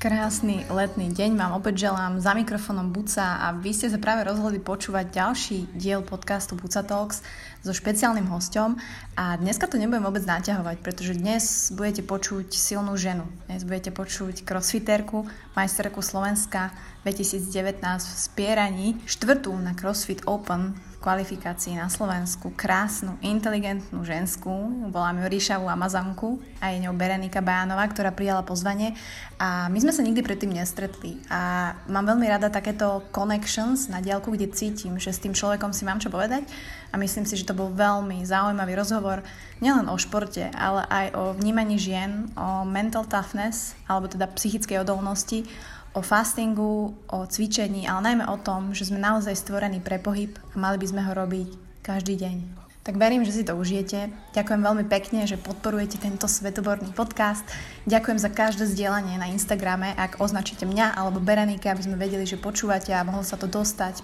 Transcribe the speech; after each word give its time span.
Krásny 0.00 0.64
letný 0.72 1.12
deň. 1.12 1.36
Vám 1.36 1.60
opäť 1.60 1.84
želám 1.84 2.24
za 2.24 2.32
mikrofónom 2.32 2.88
Buca 2.88 3.36
a 3.36 3.52
vy 3.52 3.76
ste 3.76 3.92
sa 3.92 4.00
práve 4.00 4.24
rozhodli 4.24 4.56
počúvať 4.56 5.12
ďalší 5.12 5.76
diel 5.76 6.00
podcastu 6.00 6.56
Buca 6.56 6.80
Talks 6.80 7.20
so 7.60 7.76
špeciálnym 7.76 8.24
hostom 8.32 8.80
a 9.12 9.36
dneska 9.36 9.68
to 9.68 9.76
nebudem 9.76 10.00
vôbec 10.00 10.24
naťahovať, 10.24 10.80
pretože 10.80 11.20
dnes 11.20 11.68
budete 11.76 12.00
počuť 12.00 12.48
silnú 12.48 12.96
ženu. 12.96 13.28
Dnes 13.44 13.60
budete 13.68 13.92
počuť 13.92 14.40
crossfiterku, 14.40 15.28
majsterku 15.52 16.00
Slovenska 16.00 16.72
2019 17.04 17.84
v 17.84 18.16
spieraní, 18.16 18.96
štvrtú 19.04 19.52
na 19.52 19.76
CrossFit 19.76 20.24
Open 20.24 20.80
kvalifikácii 21.00 21.80
na 21.80 21.88
Slovensku 21.88 22.52
krásnu, 22.52 23.16
inteligentnú 23.24 24.04
ženskú, 24.04 24.52
volám 24.92 25.24
ju 25.24 25.26
Ríšavú 25.32 25.66
Amazonku 25.66 26.36
a 26.60 26.76
je 26.76 26.84
ňou 26.84 26.92
Berenika 26.92 27.40
Bánová, 27.40 27.88
ktorá 27.88 28.12
prijala 28.12 28.44
pozvanie. 28.44 28.92
A 29.40 29.72
my 29.72 29.80
sme 29.80 29.96
sa 29.96 30.04
nikdy 30.04 30.20
predtým 30.20 30.52
nestretli. 30.52 31.16
A 31.32 31.72
mám 31.88 32.04
veľmi 32.04 32.28
rada 32.28 32.52
takéto 32.52 33.08
connections 33.16 33.88
na 33.88 34.04
diálku, 34.04 34.28
kde 34.28 34.52
cítim, 34.52 35.00
že 35.00 35.16
s 35.16 35.24
tým 35.24 35.32
človekom 35.32 35.72
si 35.72 35.88
mám 35.88 36.04
čo 36.04 36.12
povedať. 36.12 36.44
A 36.92 37.00
myslím 37.00 37.24
si, 37.24 37.40
že 37.40 37.48
to 37.48 37.56
bol 37.56 37.72
veľmi 37.72 38.20
zaujímavý 38.28 38.76
rozhovor 38.76 39.24
nielen 39.64 39.88
o 39.88 39.96
športe, 39.96 40.52
ale 40.52 40.84
aj 40.84 41.06
o 41.16 41.22
vnímaní 41.32 41.80
žien, 41.80 42.28
o 42.36 42.68
mental 42.68 43.08
toughness 43.08 43.72
alebo 43.88 44.04
teda 44.04 44.28
psychickej 44.28 44.84
odolnosti, 44.84 45.48
o 45.94 46.00
fastingu, 46.02 46.94
o 47.10 47.18
cvičení, 47.26 47.90
ale 47.90 48.12
najmä 48.12 48.24
o 48.30 48.38
tom, 48.38 48.70
že 48.70 48.86
sme 48.86 49.02
naozaj 49.02 49.34
stvorení 49.34 49.82
pre 49.82 49.98
pohyb 49.98 50.38
a 50.52 50.54
mali 50.54 50.78
by 50.78 50.86
sme 50.86 51.02
ho 51.02 51.12
robiť 51.14 51.48
každý 51.82 52.14
deň. 52.20 52.36
Tak 52.80 52.96
verím, 52.96 53.28
že 53.28 53.36
si 53.36 53.44
to 53.44 53.60
užijete. 53.60 54.08
Ďakujem 54.32 54.62
veľmi 54.64 54.84
pekne, 54.88 55.28
že 55.28 55.36
podporujete 55.36 56.00
tento 56.00 56.24
svetoborný 56.24 56.96
podcast. 56.96 57.44
Ďakujem 57.84 58.18
za 58.18 58.32
každé 58.32 58.64
zdieľanie 58.72 59.20
na 59.20 59.28
Instagrame, 59.28 59.92
ak 60.00 60.16
označíte 60.16 60.64
mňa 60.64 60.96
alebo 60.96 61.20
Berenike, 61.20 61.68
aby 61.68 61.84
sme 61.84 62.00
vedeli, 62.00 62.24
že 62.24 62.40
počúvate 62.40 62.96
a 62.96 63.04
mohlo 63.04 63.20
sa 63.20 63.36
to 63.36 63.44
dostať 63.44 64.00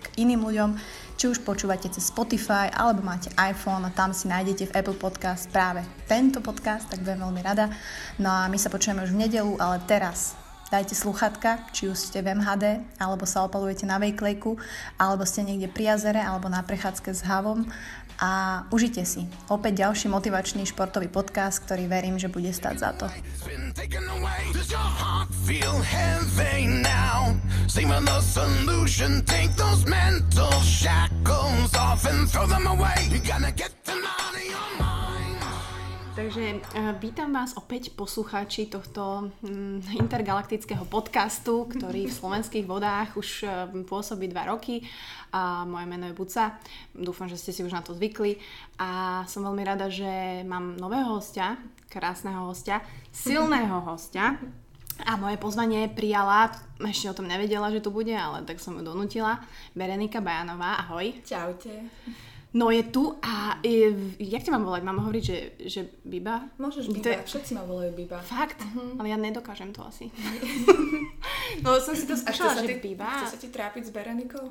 k 0.00 0.06
iným 0.22 0.46
ľuďom. 0.46 0.78
Či 1.18 1.36
už 1.36 1.44
počúvate 1.44 1.90
cez 1.92 2.08
Spotify 2.08 2.72
alebo 2.72 3.04
máte 3.04 3.34
iPhone 3.36 3.84
a 3.84 3.92
tam 3.92 4.14
si 4.14 4.30
nájdete 4.30 4.70
v 4.70 4.74
Apple 4.78 4.96
Podcast 4.96 5.50
práve 5.52 5.84
tento 6.08 6.40
podcast, 6.40 6.88
tak 6.88 7.04
budem 7.04 7.20
veľmi 7.20 7.42
rada. 7.44 7.68
No 8.16 8.30
a 8.30 8.48
my 8.48 8.56
sa 8.56 8.72
počujeme 8.72 9.04
už 9.04 9.12
v 9.12 9.26
nedelu, 9.28 9.52
ale 9.60 9.84
teraz 9.84 10.39
Dajte 10.70 10.94
sluchatka, 10.94 11.66
či 11.74 11.90
už 11.90 11.98
ste 11.98 12.22
v 12.22 12.38
MHD, 12.38 12.78
alebo 13.02 13.26
sa 13.26 13.42
opalujete 13.42 13.90
na 13.90 13.98
vejklejku, 13.98 14.54
alebo 15.02 15.26
ste 15.26 15.42
niekde 15.42 15.66
pri 15.66 15.98
jazere, 15.98 16.22
alebo 16.22 16.46
na 16.46 16.62
prechádzke 16.62 17.10
s 17.10 17.26
havom 17.26 17.66
a 18.20 18.62
užite 18.70 19.02
si. 19.02 19.26
Opäť 19.50 19.82
ďalší 19.82 20.06
motivačný 20.12 20.68
športový 20.68 21.10
podcast, 21.10 21.58
ktorý 21.64 21.88
verím, 21.90 22.22
že 22.22 22.30
bude 22.30 22.52
stať 22.54 22.76
za 22.76 22.90
to. 22.94 23.10
Takže 36.10 36.58
uh, 36.58 36.90
vítam 36.98 37.30
vás 37.30 37.54
opäť 37.54 37.94
poslucháči 37.94 38.66
tohto 38.66 39.30
um, 39.46 39.78
intergalaktického 39.94 40.82
podcastu, 40.90 41.70
ktorý 41.70 42.10
v 42.10 42.18
slovenských 42.18 42.66
vodách 42.66 43.14
už 43.14 43.28
uh, 43.46 43.70
pôsobí 43.86 44.26
dva 44.26 44.50
roky. 44.50 44.82
A 45.30 45.62
moje 45.62 45.86
meno 45.86 46.10
je 46.10 46.18
Buca. 46.18 46.58
Dúfam, 46.90 47.30
že 47.30 47.38
ste 47.38 47.54
si 47.54 47.62
už 47.62 47.70
na 47.70 47.86
to 47.86 47.94
zvykli. 47.94 48.42
A 48.82 49.22
som 49.30 49.46
veľmi 49.46 49.62
rada, 49.62 49.86
že 49.86 50.42
mám 50.42 50.74
nového 50.82 51.14
hostia, 51.14 51.54
krásneho 51.86 52.42
hostia, 52.42 52.82
silného 53.14 53.78
hostia. 53.86 54.34
A 55.06 55.14
moje 55.14 55.38
pozvanie 55.38 55.86
prijala, 55.86 56.50
ešte 56.82 57.06
o 57.06 57.16
tom 57.16 57.30
nevedela, 57.30 57.70
že 57.70 57.80
tu 57.80 57.94
bude, 57.94 58.12
ale 58.12 58.42
tak 58.42 58.58
som 58.58 58.74
ju 58.74 58.82
donutila, 58.82 59.46
Berenika 59.78 60.18
Bajanová. 60.18 60.82
Ahoj. 60.82 61.22
Čaute. 61.22 61.86
No 62.50 62.74
je 62.74 62.82
tu 62.82 63.14
a 63.22 63.62
je, 63.62 63.94
jak 64.18 64.42
ťa 64.42 64.58
mám 64.58 64.66
volať? 64.66 64.82
Mám 64.82 64.98
hovoriť, 65.06 65.22
že, 65.22 65.38
že 65.70 65.80
Biba? 66.02 66.50
Môžeš 66.58 66.90
Biba, 66.90 67.22
je... 67.22 67.30
všetci 67.30 67.54
ma 67.54 67.62
volajú 67.62 67.94
Biba. 67.94 68.18
Fakt? 68.26 68.58
Uh-huh. 68.58 68.98
Ale 68.98 69.14
ja 69.14 69.18
nedokážem 69.18 69.70
to 69.70 69.86
asi. 69.86 70.10
no 71.64 71.78
som 71.78 71.94
si 71.94 72.10
to 72.10 72.18
skúšala, 72.18 72.58
že 72.58 72.74
ty, 72.74 72.90
Biba. 72.90 73.22
Chce 73.22 73.38
sa 73.38 73.38
ti 73.38 73.48
trápiť 73.54 73.82
s 73.86 73.90
Berenikou? 73.94 74.50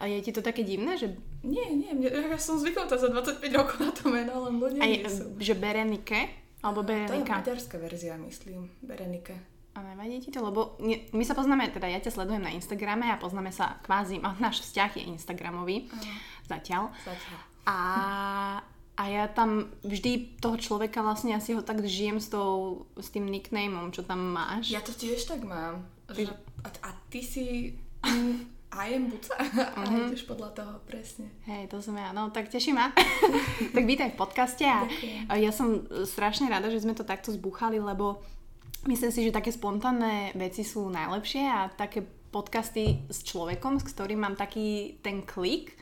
A 0.00 0.08
je 0.08 0.18
ti 0.24 0.32
to 0.32 0.40
také 0.40 0.64
divné, 0.64 0.96
že... 0.96 1.12
Nie, 1.44 1.68
nie, 1.76 1.92
ja 2.08 2.40
som 2.40 2.56
zvyknutá 2.56 2.96
za 2.96 3.12
25 3.12 3.44
rokov 3.52 3.78
na 3.84 3.92
to 3.92 4.04
meno, 4.08 4.32
len 4.48 4.56
ľudia 4.56 4.80
nie 4.80 5.04
sú. 5.04 5.36
Že 5.36 5.54
Berenike? 5.60 6.20
Alebo 6.64 6.88
Berenika? 6.88 7.12
To 7.12 7.20
je 7.20 7.52
maďarská 7.52 7.76
verzia, 7.76 8.16
myslím. 8.16 8.72
Berenike. 8.80 9.55
A 9.76 9.84
nevadí 9.84 10.24
ti 10.24 10.32
to? 10.32 10.40
Lebo 10.40 10.80
my 11.12 11.24
sa 11.28 11.36
poznáme, 11.36 11.68
teda 11.68 11.84
ja 11.84 12.00
ťa 12.00 12.16
sledujem 12.16 12.40
na 12.40 12.56
Instagrame 12.56 13.12
a 13.12 13.20
poznáme 13.20 13.52
sa 13.52 13.76
kvázi, 13.84 14.16
náš 14.40 14.64
vzťah 14.64 14.90
je 14.96 15.02
Instagramový. 15.12 15.92
Uh-huh. 15.92 16.16
Zatiaľ. 16.48 16.88
Zatiaľ. 17.04 17.40
A, 17.68 17.78
a 18.96 19.02
ja 19.04 19.28
tam 19.28 19.68
vždy 19.84 20.40
toho 20.40 20.56
človeka 20.56 21.04
vlastne 21.04 21.36
asi 21.36 21.52
ho 21.52 21.60
tak 21.60 21.84
žijem 21.84 22.16
s, 22.16 22.32
tou, 22.32 22.88
s 22.96 23.12
tým 23.12 23.28
nicknameom, 23.28 23.92
čo 23.92 24.00
tam 24.00 24.32
máš. 24.32 24.72
Ja 24.72 24.80
to 24.80 24.96
tiež 24.96 25.28
tak 25.28 25.44
mám. 25.44 25.84
Že, 26.08 26.32
a, 26.64 26.68
a 26.80 26.88
ty 27.12 27.20
si 27.20 27.76
I 28.76 28.92
am 28.96 29.08
buca 29.08 29.32
uh-huh. 29.40 30.08
ideš 30.08 30.24
podľa 30.24 30.50
toho 30.56 30.72
presne. 30.84 31.28
Hej, 31.48 31.68
to 31.68 31.84
som 31.84 31.96
ja. 31.96 32.16
No, 32.16 32.28
tak 32.32 32.48
teší 32.48 32.72
ma. 32.72 32.92
tak 33.76 33.84
vítaj 33.84 34.12
v 34.12 34.20
podcaste 34.20 34.64
a 34.64 34.84
Ďakujem. 34.84 35.20
ja 35.36 35.50
som 35.52 35.84
strašne 36.04 36.48
rada, 36.48 36.68
že 36.72 36.80
sme 36.80 36.92
to 36.92 37.04
takto 37.04 37.28
zbuchali, 37.32 37.80
lebo 37.80 38.24
myslím 38.86 39.10
si, 39.12 39.20
že 39.26 39.34
také 39.34 39.50
spontánne 39.50 40.32
veci 40.38 40.62
sú 40.62 40.88
najlepšie 40.88 41.42
a 41.46 41.68
také 41.70 42.02
podcasty 42.30 43.06
s 43.10 43.22
človekom, 43.26 43.78
s 43.82 43.84
ktorým 43.90 44.22
mám 44.22 44.36
taký 44.38 44.98
ten 45.02 45.22
klik, 45.22 45.74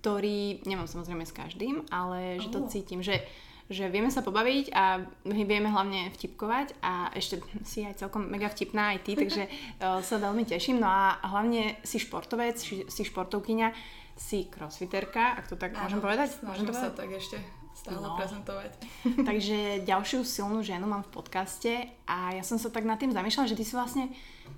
ktorý 0.00 0.64
nemám 0.68 0.88
samozrejme 0.88 1.24
s 1.24 1.32
každým, 1.32 1.84
ale 1.88 2.40
že 2.40 2.52
to 2.52 2.68
cítim, 2.68 3.00
že, 3.00 3.24
že 3.72 3.88
vieme 3.88 4.12
sa 4.12 4.20
pobaviť 4.20 4.72
a 4.76 5.00
vieme 5.24 5.72
hlavne 5.72 6.12
vtipkovať 6.12 6.76
a 6.84 7.08
ešte 7.16 7.40
si 7.64 7.88
aj 7.88 8.04
celkom 8.04 8.28
mega 8.28 8.52
vtipná 8.52 8.96
aj 8.96 8.98
ty, 9.00 9.12
takže 9.16 9.48
uh, 9.48 10.00
sa 10.08 10.20
veľmi 10.20 10.44
teším. 10.44 10.80
No 10.80 10.88
a 10.88 11.20
hlavne 11.24 11.80
si 11.84 11.96
športovec, 11.96 12.60
si 12.60 13.02
športovkyňa, 13.04 13.72
si 14.14 14.46
crossfiterka, 14.46 15.40
ak 15.40 15.50
to 15.50 15.56
tak 15.56 15.74
Áno, 15.74 15.88
môžem 15.88 16.00
povedať? 16.04 16.28
Môžem 16.44 16.66
to 16.68 16.74
povedať? 16.74 16.92
sa 16.92 16.94
tak 16.94 17.10
ešte 17.10 17.63
stále 17.84 18.00
no. 18.00 18.16
prezentovať. 18.16 18.70
Takže 19.28 19.84
ďalšiu 19.84 20.24
silnú 20.24 20.64
ženu 20.64 20.88
mám 20.88 21.04
v 21.04 21.12
podcaste 21.12 21.72
a 22.08 22.32
ja 22.32 22.40
som 22.40 22.56
sa 22.56 22.72
tak 22.72 22.88
nad 22.88 22.96
tým 22.96 23.12
zamýšľala, 23.12 23.52
že 23.52 23.58
ty 23.60 23.64
si 23.68 23.76
vlastne, 23.76 24.08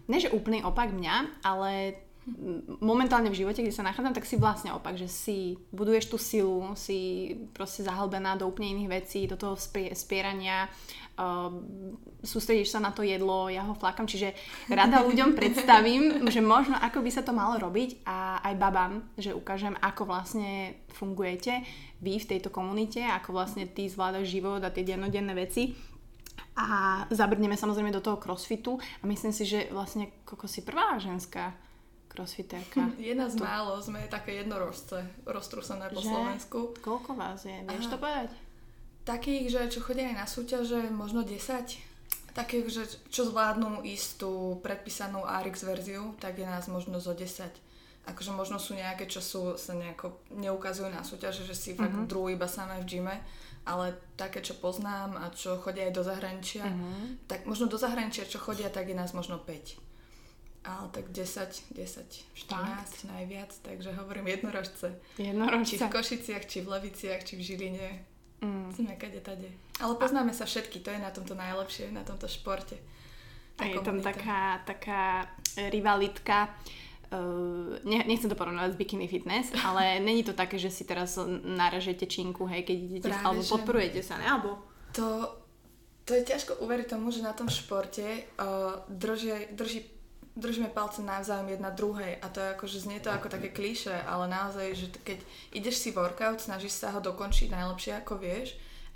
ne 0.06 0.18
že 0.22 0.30
úplný 0.30 0.62
opak 0.62 0.94
mňa, 0.94 1.42
ale 1.42 1.98
momentálne 2.82 3.30
v 3.30 3.38
živote, 3.38 3.62
kde 3.62 3.70
sa 3.70 3.86
nachádzam, 3.86 4.10
tak 4.10 4.26
si 4.26 4.34
vlastne 4.34 4.74
opak, 4.74 4.98
že 4.98 5.06
si 5.06 5.54
buduješ 5.70 6.10
tú 6.10 6.18
silu, 6.18 6.74
si 6.74 7.30
proste 7.54 7.86
zahlbená 7.86 8.34
do 8.34 8.50
úplne 8.50 8.74
iných 8.74 8.90
vecí, 8.90 9.30
do 9.30 9.38
toho 9.38 9.54
spierania, 9.94 10.66
uh, 11.14 11.54
sústredíš 12.26 12.74
sa 12.74 12.82
na 12.82 12.90
to 12.90 13.06
jedlo, 13.06 13.46
ja 13.46 13.62
ho 13.62 13.78
flakam, 13.78 14.10
čiže 14.10 14.34
rada 14.66 15.06
ľuďom 15.06 15.34
predstavím, 15.38 16.26
že 16.26 16.42
možno 16.42 16.74
ako 16.74 16.98
by 17.06 17.10
sa 17.14 17.22
to 17.22 17.30
malo 17.30 17.62
robiť 17.62 18.02
a 18.02 18.42
aj 18.42 18.54
babám, 18.58 19.06
že 19.14 19.30
ukážem, 19.30 19.78
ako 19.78 20.10
vlastne 20.10 20.82
fungujete 20.98 21.62
vy 22.00 22.20
v 22.20 22.28
tejto 22.36 22.52
komunite, 22.52 23.00
ako 23.00 23.32
vlastne 23.32 23.64
ty 23.64 23.88
zvládaš 23.88 24.28
život 24.28 24.60
a 24.60 24.72
tie 24.72 24.84
dennodenné 24.84 25.32
veci 25.32 25.72
a 26.56 27.04
zabrdneme 27.12 27.56
samozrejme 27.56 27.92
do 27.92 28.00
toho 28.00 28.16
crossfitu 28.16 28.80
a 29.00 29.04
myslím 29.04 29.32
si, 29.32 29.44
že 29.44 29.68
vlastne 29.68 30.08
koko 30.24 30.48
si 30.48 30.64
prvá 30.64 30.96
ženská 30.96 31.52
crossfiterka. 32.08 32.96
Je 32.96 33.12
nás 33.12 33.36
tu... 33.36 33.44
málo, 33.44 33.76
sme 33.84 34.08
také 34.08 34.40
jednorožce, 34.40 35.04
roztrúsené 35.28 35.92
po 35.92 36.00
že? 36.00 36.08
Slovensku. 36.08 36.58
Koľko 36.80 37.12
vás 37.12 37.44
je? 37.44 37.60
Vieš 37.68 37.86
Aha. 37.88 37.92
to 37.92 37.96
povedať? 38.00 38.30
Takých, 39.06 39.44
že 39.52 39.60
čo 39.68 39.80
chodia 39.84 40.08
aj 40.10 40.16
na 40.16 40.26
súťaže, 40.26 40.80
možno 40.88 41.22
10. 41.22 41.36
Takých, 42.32 42.66
že 42.72 42.82
čo 43.12 43.28
zvládnu 43.28 43.84
istú 43.84 44.58
predpísanú 44.64 45.24
RX 45.24 45.62
verziu, 45.68 46.16
tak 46.18 46.40
je 46.40 46.48
nás 46.48 46.66
možno 46.72 46.98
zo 47.04 47.12
10. 47.12 47.52
Akože 48.06 48.30
možno 48.30 48.62
sú 48.62 48.78
nejaké, 48.78 49.10
čo 49.10 49.18
sú, 49.18 49.58
sa 49.58 49.74
nejako 49.74 50.22
neukazujú 50.30 50.86
na 50.86 51.02
súťaže, 51.02 51.42
že 51.42 51.58
si 51.58 51.74
fakt 51.74 51.90
uh-huh. 51.90 52.06
drú 52.06 52.30
iba 52.30 52.46
samé 52.46 52.78
v 52.82 52.86
gyme, 52.86 53.16
ale 53.66 53.98
také, 54.14 54.38
čo 54.38 54.54
poznám 54.54 55.18
a 55.18 55.34
čo 55.34 55.58
chodia 55.58 55.90
aj 55.90 55.92
do 55.94 56.02
zahraničia, 56.06 56.70
uh-huh. 56.70 57.26
tak 57.26 57.50
možno 57.50 57.66
do 57.66 57.74
zahraničia, 57.74 58.30
čo 58.30 58.38
chodia, 58.38 58.70
tak 58.70 58.86
je 58.86 58.94
nás 58.94 59.10
možno 59.10 59.42
5 59.42 59.86
ale 60.66 60.90
tak 60.90 61.14
10, 61.14 61.78
10, 61.78 62.26
14 62.34 63.06
najviac, 63.06 63.54
takže 63.62 63.94
hovorím 63.94 64.26
jednorožce. 64.26 64.98
Jednorožce. 65.14 65.78
Či 65.78 65.84
v 65.86 65.94
Košiciach, 65.94 66.44
či 66.50 66.58
v 66.66 66.68
Leviciach, 66.74 67.22
či 67.22 67.38
v 67.38 67.42
Žiline. 67.46 67.88
Mm. 68.42 68.68
Sme 68.74 68.98
kade 68.98 69.22
tade. 69.22 69.48
Ale 69.78 69.94
poznáme 69.94 70.34
sa 70.34 70.44
všetky, 70.44 70.82
to 70.82 70.90
je 70.90 71.00
na 71.00 71.14
tomto 71.14 71.38
najlepšie, 71.38 71.94
na 71.94 72.02
tomto 72.02 72.26
športe. 72.26 72.76
A 73.56 73.72
je 73.72 73.80
tam 73.80 74.02
taká, 74.04 74.60
taká 74.68 75.32
rivalitka, 75.72 76.52
Uh, 77.06 77.78
nechcem 77.86 78.26
to 78.26 78.34
porovnať 78.34 78.74
s 78.74 78.80
bikini 78.80 79.06
fitness, 79.06 79.54
ale 79.68 80.02
není 80.02 80.26
to 80.26 80.34
také, 80.34 80.58
že 80.58 80.74
si 80.74 80.82
teraz 80.82 81.14
naražete 81.46 82.06
činku, 82.10 82.50
hej, 82.50 82.66
keď 82.66 82.76
idete, 82.76 83.08
Práve, 83.14 83.22
alebo 83.22 83.42
podporujete 83.46 84.02
sa, 84.02 84.18
ne? 84.18 84.26
Alebo... 84.26 84.58
To 84.98 85.30
To 86.06 86.14
je 86.14 86.22
ťažko 86.22 86.62
uveriť 86.62 86.86
tomu, 86.86 87.10
že 87.10 87.18
na 87.18 87.34
tom 87.34 87.50
športe 87.50 88.06
uh, 88.38 88.78
drží, 88.86 89.50
drží, 89.50 89.82
držíme 90.38 90.70
palce 90.70 91.02
navzájom 91.02 91.50
jedna 91.50 91.74
druhej 91.74 92.22
a 92.22 92.30
to 92.30 92.38
je 92.38 92.48
ako, 92.54 92.64
že 92.70 92.86
znie 92.86 93.02
to 93.02 93.10
ako 93.10 93.26
také 93.26 93.50
klíše, 93.50 93.90
ale 94.06 94.30
naozaj, 94.30 94.66
že 94.78 94.86
keď 95.02 95.18
ideš 95.50 95.82
si 95.82 95.90
workout, 95.90 96.38
snažíš 96.38 96.78
sa 96.78 96.94
ho 96.94 97.02
dokončiť 97.02 97.50
najlepšie 97.50 97.92
ako 97.98 98.22
vieš 98.22 98.54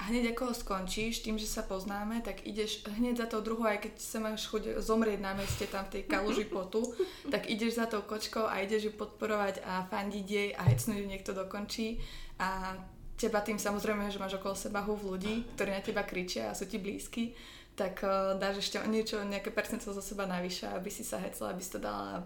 hneď 0.09 0.33
ako 0.33 0.51
ho 0.51 0.55
skončíš, 0.57 1.21
tým, 1.21 1.37
že 1.37 1.45
sa 1.45 1.61
poznáme, 1.61 2.25
tak 2.25 2.49
ideš 2.49 2.87
hneď 2.89 3.21
za 3.21 3.27
tou 3.29 3.45
druhou, 3.45 3.69
aj 3.69 3.85
keď 3.85 3.93
sa 4.01 4.19
máš 4.25 4.49
chuť 4.49 4.81
zomrieť 4.81 5.21
na 5.21 5.37
meste 5.37 5.69
tam 5.69 5.85
v 5.85 6.01
tej 6.01 6.03
kaluži 6.09 6.49
potu, 6.49 6.81
tak 7.29 7.53
ideš 7.53 7.77
za 7.77 7.85
tou 7.85 8.01
kočkou 8.01 8.49
a 8.49 8.65
ideš 8.65 8.89
ju 8.89 8.93
podporovať 8.97 9.61
a 9.61 9.85
fandiť 9.93 10.27
jej 10.27 10.49
a 10.57 10.63
hecnúť 10.65 10.97
ju 10.97 11.07
niekto 11.07 11.33
dokončí. 11.37 12.01
A 12.41 12.81
teba 13.21 13.45
tým 13.45 13.61
samozrejme, 13.61 14.09
že 14.09 14.17
máš 14.17 14.41
okolo 14.41 14.57
seba 14.57 14.81
húv 14.81 15.05
ľudí, 15.05 15.45
ktorí 15.53 15.71
na 15.77 15.85
teba 15.85 16.09
kričia 16.09 16.49
a 16.49 16.57
sú 16.57 16.65
ti 16.65 16.81
blízky, 16.81 17.37
tak 17.77 18.01
uh, 18.01 18.37
dáš 18.41 18.65
ešte 18.65 18.81
niečo, 18.89 19.21
nejaké 19.21 19.53
percento 19.53 19.93
zo 19.93 20.01
seba 20.01 20.25
navyše, 20.25 20.65
aby 20.73 20.89
si 20.89 21.05
sa 21.05 21.21
hecla, 21.21 21.53
aby 21.53 21.61
si 21.61 21.77
to 21.77 21.81
dala 21.81 22.25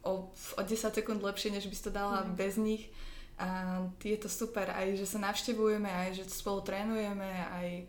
o, 0.00 0.32
o 0.32 0.60
10 0.64 0.92
sekúnd 0.92 1.20
lepšie, 1.20 1.52
než 1.52 1.68
by 1.68 1.74
si 1.76 1.84
to 1.84 1.92
dala 1.92 2.24
mm. 2.24 2.32
bez 2.36 2.56
nich 2.56 2.88
a 3.38 3.48
je 4.02 4.18
to 4.18 4.26
super, 4.26 4.66
aj 4.74 4.98
že 4.98 5.06
sa 5.06 5.22
navštevujeme, 5.22 5.86
aj 5.86 6.08
že 6.18 6.24
spolu 6.26 6.60
trénujeme, 6.66 7.30
aj 7.54 7.86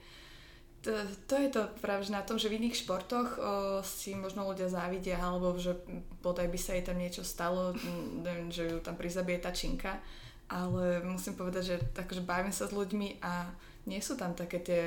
to, 0.80 0.96
to 1.28 1.36
je 1.36 1.50
to 1.52 1.68
práve 1.84 2.08
na 2.08 2.24
tom, 2.24 2.40
že 2.40 2.48
v 2.48 2.62
iných 2.62 2.88
športoch 2.88 3.36
o, 3.36 3.40
si 3.84 4.16
možno 4.16 4.48
ľudia 4.48 4.72
závidia, 4.72 5.20
alebo 5.20 5.58
že 5.60 5.76
bodaj 6.24 6.48
by 6.48 6.60
sa 6.60 6.78
jej 6.78 6.84
tam 6.88 6.96
niečo 7.02 7.28
stalo, 7.28 7.76
neviem, 8.24 8.48
že 8.48 8.70
ju 8.70 8.78
tam 8.80 8.96
prizabije 8.96 9.44
tá 9.44 9.52
činka, 9.52 10.00
ale 10.48 11.04
musím 11.04 11.36
povedať, 11.36 11.64
že 11.66 11.76
takže 11.92 12.24
bavím 12.24 12.56
sa 12.56 12.70
s 12.70 12.72
ľuďmi 12.72 13.20
a 13.20 13.52
nie 13.92 14.00
sú 14.00 14.16
tam 14.16 14.32
také 14.32 14.64
tie, 14.64 14.84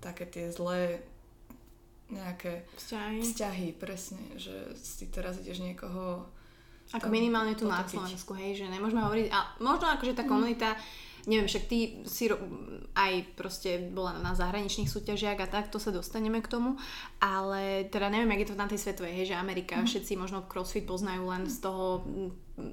také 0.00 0.24
tie 0.24 0.48
zlé 0.48 1.02
nejaké 2.08 2.64
vzťahy. 2.80 3.20
vzťahy, 3.20 3.68
presne, 3.76 4.22
že 4.40 4.72
si 4.80 5.12
teraz 5.12 5.36
ideš 5.44 5.60
niekoho 5.60 6.24
ako 6.92 7.08
minimálne 7.12 7.52
tu 7.52 7.68
na 7.68 7.84
Slovensku, 7.84 8.32
hej, 8.32 8.64
že 8.64 8.66
nemôžeme 8.70 9.04
hovoriť, 9.04 9.26
a 9.28 9.38
možno 9.60 9.92
akože 9.92 10.16
tá 10.16 10.24
mhm. 10.24 10.30
komunita, 10.30 10.68
mm. 10.72 10.80
neviem, 11.28 11.48
však 11.48 11.64
ty 11.68 11.78
si 12.08 12.32
ro- 12.32 12.40
aj 12.96 13.12
proste 13.36 13.92
bola 13.92 14.16
na 14.18 14.32
zahraničných 14.32 14.88
súťažiach 14.88 15.38
a 15.44 15.50
tak, 15.50 15.68
to 15.68 15.76
sa 15.76 15.92
dostaneme 15.92 16.40
k 16.40 16.48
tomu, 16.48 16.80
ale 17.20 17.86
teda 17.92 18.08
neviem, 18.08 18.32
jak 18.34 18.42
je 18.44 18.50
to 18.50 18.60
na 18.60 18.68
tej 18.70 18.80
svetovej, 18.80 19.12
hej, 19.12 19.26
že 19.32 19.36
Amerika, 19.36 19.76
mm. 19.76 19.84
všetci 19.84 20.12
možno 20.16 20.48
CrossFit 20.48 20.88
poznajú 20.88 21.28
len 21.28 21.44
z 21.44 21.56
toho 21.60 22.02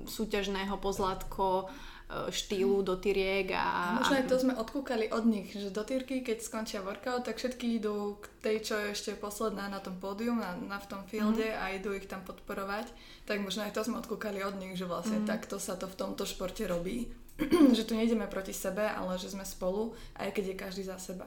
súťažného 0.09 0.79
pozlátko, 0.81 1.69
štýlu 2.05 2.85
do 2.85 3.01
tyriek 3.01 3.49
a... 3.57 3.97
Možno 3.97 4.21
aj 4.21 4.29
to 4.29 4.37
sme 4.37 4.53
odkúkali 4.53 5.09
od 5.09 5.25
nich, 5.25 5.49
že 5.49 5.73
do 5.73 5.81
tyrky, 5.81 6.21
keď 6.21 6.37
skončia 6.37 6.85
workout, 6.85 7.25
tak 7.25 7.41
všetky 7.41 7.81
idú 7.81 8.21
k 8.21 8.25
tej, 8.45 8.57
čo 8.61 8.73
je 8.77 8.93
ešte 8.93 9.11
posledná 9.17 9.65
na 9.65 9.81
tom 9.81 9.97
pódium, 9.97 10.37
na, 10.37 10.53
na 10.53 10.77
v 10.77 10.85
tom 10.85 11.01
fielde 11.09 11.49
mm. 11.49 11.57
a 11.57 11.73
idú 11.73 11.97
ich 11.97 12.05
tam 12.05 12.21
podporovať. 12.21 12.93
Tak 13.25 13.41
možno 13.41 13.65
aj 13.65 13.73
to 13.73 13.81
sme 13.81 13.97
odkúkali 13.97 14.45
od 14.45 14.53
nich, 14.61 14.77
že 14.77 14.85
vlastne 14.85 15.25
mm. 15.25 15.27
takto 15.27 15.57
sa 15.57 15.73
to 15.81 15.89
v 15.89 15.97
tomto 15.97 16.29
športe 16.29 16.61
robí. 16.69 17.09
že 17.77 17.83
tu 17.83 17.97
nejdeme 17.97 18.29
proti 18.29 18.53
sebe, 18.53 18.85
ale 18.85 19.17
že 19.17 19.33
sme 19.33 19.43
spolu, 19.43 19.91
aj 20.15 20.29
keď 20.31 20.53
je 20.53 20.61
každý 20.61 20.83
za 20.85 21.01
seba. 21.01 21.25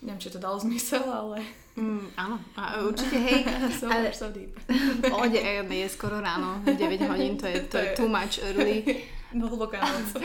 Neviem, 0.00 0.20
či 0.20 0.32
to 0.32 0.40
dalo 0.40 0.56
zmysel, 0.56 1.04
ale... 1.04 1.44
Mm, 1.76 2.08
áno, 2.16 2.36
a 2.56 2.62
určite, 2.88 3.14
hej. 3.14 3.44
so 3.78 3.86
ale... 3.86 4.10
so 4.10 4.32
deep. 4.32 4.56
Pohode, 5.12 5.38
je 5.38 5.88
skoro 5.92 6.18
ráno, 6.18 6.64
9 6.66 6.76
hodín, 7.06 7.36
to 7.38 7.46
je, 7.46 7.68
to, 7.68 7.76
to 7.76 7.78
je 7.78 7.88
too 7.94 8.10
much 8.10 8.42
early. 8.42 8.82
No 9.34 9.46
hlboká 9.46 9.78
noc. 9.78 10.18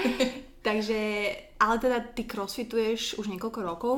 Takže, 0.65 0.99
ale 1.61 1.75
teda 1.77 2.01
ty 2.01 2.25
crossfituješ 2.25 3.21
už 3.21 3.29
niekoľko 3.29 3.59
rokov. 3.61 3.97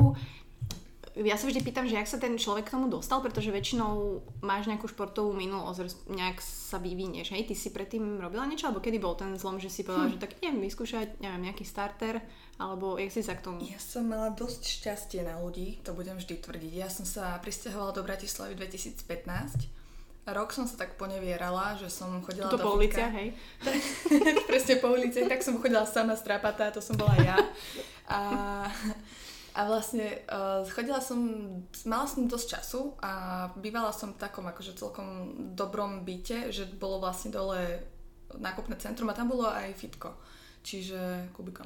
Ja 1.17 1.33
sa 1.33 1.49
vždy 1.49 1.65
pýtam, 1.65 1.89
že 1.89 1.97
jak 1.97 2.05
sa 2.05 2.21
ten 2.21 2.37
človek 2.37 2.69
k 2.69 2.77
tomu 2.77 2.93
dostal, 2.93 3.25
pretože 3.25 3.49
väčšinou 3.49 4.21
máš 4.45 4.69
nejakú 4.69 4.85
športovú 4.85 5.33
minulosť, 5.33 6.05
nejak 6.13 6.37
sa 6.43 6.77
vyvinieš. 6.77 7.33
Hej, 7.33 7.49
ty 7.49 7.55
si 7.57 7.73
predtým 7.73 8.21
robila 8.21 8.45
niečo, 8.45 8.69
alebo 8.69 8.85
kedy 8.85 9.01
bol 9.01 9.17
ten 9.17 9.33
zlom, 9.33 9.57
že 9.57 9.73
si 9.73 9.81
povedala, 9.81 10.13
hm. 10.13 10.13
že 10.13 10.21
tak 10.21 10.37
idem 10.37 10.61
vyskúšať, 10.61 11.17
neviem, 11.17 11.49
nejaký 11.49 11.65
starter, 11.65 12.21
alebo 12.61 13.01
jak 13.01 13.09
si 13.09 13.25
sa 13.25 13.33
k 13.33 13.49
tomu... 13.49 13.65
Ja 13.65 13.81
som 13.81 14.05
mala 14.05 14.29
dosť 14.29 14.61
šťastie 14.61 15.25
na 15.25 15.41
ľudí, 15.41 15.81
to 15.81 15.97
budem 15.97 16.21
vždy 16.21 16.37
tvrdiť. 16.37 16.73
Ja 16.77 16.91
som 16.91 17.07
sa 17.07 17.33
pristahovala 17.41 17.97
do 17.97 18.05
Bratislavy 18.05 18.53
2015 18.53 19.86
rok 20.35 20.51
som 20.51 20.67
sa 20.67 20.75
tak 20.75 20.99
ponevierala, 20.99 21.79
že 21.79 21.87
som 21.87 22.19
chodila 22.19 22.51
Tuto 22.51 22.59
do 22.59 22.65
po 22.67 22.71
uliciach, 22.75 23.13
hej? 23.15 23.31
Presne 24.49 24.75
po 24.79 24.91
uliciach, 24.91 25.27
tak 25.31 25.43
som 25.43 25.59
chodila 25.59 25.87
sama 25.87 26.15
strapatá, 26.19 26.71
to 26.71 26.83
som 26.83 26.99
bola 26.99 27.15
ja. 27.23 27.37
A, 28.07 28.21
a 29.55 29.61
vlastne 29.67 30.23
uh, 30.27 30.67
chodila 30.67 30.99
som, 30.99 31.19
mala 31.87 32.07
som 32.07 32.27
dosť 32.27 32.47
času 32.59 32.81
a 32.99 33.11
bývala 33.55 33.95
som 33.95 34.15
v 34.15 34.19
takom 34.19 34.47
akože 34.47 34.75
celkom 34.75 35.07
dobrom 35.55 36.03
byte, 36.03 36.51
že 36.51 36.67
bolo 36.75 36.99
vlastne 36.99 37.31
dole 37.31 37.83
nákupné 38.35 38.75
centrum 38.83 39.07
a 39.07 39.15
tam 39.15 39.31
bolo 39.31 39.47
aj 39.47 39.75
fitko. 39.79 40.11
Čiže 40.67 41.31
Kubika. 41.31 41.63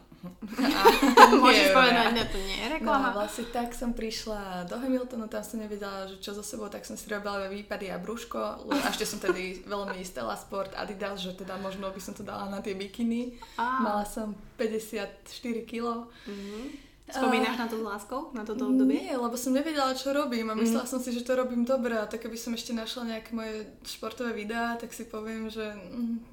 Môžeš 1.42 1.74
povedať, 1.74 2.21
že 2.21 2.25
to 2.30 2.38
nie 2.38 2.53
je 2.62 2.68
reklama. 2.77 3.09
No 3.09 3.18
vlastne 3.18 3.50
tak 3.50 3.74
som 3.74 3.98
prišla 3.98 4.69
do 4.69 4.77
Hamiltonu, 4.77 5.25
tam 5.25 5.42
som 5.42 5.57
nevedela, 5.57 6.06
že 6.06 6.21
čo 6.21 6.38
za 6.38 6.45
sebou, 6.45 6.69
tak 6.69 6.86
som 6.86 6.94
si 6.94 7.09
robila 7.09 7.50
výpady 7.50 7.89
a 7.89 7.98
brúško. 7.98 8.69
A 8.69 8.94
ešte 8.94 9.09
som 9.09 9.18
tedy 9.18 9.65
veľmi 9.65 9.98
istela 9.98 10.38
sport 10.38 10.77
Adidas, 10.77 11.18
že 11.18 11.33
teda 11.33 11.57
možno 11.57 11.89
by 11.89 11.98
som 11.98 12.13
to 12.13 12.21
dala 12.21 12.45
na 12.53 12.62
tie 12.62 12.77
bikiny. 12.77 13.42
Mala 13.57 14.06
som 14.06 14.38
54 14.62 15.25
kg. 15.65 16.06
Mm-hmm. 16.30 16.91
Spomínaš 17.12 17.58
na 17.60 17.68
to 17.68 17.78
s 17.78 17.84
láskou? 17.84 18.22
Na 18.31 18.48
toto 18.48 18.72
obdobie? 18.72 19.04
Nie, 19.04 19.19
lebo 19.19 19.36
som 19.36 19.52
nevedela, 19.52 19.92
čo 19.92 20.16
robím 20.16 20.48
a 20.48 20.56
myslela 20.56 20.88
mm. 20.88 20.92
som 20.92 21.00
si, 21.04 21.12
že 21.12 21.28
to 21.28 21.36
robím 21.36 21.68
dobre 21.68 22.00
a 22.00 22.08
tak 22.08 22.24
keby 22.24 22.40
som 22.40 22.56
ešte 22.56 22.72
našla 22.72 23.18
nejaké 23.18 23.36
moje 23.36 23.68
športové 23.84 24.31
videá, 24.31 24.80
tak 24.80 24.96
si 24.96 25.04
poviem, 25.06 25.52
že... 25.52 25.75
Mm. 25.75 26.24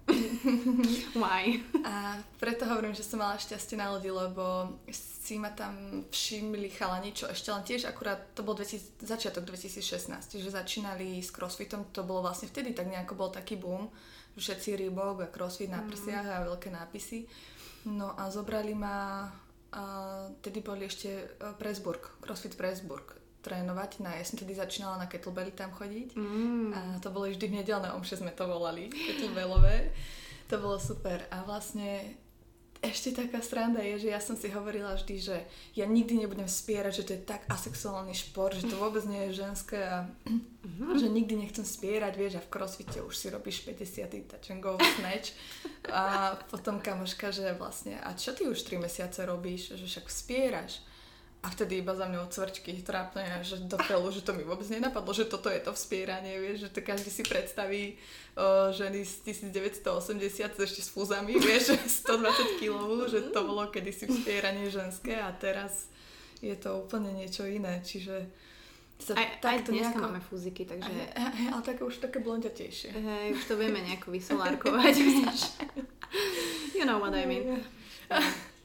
Why? 1.20 1.58
A 1.82 2.22
preto 2.38 2.64
hovorím, 2.70 2.94
že 2.94 3.02
som 3.02 3.18
mala 3.18 3.36
šťastie 3.36 3.74
na 3.74 3.90
ľudí, 3.90 4.08
lebo 4.08 4.78
si 4.88 5.36
ma 5.36 5.52
tam 5.52 6.06
všimli 6.08 6.72
chalani, 6.72 7.12
čo 7.12 7.28
ešte 7.28 7.52
len 7.52 7.60
tiež 7.66 7.84
akurát, 7.84 8.32
to 8.32 8.40
bol 8.40 8.56
2000, 8.56 9.04
začiatok 9.04 9.44
2016, 9.44 10.40
že 10.40 10.48
začínali 10.48 11.20
s 11.20 11.28
crossfitom, 11.28 11.90
to 11.92 12.00
bolo 12.06 12.24
vlastne 12.24 12.48
vtedy 12.48 12.72
tak 12.72 12.88
nejako 12.88 13.12
bol 13.12 13.28
taký 13.28 13.60
boom, 13.60 13.92
všetci 14.38 14.78
Reebok 14.78 15.26
a 15.26 15.28
crossfit 15.28 15.68
na 15.68 15.82
prsiach 15.82 16.24
mm. 16.24 16.32
a 16.32 16.46
veľké 16.46 16.68
nápisy. 16.70 17.26
No 17.90 18.14
a 18.14 18.30
zobrali 18.30 18.72
ma 18.72 19.28
a 19.72 19.82
tedy 20.40 20.64
boli 20.64 20.88
ešte 20.88 21.08
e, 21.12 21.24
Presburg, 21.60 22.00
CrossFit 22.24 22.56
Presburg 22.56 23.18
trénovať. 23.44 24.00
Na, 24.00 24.16
ja 24.16 24.24
som 24.24 24.40
tedy 24.40 24.56
začínala 24.56 24.96
na 24.96 25.06
kettlebelly 25.06 25.52
tam 25.52 25.70
chodiť. 25.72 26.16
Mm. 26.16 26.72
A 26.72 26.80
to 27.00 27.12
bolo 27.12 27.28
vždy 27.28 27.46
v 27.48 27.58
nedelné 27.62 27.92
omše 27.92 28.16
sme 28.16 28.32
to 28.32 28.48
volali, 28.48 28.88
kettlebellové. 28.88 29.92
To 30.48 30.56
bolo 30.56 30.80
super. 30.80 31.28
A 31.28 31.44
vlastne 31.44 32.16
ešte 32.78 33.10
taká 33.10 33.42
stranda 33.42 33.82
je, 33.82 34.06
že 34.06 34.08
ja 34.14 34.20
som 34.22 34.38
si 34.38 34.46
hovorila 34.50 34.94
vždy, 34.94 35.16
že 35.18 35.36
ja 35.74 35.82
nikdy 35.82 36.22
nebudem 36.22 36.46
spierať, 36.46 36.92
že 36.94 37.06
to 37.06 37.12
je 37.18 37.22
tak 37.26 37.42
asexuálny 37.50 38.14
šport, 38.14 38.54
že 38.54 38.70
to 38.70 38.78
vôbec 38.78 39.02
nie 39.10 39.30
je 39.30 39.42
ženské 39.42 39.82
a 39.82 40.06
mm-hmm. 40.06 40.94
že 40.94 41.10
nikdy 41.10 41.34
nechcem 41.42 41.66
spierať, 41.66 42.14
vieš, 42.14 42.38
a 42.38 42.44
v 42.44 42.50
crossfite 42.54 43.02
už 43.02 43.14
si 43.14 43.26
robíš 43.34 43.66
50. 43.66 44.30
touch 44.30 44.48
and 44.54 44.62
go 44.62 44.78
snatch 44.78 45.34
a 45.90 46.34
potom 46.46 46.78
kamoška, 46.78 47.34
že 47.34 47.50
vlastne, 47.58 47.98
a 47.98 48.14
čo 48.14 48.30
ty 48.30 48.46
už 48.46 48.62
3 48.62 48.78
mesiace 48.78 49.26
robíš, 49.26 49.74
že 49.74 49.84
však 49.86 50.06
spieraš 50.06 50.78
a 51.38 51.46
vtedy 51.54 51.78
iba 51.78 51.94
za 51.94 52.10
mňou 52.10 52.26
cvrčky 52.34 52.82
trápne, 52.82 53.22
že 53.46 53.62
do 53.62 53.78
že 54.10 54.26
to 54.26 54.34
mi 54.34 54.42
vôbec 54.42 54.66
nenapadlo, 54.66 55.14
že 55.14 55.30
toto 55.30 55.46
je 55.46 55.62
to 55.62 55.70
vspieranie, 55.70 56.34
vieš, 56.34 56.66
že 56.66 56.70
to 56.74 56.80
každý 56.82 57.14
si 57.14 57.22
predstaví 57.22 57.94
o, 58.34 58.74
ženy 58.74 59.06
z 59.06 59.38
1980 59.46 60.58
ešte 60.58 60.82
s 60.82 60.90
fúzami, 60.90 61.38
vieš, 61.46 61.78
120 61.78 62.58
kg, 62.58 63.06
že 63.06 63.30
to 63.30 63.40
bolo 63.46 63.70
kedysi 63.70 64.10
vspieranie 64.10 64.66
ženské 64.66 65.14
a 65.14 65.30
teraz 65.30 65.86
je 66.42 66.58
to 66.58 66.82
úplne 66.82 67.14
niečo 67.14 67.46
iné, 67.46 67.86
čiže 67.86 68.26
sa 68.98 69.14
aj, 69.14 69.38
aj 69.38 69.58
dneska 69.70 69.94
nejako... 69.94 70.06
máme 70.10 70.20
fúziky, 70.26 70.66
takže... 70.66 70.90
Aj, 70.90 71.30
aj, 71.30 71.46
ale 71.54 71.62
také 71.62 71.86
už 71.86 72.02
také 72.02 72.18
blondiatejšie. 72.18 72.90
Hej, 72.90 73.26
už 73.38 73.42
to 73.46 73.54
vieme 73.54 73.78
nejako 73.78 74.10
vysolárkovať, 74.10 74.94
you 76.78 76.82
know 76.82 76.98
what 76.98 77.14
I 77.14 77.30
mean. 77.30 77.62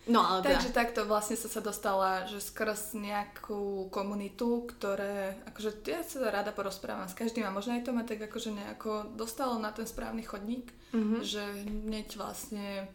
No, 0.04 0.20
ale 0.20 0.44
Takže 0.44 0.76
teda. 0.76 0.80
takto 0.84 1.00
vlastne 1.08 1.40
sa 1.40 1.48
sa 1.48 1.64
dostala, 1.64 2.28
že 2.28 2.44
skrz 2.44 3.00
nejakú 3.00 3.88
komunitu, 3.88 4.68
ktoré, 4.68 5.40
akože 5.48 5.80
ja 5.88 6.04
sa 6.04 6.28
rada 6.28 6.52
porozprávam 6.52 7.08
s 7.08 7.16
každým 7.16 7.48
a 7.48 7.56
možno 7.56 7.80
aj 7.80 7.88
to 7.88 7.96
ma 7.96 8.04
tak 8.04 8.20
akože 8.20 8.52
nejako 8.52 9.16
dostalo 9.16 9.56
na 9.64 9.72
ten 9.72 9.88
správny 9.88 10.28
chodník, 10.28 10.68
mm-hmm. 10.92 11.24
že 11.24 11.44
hneď 11.64 12.20
vlastne 12.20 12.92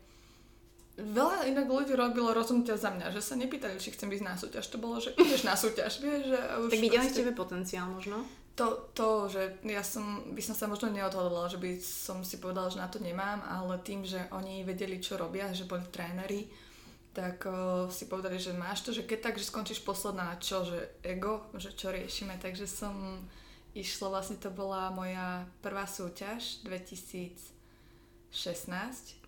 veľa 1.00 1.48
inak 1.48 1.64
ľudí 1.64 1.96
robilo 1.96 2.36
rozhodnutia 2.36 2.76
za 2.76 2.92
mňa, 2.92 3.08
že 3.14 3.24
sa 3.24 3.40
nepýtali, 3.40 3.80
či 3.80 3.94
chcem 3.96 4.12
ísť 4.12 4.26
na 4.26 4.34
súťaž. 4.36 4.68
To 4.68 4.76
bolo, 4.76 5.00
že 5.00 5.16
ideš 5.16 5.48
na 5.48 5.56
súťaž, 5.56 6.04
vieš, 6.04 6.28
že 6.28 6.40
už... 6.60 6.70
Tak 6.76 6.82
videli 6.82 7.06
proste... 7.08 7.20
tebe 7.24 7.32
potenciál 7.32 7.88
možno? 7.88 8.20
To, 8.58 8.90
to, 8.90 9.30
že 9.30 9.62
ja 9.64 9.86
som, 9.86 10.34
by 10.34 10.42
som 10.42 10.58
sa 10.58 10.66
možno 10.66 10.90
neodhodlala, 10.90 11.46
že 11.46 11.62
by 11.62 11.78
som 11.78 12.26
si 12.26 12.42
povedala, 12.42 12.68
že 12.68 12.82
na 12.82 12.90
to 12.90 12.98
nemám, 12.98 13.38
ale 13.46 13.78
tým, 13.86 14.02
že 14.02 14.18
oni 14.34 14.66
vedeli, 14.66 14.98
čo 14.98 15.14
robia, 15.14 15.54
že 15.54 15.62
boli 15.62 15.86
tréneri, 15.86 16.50
tak 17.16 17.46
uh, 17.48 17.90
si 17.90 18.06
povedali, 18.06 18.38
že 18.38 18.54
máš 18.54 18.84
to, 18.86 18.94
že 18.94 19.02
keď 19.02 19.18
tak, 19.30 19.34
že 19.40 19.48
skončíš 19.48 19.82
posledná, 19.82 20.36
čo, 20.38 20.62
že 20.62 20.92
ego, 21.02 21.48
že 21.56 21.74
čo 21.74 21.90
riešime, 21.90 22.38
takže 22.38 22.68
som 22.68 23.24
išla, 23.74 24.08
vlastne 24.12 24.36
to 24.40 24.50
bola 24.50 24.90
moja 24.90 25.46
prvá 25.60 25.86
súťaž 25.86 26.62
2016. 26.64 28.32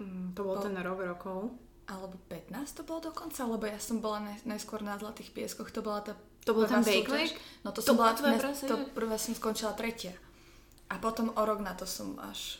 Mm, 0.00 0.34
to 0.34 0.40
bol 0.42 0.56
po, 0.58 0.64
ten 0.64 0.76
rok 0.80 1.00
rokov. 1.02 1.54
Alebo 1.90 2.14
15 2.30 2.78
to 2.78 2.82
bolo 2.86 3.10
dokonca, 3.10 3.42
lebo 3.46 3.66
ja 3.66 3.78
som 3.82 3.98
bola 3.98 4.22
ne, 4.22 4.34
najskôr 4.46 4.82
na 4.86 4.94
Zlatých 4.94 5.34
pieskoch, 5.34 5.74
to 5.74 5.82
bola 5.82 6.00
tá 6.06 6.14
To 6.46 6.54
bol 6.54 6.64
ten 6.64 6.80
Bake 6.80 7.10
No 7.66 7.74
to, 7.74 7.82
to 7.82 7.92
som 7.92 7.98
bola, 7.98 8.14
ne, 8.14 8.38
to 8.38 8.76
prvá 8.94 9.18
som 9.18 9.34
skončila 9.34 9.74
tretia. 9.74 10.14
A 10.90 10.98
potom 10.98 11.30
o 11.30 11.42
rok 11.46 11.62
na 11.62 11.74
to 11.78 11.86
som 11.86 12.18
až 12.18 12.58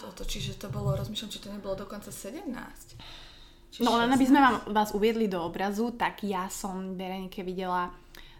toto, 0.00 0.24
čiže 0.24 0.56
to 0.56 0.72
bolo, 0.72 0.96
rozmýšľam, 0.96 1.28
či 1.28 1.42
to 1.44 1.52
nebolo 1.52 1.76
dokonca 1.76 2.08
17. 2.08 2.48
No 3.82 4.00
len 4.00 4.08
aby 4.08 4.24
sme 4.24 4.40
vám, 4.40 4.56
vás 4.72 4.96
uviedli 4.96 5.28
do 5.28 5.42
obrazu, 5.44 5.92
tak 5.92 6.24
ja 6.24 6.48
som 6.48 6.96
Berenike 6.96 7.44
videla 7.44 7.92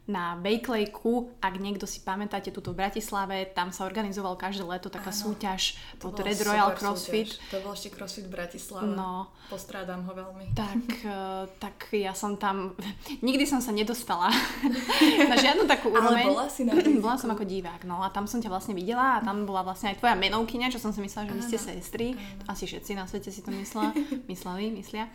na 0.07 0.39
Bakelejku, 0.39 1.35
ak 1.43 1.59
niekto 1.59 1.83
si 1.83 1.99
pamätáte 1.99 2.55
túto 2.55 2.71
v 2.71 2.87
Bratislave, 2.87 3.51
tam 3.51 3.75
sa 3.75 3.83
organizoval 3.83 4.39
každé 4.39 4.63
leto 4.63 4.87
taká 4.87 5.11
Áno, 5.11 5.19
súťaž 5.19 5.75
pod 5.99 6.15
Red 6.23 6.47
Royal 6.47 6.71
CrossFit. 6.79 7.35
Súťaž. 7.35 7.51
To 7.51 7.57
bol 7.67 7.73
ešte 7.75 7.91
CrossFit 7.91 8.27
Bratislava. 8.31 8.87
No. 8.87 9.35
Postrádam 9.51 10.07
ho 10.07 10.13
veľmi. 10.15 10.55
Tak, 10.55 10.83
eh, 11.11 11.45
tak 11.59 11.91
ja 11.91 12.15
som 12.15 12.39
tam, 12.39 12.79
nikdy 13.27 13.43
som 13.51 13.59
sa 13.59 13.75
nedostala 13.75 14.31
na 15.31 15.35
žiadnu 15.35 15.67
takú 15.67 15.91
úroveň. 15.91 16.31
Ale 16.31 16.31
bola 16.31 16.47
si 16.47 16.63
na 16.63 16.79
Bola 17.07 17.19
som 17.19 17.35
ako 17.35 17.43
divák, 17.43 17.83
no 17.83 18.01
a 18.07 18.09
tam 18.15 18.31
som 18.31 18.39
ťa 18.39 18.51
vlastne 18.51 18.79
videla 18.79 19.19
a 19.19 19.23
tam 19.27 19.43
bola 19.43 19.67
vlastne 19.67 19.91
aj 19.91 19.99
tvoja 19.99 20.15
menovkyňa, 20.15 20.71
čo 20.71 20.79
som 20.79 20.95
si 20.95 21.03
myslela, 21.03 21.27
že 21.27 21.35
vy 21.35 21.43
ste 21.43 21.59
sestry. 21.59 22.09
Asi 22.47 22.71
všetci 22.71 22.95
na 22.95 23.11
svete 23.11 23.35
si 23.35 23.43
to 23.43 23.51
myslela, 23.51 23.91
mysleli, 24.31 24.71
myslia. 24.71 25.11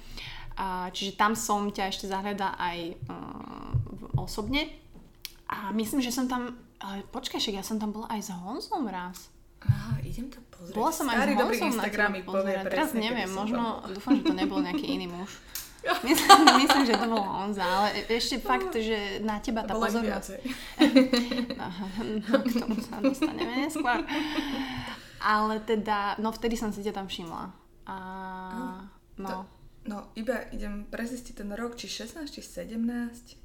A, 0.57 0.91
čiže 0.91 1.15
tam 1.15 1.33
som 1.33 1.71
ťa 1.71 1.89
ešte 1.89 2.05
zahľada 2.11 2.55
aj 2.59 2.77
um, 3.07 4.19
osobne. 4.19 4.67
A 5.47 5.71
myslím, 5.75 5.99
že 6.03 6.11
som 6.11 6.27
tam... 6.27 6.59
Ale 6.81 7.05
počkaj, 7.13 7.37
však 7.37 7.61
ja 7.61 7.65
som 7.65 7.77
tam 7.77 7.93
bola 7.93 8.09
aj 8.09 8.21
s 8.25 8.29
Honzom 8.33 8.89
raz. 8.89 9.29
Aha, 9.61 10.01
idem 10.01 10.33
to 10.33 10.41
pozrieť. 10.49 10.75
Bola 10.75 10.91
som 10.91 11.05
aj 11.05 11.15
s 11.17 11.25
Honzom 11.37 11.73
na 11.77 11.83
teba 11.85 12.09
pozrieť. 12.25 12.63
Teraz 12.67 12.89
neviem, 12.97 13.29
možno, 13.29 13.85
dúfam, 13.93 14.17
že 14.17 14.23
to 14.25 14.33
nebol 14.33 14.57
nejaký 14.57 14.97
iný 14.97 15.07
muž. 15.11 15.29
Myslím, 16.05 16.45
myslím, 16.61 16.85
že 16.85 16.93
to 16.93 17.09
bol 17.09 17.25
Honza, 17.25 17.65
ale 17.65 18.05
ešte 18.05 18.37
fakt, 18.37 18.69
že 18.77 19.17
na 19.25 19.41
teba 19.41 19.65
tá 19.65 19.73
pozornosť... 19.73 20.37
no, 21.57 21.67
no, 22.21 22.31
k 22.37 22.53
tomu 22.53 22.77
sa 22.77 23.01
dostaneme 23.01 23.65
neskôr. 23.65 24.05
Ale 25.17 25.57
teda, 25.65 26.21
no 26.21 26.29
vtedy 26.29 26.53
som 26.53 26.69
si 26.69 26.85
ťa 26.85 26.93
tam 26.93 27.09
všimla. 27.09 27.49
A, 27.89 27.95
no. 29.17 29.29
To, 29.29 29.35
No, 29.91 30.07
iba 30.15 30.47
idem 30.55 30.87
prezistiť 30.87 31.43
ten 31.43 31.51
rok, 31.51 31.75
či 31.75 31.91
16, 31.91 32.23
či 32.31 32.39
17. 32.39 33.35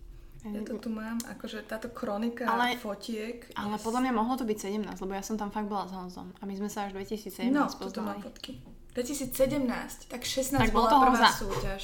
Ja 0.46 0.62
to 0.62 0.78
tu 0.78 0.94
mám, 0.94 1.18
akože 1.26 1.66
táto 1.66 1.90
kronika 1.90 2.46
ale, 2.46 2.78
fotiek. 2.78 3.50
Ale 3.58 3.82
podľa 3.82 4.06
mňa 4.06 4.12
mohlo 4.14 4.38
to 4.38 4.46
byť 4.46 4.78
17, 4.78 5.02
lebo 5.02 5.12
ja 5.18 5.26
som 5.26 5.34
tam 5.34 5.50
fakt 5.50 5.66
bola 5.66 5.90
s 5.90 5.92
Honzom. 5.98 6.30
A 6.38 6.46
my 6.46 6.54
sme 6.54 6.70
sa 6.70 6.86
až 6.86 6.94
2017 6.94 7.50
no, 7.50 7.66
poznali. 7.66 8.22
No, 8.22 8.30
fotky. 8.30 8.62
2017, 8.94 10.06
tak 10.06 10.22
16 10.22 10.54
tak 10.54 10.70
bola 10.70 11.02
prvá 11.02 11.18
Honza. 11.18 11.34
súťaž. 11.34 11.82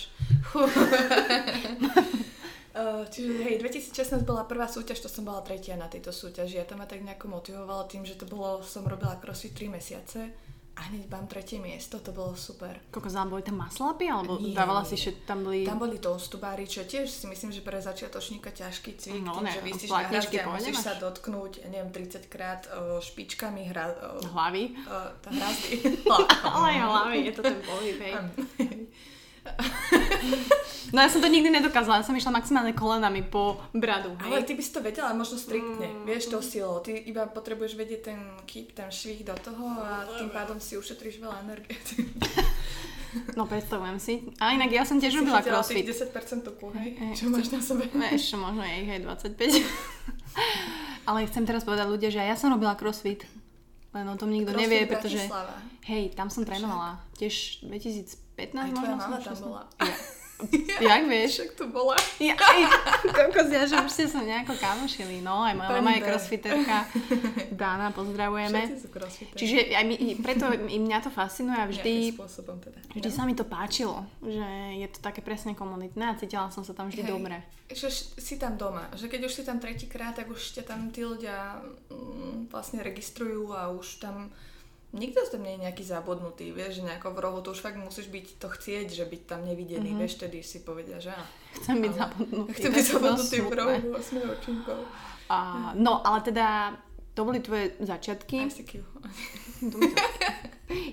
Uh, 2.73 3.04
čiže 3.04 3.37
hej, 3.45 3.61
2016 3.61 4.25
bola 4.25 4.49
prvá 4.49 4.64
súťaž, 4.64 5.04
to 5.04 5.09
som 5.12 5.28
bola 5.28 5.45
tretia 5.45 5.76
na 5.76 5.92
tejto 5.92 6.09
súťaži 6.09 6.57
a 6.57 6.64
to 6.64 6.73
ma 6.73 6.88
tak 6.88 7.04
nejako 7.04 7.28
motivovalo 7.28 7.85
tým, 7.85 8.00
že 8.00 8.16
to 8.16 8.25
bolo, 8.25 8.64
som 8.64 8.88
robila 8.88 9.21
crossfit 9.21 9.52
3 9.52 9.76
mesiace 9.76 10.33
a 10.73 10.88
hneď 10.88 11.05
mám 11.12 11.29
tretie 11.29 11.61
miesto, 11.61 12.00
to 12.00 12.17
bolo 12.17 12.33
super. 12.33 12.73
Koľko 12.88 13.12
tam 13.12 13.29
boli 13.29 13.45
tam 13.45 13.61
maslapy, 13.61 14.09
alebo 14.09 14.41
nie, 14.41 14.57
dávala 14.57 14.88
si, 14.88 14.97
že 14.97 15.21
tam 15.29 15.45
boli... 15.45 15.69
Tam 15.69 15.76
boli 15.76 16.00
toastubári, 16.00 16.64
čo 16.64 16.88
tiež 16.88 17.12
si 17.12 17.29
myslím, 17.29 17.52
že 17.52 17.61
pre 17.61 17.76
začiatočníka 17.76 18.57
ťažký 18.57 18.97
cvik, 18.97 19.21
no, 19.21 19.37
tým, 19.37 19.45
ne, 19.45 19.52
že 19.52 19.61
vysíš 19.61 19.91
na 19.93 20.09
hrazde 20.09 20.38
a 20.41 20.47
musíš 20.49 20.79
sa 20.81 20.97
dotknúť, 20.97 21.69
neviem, 21.69 21.93
30 21.93 22.25
krát 22.33 22.64
o, 22.73 23.05
špičkami 23.05 23.69
hra... 23.69 24.17
O, 24.17 24.25
hlavy? 24.33 24.73
Tá 25.21 25.29
hrazdy. 25.29 25.76
Hlavy, 26.88 27.19
je 27.29 27.33
to 27.37 27.43
ten 27.45 27.59
pohyb. 27.61 27.97
No 30.92 31.00
ja 31.00 31.08
som 31.08 31.25
to 31.25 31.28
nikdy 31.32 31.49
nedokázala, 31.49 32.04
ja 32.04 32.06
som 32.06 32.12
išla 32.12 32.37
maximálne 32.37 32.76
kolenami 32.76 33.25
po 33.25 33.56
bradu. 33.72 34.12
Hej? 34.20 34.28
Ale 34.28 34.44
ty 34.44 34.52
by 34.52 34.61
si 34.61 34.72
to 34.76 34.84
vedela 34.84 35.16
možno 35.16 35.40
striktne, 35.40 35.88
mm. 35.88 36.04
vieš 36.04 36.28
to 36.28 36.44
silou. 36.44 36.84
Ty 36.84 36.92
iba 36.92 37.25
potrebuješ 37.25 37.80
vedieť 37.80 38.00
ten 38.12 38.20
kýp, 38.44 38.76
ten 38.76 38.92
švih 38.92 39.25
do 39.25 39.32
toho 39.40 39.80
a 39.80 40.04
tým 40.20 40.28
pádom 40.28 40.61
si 40.61 40.76
ušetríš 40.76 41.18
veľa 41.25 41.49
energie. 41.49 41.80
No 43.37 43.44
predstavujem 43.44 44.00
si. 44.00 44.25
A 44.40 44.56
inak 44.56 44.72
ja 44.72 44.88
som 44.88 44.96
tiež 44.96 45.20
robila 45.20 45.44
crossfit. 45.44 45.84
10% 45.84 46.49
tuku, 46.49 46.72
hej? 46.80 46.96
E, 46.96 47.12
čo 47.12 47.28
máš 47.28 47.52
na 47.52 47.61
sebe? 47.61 47.84
Vieš, 47.92 48.40
možno 48.40 48.64
je 48.64 48.72
ich 48.72 48.88
aj 48.88 49.00
25. 49.37 49.61
Ale 51.12 51.28
chcem 51.28 51.44
teraz 51.44 51.61
povedať 51.68 51.92
ľudia, 51.92 52.08
že 52.08 52.25
aj 52.25 52.28
ja 52.32 52.37
som 52.40 52.49
robila 52.49 52.72
crossfit. 52.72 53.28
Len 53.92 54.08
o 54.08 54.16
tom 54.16 54.32
nikto 54.32 54.56
crossfit 54.56 54.64
nevie, 54.64 54.88
pretože... 54.88 55.20
Hej, 55.84 56.16
tam 56.16 56.32
som 56.32 56.49
trénovala. 56.49 57.04
Tiež 57.20 57.61
2000 57.68 58.22
15 58.37 58.59
Aj 58.59 58.71
tvoja 58.73 58.97
mama 58.97 59.19
tam 59.21 59.37
bola. 59.41 59.62
Ja. 60.51 60.99
Jak 60.99 61.03
vieš? 61.07 61.31
Však 61.39 61.51
tu 61.55 61.65
bola. 61.71 61.95
Ja, 62.19 62.35
aj, 62.35 62.59
kokos, 63.15 63.47
ja, 63.47 63.62
že 63.62 63.79
už 63.79 63.91
ste 63.95 64.11
sa 64.11 64.27
nejako 64.27 64.59
kamošili. 64.59 65.23
No, 65.23 65.47
aj 65.47 65.55
moja 65.55 65.71
mama 65.79 65.95
je 65.95 66.03
crossfiterka. 66.03 66.79
Dána, 67.55 67.95
pozdravujeme. 67.95 68.59
Všetci 68.67 68.79
sú. 68.83 68.89
Čiže 69.39 69.57
aj 69.71 69.85
mi, 69.87 69.97
preto 70.19 70.51
i 70.51 70.79
mňa 70.83 70.99
to 71.07 71.11
fascinuje 71.15 71.55
a 71.55 71.67
vždy, 71.71 72.19
spôsobom 72.19 72.59
teda. 72.59 72.79
vždy 72.91 73.11
sa 73.15 73.23
mi 73.23 73.39
to 73.39 73.47
páčilo, 73.47 74.03
že 74.19 74.49
je 74.83 74.89
to 74.91 74.99
také 74.99 75.23
presne 75.23 75.55
komunitné 75.55 76.11
a 76.11 76.19
cítila 76.19 76.51
som 76.51 76.67
sa 76.67 76.75
tam 76.75 76.91
vždy 76.91 77.07
Hej, 77.07 77.11
dobre. 77.15 77.37
Že 77.71 77.89
si 78.19 78.35
tam 78.37 78.59
doma, 78.59 78.91
že 78.99 79.07
keď 79.07 79.31
už 79.31 79.33
si 79.33 79.43
tam 79.47 79.62
tretíkrát, 79.62 80.19
tak 80.19 80.27
už 80.27 80.59
ťa 80.59 80.65
tam 80.67 80.91
tí 80.91 81.07
ľudia 81.07 81.62
mm, 81.87 82.51
vlastne 82.51 82.83
registrujú 82.83 83.55
a 83.55 83.71
už 83.71 84.03
tam 84.03 84.35
nikto 84.92 85.25
tam 85.25 85.42
nie 85.42 85.56
je 85.56 85.64
nejaký 85.64 85.84
zabudnutý, 85.84 86.52
vieš, 86.52 86.80
že 86.80 86.87
nejako 86.87 87.16
v 87.16 87.18
rohu, 87.18 87.38
to 87.40 87.56
už 87.56 87.64
fakt 87.64 87.80
musíš 87.80 88.12
byť 88.12 88.26
to 88.37 88.49
chcieť, 88.52 88.87
že 88.92 89.04
byť 89.08 89.22
tam 89.25 89.40
nevidený, 89.49 89.96
mm-hmm. 89.96 90.00
vieš, 90.04 90.20
tedy 90.20 90.44
si 90.44 90.61
povedia, 90.61 91.00
že 91.00 91.16
Chcem 91.61 91.80
byť 91.80 91.92
zabudnutý. 91.96 92.52
Chcem 92.56 92.70
byť 92.72 92.84
zabudnutý 92.84 93.37
v 93.40 93.52
rohu 93.52 93.76
A, 95.32 95.72
no, 95.76 96.04
ale 96.04 96.20
teda 96.20 96.76
to 97.16 97.25
boli 97.25 97.40
tvoje 97.40 97.76
začiatky. 97.80 98.49
ICQ. 98.49 98.72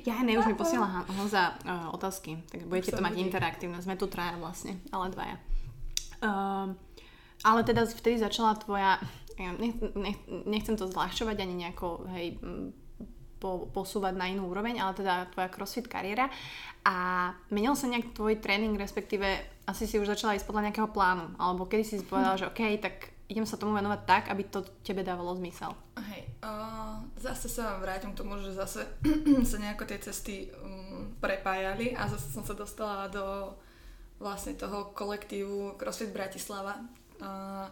ja 0.10 0.20
ne, 0.24 0.36
už 0.36 0.52
mi 0.52 0.56
posiela 0.56 1.08
Honza 1.16 1.56
uh, 1.64 1.92
otázky, 1.96 2.44
tak 2.52 2.68
budete 2.68 2.92
to 2.92 3.04
mať 3.04 3.14
vidí. 3.16 3.24
interaktívne. 3.28 3.80
Sme 3.80 3.96
tu 3.96 4.08
traja 4.12 4.36
vlastne, 4.36 4.80
ale 4.92 5.12
dvaja. 5.12 5.36
Uh, 6.20 6.76
ale 7.44 7.64
teda 7.64 7.88
vtedy 7.88 8.20
začala 8.20 8.60
tvoja, 8.60 9.00
nech, 9.40 9.80
nech, 9.96 10.20
nechcem 10.28 10.76
to 10.76 10.92
zľahčovať 10.92 11.40
ani 11.40 11.56
nejako, 11.68 12.04
hej, 12.12 12.36
po, 13.40 13.72
posúvať 13.72 14.14
na 14.14 14.28
inú 14.28 14.52
úroveň, 14.52 14.84
ale 14.84 14.94
teda 14.94 15.32
tvoja 15.32 15.50
crossfit 15.50 15.88
kariéra. 15.88 16.28
A 16.84 17.32
menil 17.52 17.74
sa 17.74 17.88
nejak 17.88 18.12
tvoj 18.16 18.40
tréning, 18.40 18.76
respektíve 18.76 19.26
asi 19.66 19.88
si 19.88 20.00
už 20.00 20.12
začala 20.12 20.36
ísť 20.36 20.48
podľa 20.48 20.70
nejakého 20.70 20.92
plánu, 20.92 21.36
alebo 21.40 21.66
kedy 21.66 21.84
si 21.84 21.96
povedala, 22.04 22.40
že 22.40 22.48
OK, 22.48 22.62
tak 22.80 23.16
idem 23.30 23.46
sa 23.46 23.62
tomu 23.62 23.78
venovať 23.78 24.02
tak, 24.10 24.24
aby 24.34 24.44
to 24.50 24.66
tebe 24.82 25.06
dávalo 25.06 25.38
zmysel. 25.38 25.78
Hej, 26.02 26.26
uh, 26.42 26.98
zase 27.22 27.46
sa 27.46 27.78
vrátim 27.78 28.12
k 28.12 28.20
tomu, 28.20 28.42
že 28.42 28.58
zase 28.58 28.90
sa 29.50 29.58
nejako 29.62 29.86
tie 29.86 30.00
cesty 30.02 30.36
um, 30.50 31.14
prepájali 31.22 31.94
a 31.94 32.10
zase 32.10 32.34
som 32.34 32.42
sa 32.42 32.58
dostala 32.58 33.06
do 33.08 33.54
vlastne 34.18 34.58
toho 34.58 34.92
kolektívu 34.98 35.78
CrossFit 35.78 36.10
Bratislava. 36.10 36.82
Uh, 37.22 37.70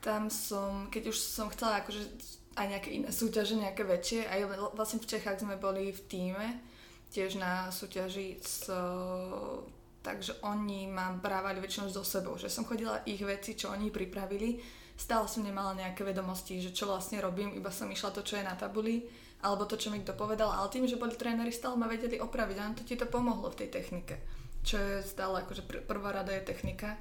tam 0.00 0.32
som, 0.32 0.88
keď 0.88 1.12
už 1.12 1.16
som 1.20 1.52
chcela 1.52 1.84
akože 1.84 2.08
aj 2.60 2.66
nejaké 2.76 2.90
iné 2.92 3.08
súťaže, 3.08 3.56
nejaké 3.56 3.88
väčšie. 3.88 4.28
Aj 4.28 4.40
vlastne 4.76 5.00
v 5.00 5.08
Čechách 5.08 5.40
sme 5.40 5.56
boli 5.56 5.96
v 5.96 6.00
týme, 6.04 6.46
tiež 7.08 7.40
na 7.40 7.72
súťaži 7.72 8.36
s 8.44 8.68
takže 10.00 10.40
oni 10.40 10.88
ma 10.88 11.12
brávali 11.12 11.60
väčšinou 11.60 11.92
so 11.92 12.00
sebou, 12.00 12.40
že 12.40 12.48
som 12.48 12.64
chodila 12.64 13.04
ich 13.04 13.20
veci, 13.20 13.52
čo 13.52 13.68
oni 13.68 13.92
pripravili, 13.92 14.56
stále 14.96 15.28
som 15.28 15.44
nemala 15.44 15.76
nejaké 15.76 16.04
vedomosti, 16.04 16.60
že 16.60 16.72
čo 16.72 16.88
vlastne 16.88 17.20
robím, 17.20 17.52
iba 17.52 17.68
som 17.68 17.88
išla 17.88 18.12
to, 18.12 18.24
čo 18.24 18.40
je 18.40 18.44
na 18.44 18.56
tabuli, 18.56 19.04
alebo 19.44 19.64
to, 19.64 19.76
čo 19.76 19.92
mi 19.92 20.00
kto 20.00 20.16
povedal, 20.16 20.52
ale 20.52 20.72
tým, 20.72 20.88
že 20.88 21.00
boli 21.00 21.16
tréneri, 21.16 21.52
stále 21.52 21.76
ma 21.76 21.88
vedeli 21.88 22.20
opraviť 22.20 22.56
a 22.56 22.76
to 22.76 22.84
ti 22.84 22.96
to 22.96 23.08
pomohlo 23.08 23.52
v 23.52 23.64
tej 23.64 23.68
technike, 23.72 24.16
čo 24.64 24.76
je 24.76 25.04
stále 25.04 25.44
akože 25.44 25.68
pr- 25.68 25.84
prvá 25.84 26.16
rada 26.16 26.32
je 26.32 26.48
technika 26.48 26.96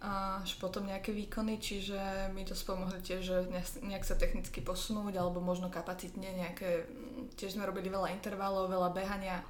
až 0.00 0.56
potom 0.56 0.88
nejaké 0.88 1.12
výkony, 1.12 1.60
čiže 1.60 2.32
mi 2.32 2.48
to 2.48 2.56
spomohli 2.56 3.04
tiež, 3.04 3.20
že 3.20 3.36
nejak 3.84 4.04
sa 4.08 4.16
technicky 4.16 4.64
posunúť, 4.64 5.20
alebo 5.20 5.44
možno 5.44 5.68
kapacitne 5.68 6.32
nejaké, 6.32 6.88
tiež 7.36 7.60
sme 7.60 7.68
robili 7.68 7.92
veľa 7.92 8.08
intervalov, 8.16 8.72
veľa 8.72 8.96
behania, 8.96 9.44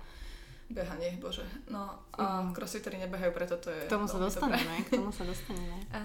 behanie, 0.66 1.14
bože. 1.22 1.46
No 1.70 2.02
a 2.18 2.42
mm. 2.42 2.54
crossfitery 2.54 2.98
nebehajú, 2.98 3.30
preto 3.30 3.62
to 3.62 3.70
je... 3.70 3.86
K 3.86 3.94
tomu 3.94 4.10
sa 4.10 4.18
dostaneme, 4.18 4.86
k 4.86 4.98
tomu 4.98 5.14
sa 5.14 5.22
dostaneme. 5.30 5.86
a, 5.94 6.02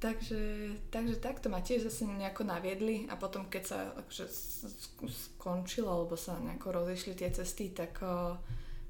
takže, 0.00 0.72
takže 0.88 1.20
takto 1.20 1.52
ma 1.52 1.60
tiež 1.60 1.84
zase 1.92 2.08
nejako 2.08 2.48
naviedli 2.48 3.04
a 3.12 3.20
potom 3.20 3.44
keď 3.48 3.62
sa 3.64 3.78
akože 3.92 4.24
skončilo, 5.36 5.92
alebo 5.92 6.16
sa 6.16 6.40
nejako 6.40 6.80
rozišli 6.80 7.12
tie 7.12 7.28
cesty, 7.28 7.76
tak 7.76 8.00
o, 8.00 8.40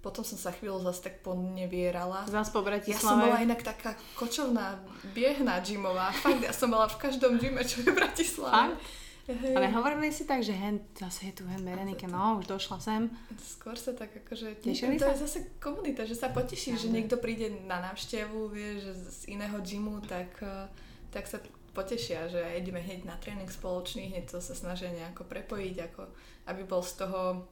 potom 0.06 0.22
som 0.22 0.38
sa 0.38 0.54
chvíľu 0.54 0.86
zase 0.86 1.10
tak 1.10 1.26
ponevierala. 1.26 2.22
Zas 2.30 2.54
po 2.54 2.62
Ja 2.62 2.94
som 2.94 3.18
bola 3.18 3.42
inak 3.42 3.66
taká 3.66 3.98
kočovná, 4.14 4.78
biehná 5.10 5.58
gymová. 5.58 6.14
Fakt, 6.14 6.46
ja 6.46 6.54
som 6.54 6.70
bola 6.70 6.86
v 6.86 6.94
každom 7.02 7.42
gyme, 7.42 7.66
čo 7.66 7.82
je 7.82 7.90
v 7.90 7.98
Bratislave. 7.98 8.54
Fakt? 8.54 8.78
Ale 9.26 9.66
hovorili 9.74 10.14
si 10.14 10.22
tak, 10.22 10.46
že 10.46 10.54
hen, 10.54 10.78
zase 10.94 11.34
je 11.34 11.42
tu 11.42 11.44
hen 11.50 11.58
Berenike, 11.66 12.06
no 12.06 12.38
už 12.38 12.46
došla 12.46 12.78
sem. 12.78 13.10
Skôr 13.34 13.74
sa 13.74 13.90
tak 13.90 14.14
akože... 14.22 14.62
Tešili 14.62 15.02
to 15.02 15.10
sa? 15.10 15.18
je 15.18 15.26
zase 15.26 15.38
komunita, 15.58 16.06
že 16.06 16.14
sa 16.14 16.30
poteší, 16.30 16.78
že 16.78 16.86
niekto 16.86 17.18
príde 17.18 17.50
na 17.66 17.82
návštevu, 17.90 18.46
vie, 18.54 18.78
že 18.78 18.94
z 18.94 19.34
iného 19.34 19.58
gymu, 19.58 19.98
tak, 20.06 20.30
eh, 20.46 20.70
tak 21.10 21.26
sa 21.26 21.42
potešia, 21.74 22.30
že 22.30 22.38
ideme 22.54 22.78
hneď 22.78 23.02
na 23.02 23.18
tréning 23.18 23.50
spoločný, 23.50 24.14
hneď 24.14 24.30
to 24.30 24.38
sa 24.38 24.54
snažia 24.54 24.94
nejako 24.94 25.26
prepojiť, 25.26 25.76
ako 25.90 26.06
aby 26.46 26.62
bol 26.62 26.86
z 26.86 27.02
toho 27.02 27.50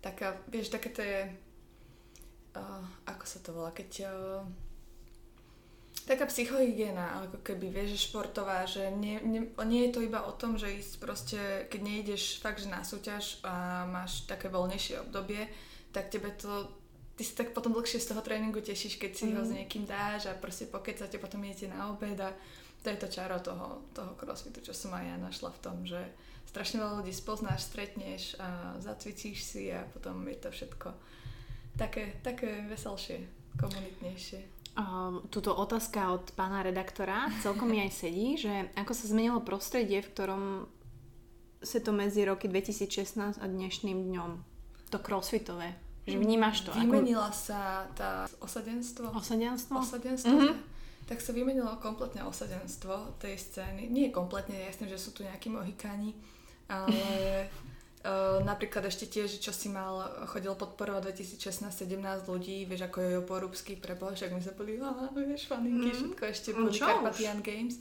taká, 0.00 0.40
vieš, 0.48 0.72
také 0.72 0.88
to 0.90 1.04
je, 1.04 1.28
uh, 2.56 2.84
ako 3.08 3.24
sa 3.24 3.38
to 3.40 3.50
volá, 3.52 3.70
keď 3.70 3.90
uh, 4.08 4.42
taká 6.02 6.26
psychohygiena, 6.26 7.22
ako 7.28 7.38
keby, 7.46 7.70
vieš, 7.70 8.10
športová, 8.10 8.66
že 8.66 8.90
nie, 8.90 9.22
nie, 9.22 9.42
nie 9.46 9.82
je 9.88 9.92
to 9.94 10.00
iba 10.02 10.26
o 10.26 10.34
tom, 10.34 10.58
že 10.58 10.74
ísť 10.82 10.94
proste, 10.98 11.40
keď 11.70 11.80
nejdeš 11.80 12.42
fakt, 12.42 12.58
že 12.58 12.72
na 12.72 12.82
súťaž 12.82 13.38
a 13.46 13.86
máš 13.86 14.26
také 14.26 14.50
voľnejšie 14.50 14.98
obdobie, 14.98 15.46
tak 15.94 16.10
tebe 16.10 16.34
to, 16.34 16.66
ty 17.14 17.22
si 17.22 17.38
tak 17.38 17.54
potom 17.54 17.70
dlhšie 17.70 18.02
z 18.02 18.10
toho 18.10 18.22
tréningu 18.24 18.58
tešíš, 18.58 18.98
keď 18.98 19.12
si 19.14 19.30
mm. 19.30 19.34
ho 19.38 19.42
s 19.46 19.54
niekým 19.54 19.84
dáš 19.86 20.26
a 20.26 20.34
proste 20.34 20.66
pokecate, 20.66 21.22
potom 21.22 21.44
idete 21.46 21.70
na 21.70 21.94
obed 21.94 22.18
a 22.18 22.34
to 22.82 22.90
je 22.90 22.98
to 22.98 23.06
čaro 23.06 23.38
toho, 23.38 23.86
toho 23.94 24.18
crossfitu, 24.18 24.58
čo 24.58 24.74
som 24.74 24.90
aj 24.98 25.06
ja 25.06 25.16
našla 25.22 25.54
v 25.54 25.62
tom, 25.62 25.76
že 25.86 26.02
strašne 26.50 26.82
veľa 26.82 26.98
ľudí 26.98 27.14
spoznáš, 27.14 27.70
stretneš 27.70 28.34
a 28.42 28.74
zacvičíš 28.82 29.38
si 29.38 29.70
a 29.70 29.86
potom 29.94 30.26
je 30.26 30.38
to 30.42 30.50
všetko 30.50 30.90
také, 31.76 32.16
také 32.20 32.64
veselšie, 32.68 33.24
komunitnejšie. 33.56 34.40
Uh, 34.72 35.20
túto 35.28 35.52
otázka 35.52 36.16
od 36.16 36.32
pána 36.32 36.64
redaktora 36.64 37.28
celkom 37.44 37.68
mi 37.68 37.84
aj 37.84 37.92
sedí, 37.92 38.40
že 38.40 38.72
ako 38.72 38.92
sa 38.96 39.04
zmenilo 39.04 39.44
prostredie, 39.44 40.00
v 40.00 40.08
ktorom 40.08 40.42
sa 41.60 41.78
to 41.84 41.92
medzi 41.92 42.24
roky 42.24 42.48
2016 42.48 43.36
a 43.36 43.46
dnešným 43.46 44.08
dňom, 44.08 44.30
to 44.88 44.96
crossfitové, 44.98 45.76
že 46.08 46.16
vnímaš 46.16 46.64
to? 46.64 46.72
Vymenila 46.72 47.28
ako... 47.28 47.36
sa 47.36 47.86
tá 47.92 48.24
osadenstvo. 48.40 49.12
Osadenstvo? 49.12 49.76
Osadenstvo, 49.76 50.34
mm-hmm. 50.40 50.56
tak 51.04 51.20
sa 51.20 51.36
vymenilo 51.36 51.76
kompletne 51.78 52.24
osadenstvo 52.24 53.20
tej 53.20 53.36
scény. 53.36 53.92
Nie 53.92 54.08
kompletne, 54.08 54.56
jasné, 54.56 54.88
že 54.88 54.96
sú 54.96 55.12
tu 55.12 55.22
nejakí 55.22 55.52
mohikáni, 55.52 56.16
ale 56.66 56.96
Uh, 58.02 58.42
napríklad 58.42 58.82
ešte 58.90 59.06
tiež, 59.06 59.38
čo 59.38 59.54
si 59.54 59.70
mal, 59.70 60.26
chodil 60.26 60.50
podporovať 60.58 61.14
2016-17 61.14 62.26
ľudí, 62.26 62.66
vieš, 62.66 62.90
ako 62.90 62.98
je 62.98 63.22
Porúbsky, 63.22 63.78
preboha, 63.78 64.10
však 64.18 64.34
my 64.34 64.42
sa 64.42 64.50
boli, 64.58 64.74
vieš, 65.14 65.46
faninky, 65.46 65.94
mm. 65.94 65.94
všetko 65.94 66.22
ešte 66.26 66.48
no 66.50 66.66
boli 66.66 66.70
Carpathian 66.74 67.38
Games. 67.46 67.78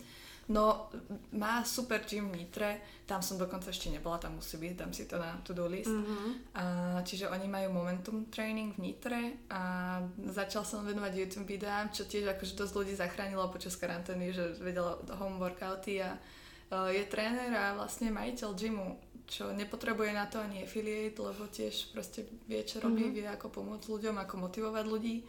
No, 0.52 0.92
má 1.32 1.64
super 1.64 2.04
gym 2.04 2.28
v 2.28 2.44
Nitre, 2.44 2.84
tam 3.08 3.24
som 3.24 3.40
dokonca 3.40 3.72
ešte 3.72 3.88
nebola, 3.88 4.20
tam 4.20 4.36
musí 4.36 4.60
byť, 4.60 4.74
dám 4.74 4.92
si 4.92 5.08
to 5.08 5.16
na 5.16 5.40
to-do 5.48 5.64
list. 5.70 5.94
Mm-hmm. 5.94 6.30
A, 6.58 6.64
čiže 7.08 7.32
oni 7.32 7.48
majú 7.48 7.72
momentum 7.72 8.28
training 8.28 8.76
v 8.76 8.92
Nitre 8.92 9.48
a 9.48 10.04
začal 10.34 10.68
som 10.68 10.84
venovať 10.84 11.14
YouTube 11.14 11.48
videám, 11.48 11.94
čo 11.94 12.04
tiež 12.04 12.36
akože 12.36 12.58
dosť 12.58 12.74
ľudí 12.74 12.94
zachránilo 12.98 13.48
počas 13.48 13.80
karantény, 13.80 14.36
že 14.36 14.60
vedela 14.60 15.00
home 15.16 15.40
workouty 15.40 16.04
a 16.04 16.18
uh, 16.18 16.90
je 16.92 17.06
tréner 17.08 17.54
a 17.56 17.78
vlastne 17.78 18.12
majiteľ 18.12 18.50
gymu 18.52 18.88
čo 19.32 19.48
nepotrebuje 19.56 20.12
na 20.12 20.28
to 20.28 20.44
ani 20.44 20.68
affiliate, 20.68 21.16
lebo 21.16 21.48
tiež 21.48 21.96
proste 21.96 22.28
vie, 22.52 22.60
čo 22.68 22.84
robí, 22.84 23.08
mm-hmm. 23.08 23.16
vie, 23.16 23.28
ako 23.32 23.48
pomôcť 23.48 23.88
ľuďom, 23.88 24.20
ako 24.20 24.36
motivovať 24.44 24.86
ľudí. 24.92 25.24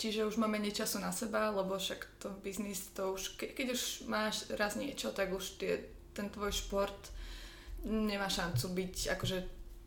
Čiže 0.00 0.24
už 0.24 0.40
máme 0.40 0.58
menej 0.58 0.80
času 0.80 0.98
na 0.98 1.12
seba, 1.12 1.52
lebo 1.52 1.76
však 1.76 2.18
to 2.18 2.32
biznis, 2.40 2.88
to 2.96 3.12
už, 3.14 3.36
ke, 3.36 3.52
keď 3.52 3.76
už 3.76 4.08
máš 4.08 4.48
raz 4.56 4.80
niečo, 4.80 5.12
tak 5.12 5.30
už 5.30 5.60
tie, 5.60 5.84
ten 6.16 6.32
tvoj 6.32 6.50
šport 6.50 7.12
nemá 7.84 8.32
šancu 8.32 8.64
byť 8.74 9.12
akože 9.12 9.38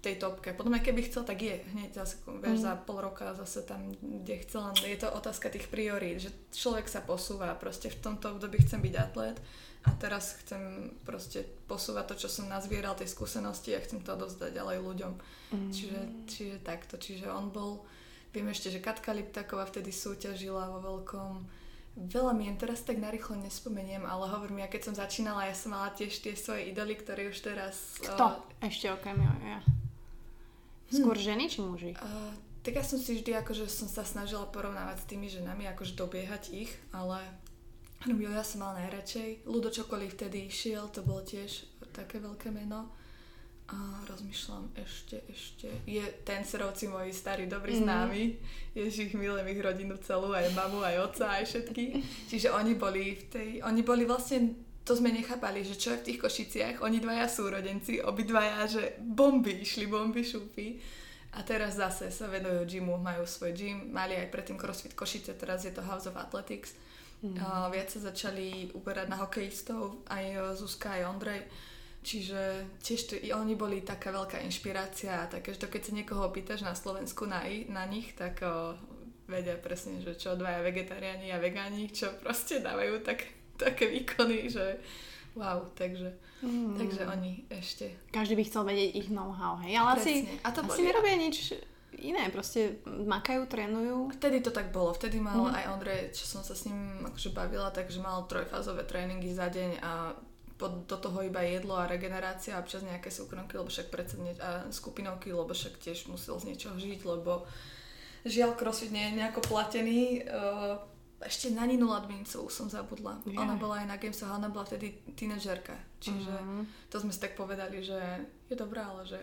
tej 0.05 0.15
topke. 0.21 0.53
Potom 0.53 0.71
aj 0.77 0.85
keby 0.85 1.09
chcel, 1.09 1.25
tak 1.25 1.41
je. 1.41 1.57
Hneď 1.73 1.97
zase, 1.97 2.21
vieš, 2.23 2.61
mm. 2.61 2.65
za 2.69 2.73
pol 2.77 3.01
roka 3.01 3.33
zase 3.33 3.65
tam, 3.65 3.89
kde 3.99 4.45
chcel. 4.45 4.69
Je 4.85 5.01
to 5.01 5.09
otázka 5.09 5.49
tých 5.49 5.65
priorít, 5.67 6.29
že 6.29 6.31
človek 6.53 6.85
sa 6.85 7.01
posúva. 7.01 7.57
Proste 7.57 7.89
v 7.89 7.99
tomto 7.99 8.37
období 8.37 8.61
chcem 8.61 8.79
byť 8.79 8.93
atlet 8.95 9.41
a 9.87 9.91
teraz 9.95 10.35
chcem 10.43 10.91
proste 11.07 11.47
posúvať 11.71 12.11
to, 12.11 12.15
čo 12.27 12.29
som 12.29 12.51
nazbieral, 12.51 12.99
tej 12.99 13.07
skúsenosti 13.07 13.71
a 13.71 13.79
chcem 13.79 14.03
to 14.03 14.11
odovzdať 14.11 14.51
ďalej 14.51 14.77
ľuďom. 14.83 15.13
Mm. 15.55 15.71
Čiže, 15.71 15.99
čiže 16.27 16.57
takto. 16.59 16.99
Čiže 16.99 17.31
on 17.31 17.47
bol, 17.47 17.87
viem 18.35 18.51
ešte, 18.51 18.67
že 18.67 18.83
Katka 18.83 19.15
Liptaková 19.15 19.63
vtedy 19.63 19.95
súťažila 19.95 20.67
vo 20.75 20.79
veľkom 20.83 21.63
Veľa 21.97 22.37
mi 22.37 22.45
teraz 22.53 22.85
tak 22.85 23.01
narýchlo 23.01 23.41
nespomeniem, 23.41 24.05
ale 24.05 24.29
hovorím, 24.29 24.61
ja 24.61 24.69
keď 24.69 24.81
som 24.85 24.93
začínala, 24.93 25.49
ja 25.49 25.57
som 25.57 25.73
mala 25.73 25.89
tiež 25.89 26.21
tie 26.21 26.37
svoje 26.37 26.69
idoly, 26.69 26.93
ktoré 26.93 27.25
už 27.33 27.41
teraz... 27.41 27.97
Kto? 27.97 28.37
Uh, 28.37 28.69
ešte 28.69 28.93
okrem 28.93 29.17
ja. 29.17 29.65
Skôr 30.93 31.17
hm. 31.17 31.25
ženy 31.25 31.43
či 31.49 31.59
muži? 31.65 31.91
Uh, 31.97 32.37
tak 32.61 32.77
ja 32.77 32.85
som 32.85 33.01
si 33.01 33.17
vždy 33.17 33.41
akože 33.41 33.65
som 33.65 33.89
sa 33.89 34.05
snažila 34.05 34.45
porovnávať 34.45 35.01
s 35.01 35.09
tými 35.09 35.25
ženami, 35.25 35.65
akože 35.73 35.97
dobiehať 35.97 36.43
ich, 36.53 36.71
ale 36.93 37.23
Rubio 38.05 38.29
ja 38.29 38.45
som 38.45 38.61
mal 38.61 38.77
najradšej. 38.77 39.49
Ludo 39.49 39.73
Čokolí 39.73 40.05
vtedy 40.13 40.45
išiel, 40.45 40.93
to 40.93 41.01
bolo 41.01 41.25
tiež 41.25 41.65
také 41.89 42.21
veľké 42.21 42.53
meno. 42.53 42.93
A 43.67 43.99
rozmýšľam 44.07 44.71
ešte, 44.79 45.27
ešte. 45.27 45.67
Je 45.83 45.99
tencerovci 46.23 46.87
moji 46.87 47.11
starí, 47.11 47.51
dobrí 47.51 47.75
mm. 47.75 47.81
známi. 47.83 48.23
Ježiš, 48.71 49.17
milujem 49.19 49.43
ich 49.51 49.59
rodinu 49.59 49.99
celú, 49.99 50.31
aj 50.31 50.55
mamu, 50.55 50.79
aj 50.85 50.95
otca, 51.03 51.35
aj 51.35 51.43
všetky. 51.51 51.99
Čiže 52.31 52.53
oni 52.53 52.79
boli 52.79 53.19
v 53.19 53.23
tej, 53.27 53.49
oni 53.67 53.83
boli 53.83 54.07
vlastne, 54.07 54.55
to 54.87 54.95
sme 54.95 55.11
nechápali, 55.11 55.67
že 55.67 55.75
čo 55.75 55.91
je 55.91 55.99
v 55.99 56.05
tých 56.07 56.21
Košiciach, 56.23 56.75
oni 56.79 57.03
dvaja 57.03 57.27
sú 57.27 57.51
rodenci, 57.51 57.99
obidvaja, 57.99 58.71
že 58.71 58.95
bomby 59.03 59.59
išli, 59.59 59.83
bomby 59.83 60.23
šúpy. 60.23 60.79
A 61.35 61.43
teraz 61.43 61.75
zase 61.75 62.07
sa 62.07 62.31
venujú 62.31 62.63
gymu, 62.63 62.95
majú 62.95 63.27
svoj 63.27 63.51
gym, 63.51 63.91
mali 63.91 64.15
aj 64.15 64.31
predtým 64.31 64.55
CrossFit 64.55 64.95
Košice, 64.95 65.35
teraz 65.35 65.67
je 65.67 65.75
to 65.75 65.83
House 65.83 66.07
of 66.07 66.15
Athletics 66.15 66.86
Mm. 67.17 67.33
Uh, 67.33 67.67
viac 67.73 67.89
sa 67.89 67.99
začali 68.13 68.69
uberať 68.77 69.07
na 69.09 69.17
hokejistov, 69.25 70.05
aj 70.05 70.53
Zuzka, 70.53 70.93
aj 70.93 71.09
Ondrej. 71.09 71.41
Čiže 72.07 72.63
tiež 72.79 73.01
to, 73.09 73.13
i 73.19 73.35
oni 73.35 73.57
boli 73.59 73.83
taká 73.83 74.15
veľká 74.15 74.39
inšpirácia 74.45 75.25
a 75.25 75.29
také, 75.29 75.51
že 75.51 75.65
to 75.65 75.67
keď 75.67 75.81
sa 75.81 75.91
niekoho 75.91 76.29
opýtaš 76.29 76.63
na 76.63 76.71
Slovensku 76.71 77.27
na, 77.27 77.43
na 77.67 77.83
nich, 77.83 78.15
tak 78.15 78.39
o, 78.47 78.79
vedia 79.27 79.59
presne, 79.59 79.99
že 79.99 80.15
čo 80.15 80.39
dvaja 80.39 80.63
vegetariáni 80.63 81.35
a 81.35 81.41
vegáni, 81.41 81.91
čo 81.91 82.15
proste 82.23 82.63
dávajú 82.63 83.03
tak, 83.03 83.27
také 83.59 83.91
výkony, 83.91 84.47
že 84.47 84.79
wow, 85.35 85.67
takže, 85.75 86.15
mm. 86.47 86.79
takže 86.79 87.01
oni 87.11 87.43
ešte. 87.51 87.91
Každý 88.13 88.39
by 88.39 88.43
chcel 88.47 88.63
vedieť 88.63 88.91
ich 88.95 89.09
know-how, 89.11 89.59
hej, 89.67 89.75
ale 89.75 89.99
presne. 89.99 90.07
asi, 90.07 90.13
a 90.45 90.49
to 90.55 90.59
asi 90.63 90.81
nerobia 90.87 91.17
nič 91.19 91.35
iné, 91.99 92.29
proste 92.29 92.79
makajú, 92.85 93.49
trénujú. 93.49 94.13
Vtedy 94.17 94.41
to 94.45 94.53
tak 94.53 94.69
bolo, 94.69 94.93
vtedy 94.93 95.17
mal 95.17 95.49
mm. 95.49 95.55
aj 95.57 95.63
Ondrej, 95.73 96.01
čo 96.13 96.25
som 96.29 96.41
sa 96.45 96.53
s 96.53 96.69
ním 96.69 97.03
akože 97.05 97.33
bavila, 97.33 97.73
takže 97.73 97.99
mal 97.99 98.25
trojfázové 98.29 98.85
tréningy 98.85 99.33
za 99.33 99.49
deň 99.49 99.71
a 99.81 100.13
pod, 100.57 100.89
do 100.89 100.97
toho 100.97 101.21
iba 101.21 101.45
jedlo 101.45 101.77
a 101.77 101.85
regenerácia 101.85 102.57
a 102.57 102.61
občas 102.61 102.81
nejaké 102.81 103.13
súkromky, 103.13 103.57
lebo 103.57 103.69
však 103.69 103.93
predsa 103.93 104.17
a 104.41 104.65
skupinovky, 104.73 105.29
lebo 105.29 105.53
však 105.53 105.77
tiež 105.77 106.09
musel 106.09 106.41
z 106.41 106.53
niečoho 106.53 106.75
žiť, 106.75 106.99
lebo 107.05 107.45
žiaľ 108.25 108.57
crossfit 108.57 108.89
nie 108.89 109.05
je 109.13 109.17
nejako 109.21 109.45
platený. 109.45 110.25
Uh, 110.25 110.81
ešte 111.21 111.49
na 111.49 111.65
Ninu 111.65 111.89
Ladmincovú 111.89 112.49
som 112.49 112.69
zabudla. 112.69 113.21
Yeah. 113.25 113.41
Ona 113.41 113.57
bola 113.57 113.81
aj 113.81 113.87
na 113.89 113.97
Games, 113.97 114.21
ona 114.21 114.49
bola 114.49 114.65
vtedy 114.69 115.01
tínedžerka. 115.17 115.73
Čiže 115.97 116.33
mm-hmm. 116.33 116.61
to 116.93 116.97
sme 117.01 117.09
si 117.13 117.19
tak 117.21 117.33
povedali, 117.33 117.81
že 117.81 117.97
je 118.49 118.55
dobrá, 118.57 118.93
ale 118.93 119.05
že 119.05 119.17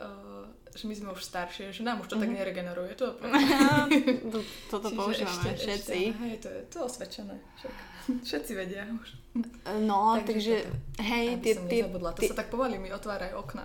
uh, 0.00 0.46
že 0.74 0.90
my 0.90 0.94
sme 0.98 1.08
už 1.14 1.22
staršie, 1.22 1.70
že 1.70 1.86
nám 1.86 2.02
už 2.02 2.10
to 2.10 2.18
mm-hmm. 2.18 2.22
tak 2.22 2.30
mhm. 2.30 2.38
neregeneruje. 2.42 2.92
To 2.98 3.06
to, 4.34 4.38
toto 4.70 4.88
používame 4.90 5.54
ešte, 5.54 5.70
všetci. 5.70 5.98
Ešte, 6.10 6.18
hej, 6.18 6.34
to 6.42 6.48
je 6.50 6.60
to 6.66 6.78
osvedčené. 6.82 7.36
Však. 7.62 7.72
Všetci 8.28 8.52
vedia 8.52 8.84
už. 8.90 9.08
No, 9.82 10.14
takže, 10.20 10.28
takže 10.28 10.54
hej, 11.02 11.26
tie, 11.40 11.54
som 11.56 11.66
tie, 11.66 11.82
To 11.88 12.20
tie... 12.20 12.28
sa 12.30 12.36
tak 12.36 12.52
pomaly 12.52 12.76
mi 12.76 12.92
otvárajú 12.92 13.40
okna. 13.40 13.64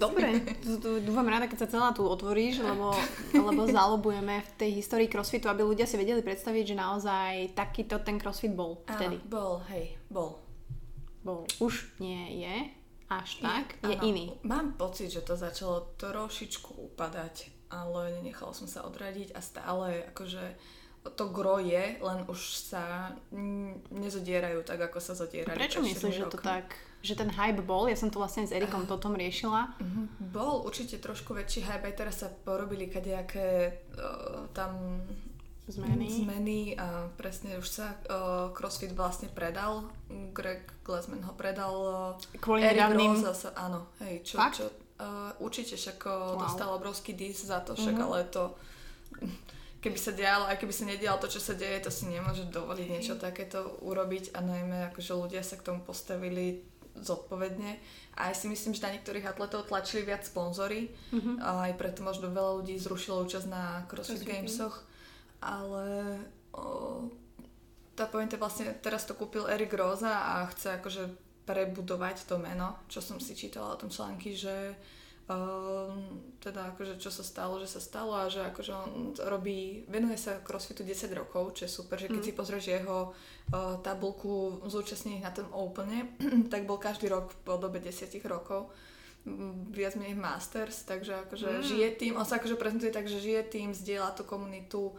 Dobre. 0.00 0.40
Dúfam 1.06 1.26
rada, 1.28 1.46
keď 1.46 1.58
sa 1.66 1.68
celá 1.68 1.88
tu 1.92 2.02
otvoríš, 2.02 2.64
lebo, 2.64 2.96
lebo 3.30 3.62
zalobujeme 3.68 4.40
v 4.40 4.50
tej 4.56 4.70
histórii 4.80 5.06
crossfitu, 5.06 5.52
aby 5.52 5.62
ľudia 5.62 5.84
si 5.84 6.00
vedeli 6.00 6.24
predstaviť, 6.24 6.64
že 6.64 6.76
naozaj 6.80 7.32
takýto 7.54 8.00
ten 8.00 8.16
crossfit 8.16 8.56
bol 8.56 8.82
vtedy. 8.88 9.20
Áno, 9.20 9.30
bol, 9.30 9.52
hej, 9.68 10.00
bol. 10.08 10.40
Bol. 11.24 11.44
Už 11.60 11.88
nie 12.00 12.40
je 12.40 12.83
až 13.22 13.44
tak, 13.44 13.78
je, 13.84 13.94
je 13.94 13.96
áno, 14.00 14.08
iný. 14.08 14.26
Mám 14.42 14.74
pocit, 14.80 15.12
že 15.12 15.22
to 15.22 15.38
začalo 15.38 15.94
trošičku 16.00 16.94
upadať, 16.94 17.52
ale 17.70 18.18
nenechala 18.18 18.56
som 18.56 18.66
sa 18.66 18.82
odradiť 18.82 19.36
a 19.36 19.40
stále 19.44 20.08
akože 20.10 20.42
to 21.04 21.28
gro 21.28 21.60
je, 21.60 22.00
len 22.00 22.24
už 22.32 22.40
sa 22.72 23.12
nezodierajú 23.92 24.64
tak, 24.64 24.88
ako 24.88 24.98
sa 25.04 25.12
zodierali. 25.12 25.60
Prečo 25.60 25.84
myslíš, 25.84 26.14
že 26.24 26.32
to 26.32 26.40
tak 26.40 26.72
že 27.04 27.20
ten 27.20 27.28
hype 27.28 27.60
bol, 27.60 27.84
ja 27.84 28.00
som 28.00 28.08
to 28.08 28.16
vlastne 28.16 28.48
s 28.48 28.56
Erikom 28.56 28.88
uh, 28.88 28.96
tom 28.96 29.12
riešila. 29.12 29.76
Uh-huh. 29.76 30.08
Bol 30.32 30.64
určite 30.64 30.96
trošku 30.96 31.36
väčší 31.36 31.60
hype, 31.60 31.84
aj 31.84 31.94
teraz 32.00 32.24
sa 32.24 32.32
porobili 32.32 32.88
kadejaké 32.88 33.76
uh, 33.92 34.48
tam 34.56 35.04
zmeny. 35.68 36.06
zmeny 36.10 36.60
a 36.76 37.08
presne 37.16 37.56
už 37.56 37.66
sa 37.68 37.96
uh, 38.08 38.52
CrossFit 38.52 38.92
vlastne 38.92 39.32
predal, 39.32 39.88
Greg 40.36 40.68
Glassman 40.84 41.24
ho 41.24 41.32
predal 41.32 41.74
uh, 41.74 42.38
Kvôli 42.40 42.64
nedávnym... 42.64 43.16
zase, 43.20 43.52
áno, 43.56 43.88
hej, 44.04 44.24
čo, 44.24 44.36
Fakt? 44.36 44.60
čo 44.60 44.66
uh, 45.00 45.32
určite 45.40 45.80
však 45.80 46.04
wow. 46.04 46.40
dostal 46.40 46.68
obrovský 46.74 47.16
dis 47.16 47.40
za 47.40 47.64
to, 47.64 47.72
však 47.72 47.96
uh-huh. 47.96 48.06
ale 48.12 48.28
to 48.28 48.52
keby 49.84 50.00
sa 50.00 50.16
dialo, 50.16 50.48
aj 50.48 50.56
keby 50.56 50.72
sa 50.72 50.84
nedialo 50.88 51.20
to, 51.20 51.28
čo 51.28 51.44
sa 51.44 51.52
deje, 51.52 51.84
to 51.84 51.92
si 51.92 52.08
nemôže 52.08 52.48
dovoliť 52.48 52.88
niečo 52.88 53.20
takéto 53.20 53.84
urobiť 53.84 54.32
a 54.32 54.40
najmä 54.40 54.88
akože 54.88 55.12
ľudia 55.12 55.44
sa 55.44 55.60
k 55.60 55.66
tomu 55.68 55.84
postavili 55.84 56.64
zodpovedne. 56.96 57.76
A 58.16 58.32
aj 58.32 58.40
si 58.40 58.46
myslím, 58.48 58.72
že 58.72 58.80
na 58.80 58.96
niektorých 58.96 59.28
atletov 59.28 59.68
tlačili 59.68 60.08
viac 60.08 60.24
sponzory 60.24 60.88
mm-hmm. 61.12 61.36
a 61.42 61.68
aj 61.68 61.72
preto 61.76 62.00
možno 62.00 62.32
veľa 62.32 62.64
ľudí 62.64 62.80
zrušilo 62.80 63.28
účasť 63.28 63.48
na 63.50 63.84
CrossFit 63.90 64.24
Gamesoch. 64.24 64.88
Ale 65.44 66.18
o, 66.56 67.04
tá 67.92 68.08
pointa 68.08 68.40
vlastne, 68.40 68.72
teraz 68.80 69.04
to 69.04 69.12
kúpil 69.12 69.44
Erik 69.44 69.76
Rosa 69.76 70.40
a 70.40 70.48
chce 70.48 70.80
akože 70.80 71.02
prebudovať 71.44 72.24
to 72.24 72.40
meno, 72.40 72.80
čo 72.88 73.04
som 73.04 73.20
si 73.20 73.36
čítala 73.36 73.76
o 73.76 73.80
tom 73.80 73.92
články, 73.92 74.32
že 74.32 74.72
Um, 75.24 76.20
teda 76.36 76.76
akože 76.76 77.00
čo 77.00 77.08
sa 77.08 77.24
stalo, 77.24 77.56
že 77.56 77.64
sa 77.64 77.80
stalo 77.80 78.12
a 78.12 78.28
že 78.28 78.44
akože 78.44 78.72
on 78.76 79.16
robí, 79.24 79.80
venuje 79.88 80.20
sa 80.20 80.36
crossfitu 80.44 80.84
10 80.84 81.08
rokov, 81.16 81.56
čo 81.56 81.64
je 81.64 81.72
super, 81.72 81.96
že 81.96 82.12
keď 82.12 82.20
mm. 82.20 82.28
si 82.28 82.36
pozrieš 82.36 82.64
jeho 82.68 83.08
uh, 83.08 83.80
tabulku 83.80 84.60
zúčastnených 84.68 85.24
na 85.24 85.32
tom 85.32 85.48
Opene, 85.56 86.12
tak 86.52 86.68
bol 86.68 86.76
každý 86.76 87.08
rok 87.08 87.32
po 87.40 87.56
dobe 87.56 87.80
10 87.80 88.04
rokov 88.28 88.68
viac 89.72 89.96
menej 89.96 90.20
masters, 90.20 90.84
takže 90.84 91.24
akože 91.24 91.48
mm. 91.56 91.64
žije 91.72 91.88
tým, 91.96 92.20
on 92.20 92.28
sa 92.28 92.36
akože 92.36 92.60
prezentuje 92.60 92.92
tak, 92.92 93.08
že 93.08 93.24
žije 93.24 93.48
tým, 93.48 93.72
zdieľa 93.72 94.12
tú 94.12 94.28
komunitu 94.28 94.92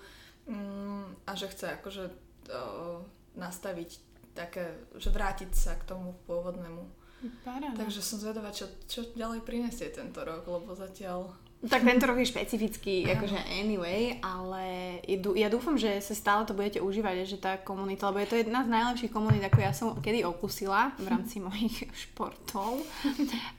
um, 0.48 1.10
a 1.26 1.32
že 1.36 1.50
chce 1.52 1.76
akože 1.82 2.04
uh, 2.50 3.00
nastaviť 3.36 3.90
také, 4.36 4.76
že 5.00 5.10
vrátiť 5.10 5.52
sa 5.56 5.80
k 5.80 5.88
tomu 5.88 6.16
pôvodnému 6.28 7.06
Paráda. 7.42 7.74
Takže 7.78 8.02
som 8.04 8.18
zvedavá, 8.22 8.54
čo, 8.54 8.70
čo 8.86 9.08
ďalej 9.16 9.42
prinesie 9.42 9.90
tento 9.90 10.22
rok, 10.22 10.46
lebo 10.46 10.78
zatiaľ... 10.78 11.34
Tak 11.66 11.82
tento 11.82 12.06
rok 12.06 12.22
je 12.22 12.30
špecifický, 12.30 13.10
akože 13.10 13.42
anyway, 13.58 14.22
ale 14.22 15.00
ja 15.34 15.50
dúfam, 15.50 15.74
že 15.80 15.98
sa 15.98 16.14
stále 16.14 16.46
to 16.46 16.54
budete 16.54 16.78
užívať, 16.78 17.26
že 17.26 17.42
tá 17.42 17.58
komunita, 17.58 18.14
lebo 18.14 18.22
je 18.22 18.30
to 18.30 18.38
jedna 18.38 18.62
z 18.62 18.70
najlepších 18.70 19.10
komunít, 19.10 19.42
ako 19.50 19.60
ja 19.66 19.74
som 19.74 19.98
kedy 19.98 20.22
okusila 20.22 20.94
v 21.02 21.08
rámci 21.10 21.42
mojich 21.46 21.90
športov. 21.90 22.86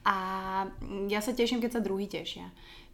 A 0.06 0.16
ja 1.10 1.18
sa 1.18 1.34
teším, 1.34 1.58
keď 1.58 1.80
sa 1.80 1.82
druhý 1.82 2.06
tešia. 2.06 2.46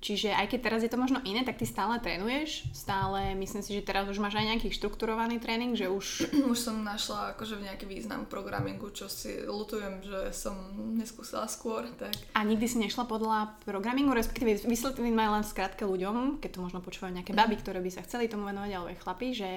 Čiže 0.02 0.34
aj 0.34 0.50
keď 0.50 0.60
teraz 0.66 0.80
je 0.82 0.90
to 0.90 0.98
možno 0.98 1.22
iné, 1.22 1.46
tak 1.46 1.62
ty 1.62 1.62
stále 1.62 1.94
trénuješ, 2.02 2.66
stále 2.74 3.38
myslím 3.38 3.62
si, 3.62 3.70
že 3.70 3.86
teraz 3.86 4.10
už 4.10 4.18
máš 4.18 4.34
aj 4.34 4.50
nejaký 4.50 4.74
štrukturovaný 4.74 5.38
tréning, 5.38 5.78
že 5.78 5.86
už... 5.86 6.26
Už 6.52 6.58
som 6.58 6.82
našla 6.82 7.38
akože 7.38 7.62
v 7.62 7.70
nejaký 7.70 7.86
význam 7.86 8.26
programingu, 8.26 8.90
čo 8.90 9.06
si 9.06 9.46
lutujem, 9.46 10.02
že 10.02 10.34
som 10.34 10.58
neskúsila 10.98 11.46
skôr. 11.46 11.86
Tak. 11.94 12.18
A 12.34 12.42
nikdy 12.42 12.66
si 12.66 12.82
nešla 12.82 13.06
podľa 13.06 13.54
programingu, 13.62 14.10
respektíve 14.10 14.66
vysvetlím 14.66 15.14
aj 15.22 15.30
len 15.38 15.44
skrátke 15.46 15.86
ľuďom, 15.86 16.42
keď 16.42 16.50
to 16.58 16.64
možno 16.66 16.82
počúvajú 16.82 17.22
nejaké 17.22 17.30
baby, 17.30 17.62
ktoré 17.62 17.78
by 17.78 17.90
sa 17.94 18.02
chceli 18.02 18.26
tomu 18.26 18.50
venovať, 18.50 18.70
alebo 18.74 18.90
aj 18.90 18.98
chlapi, 19.06 19.28
že 19.30 19.50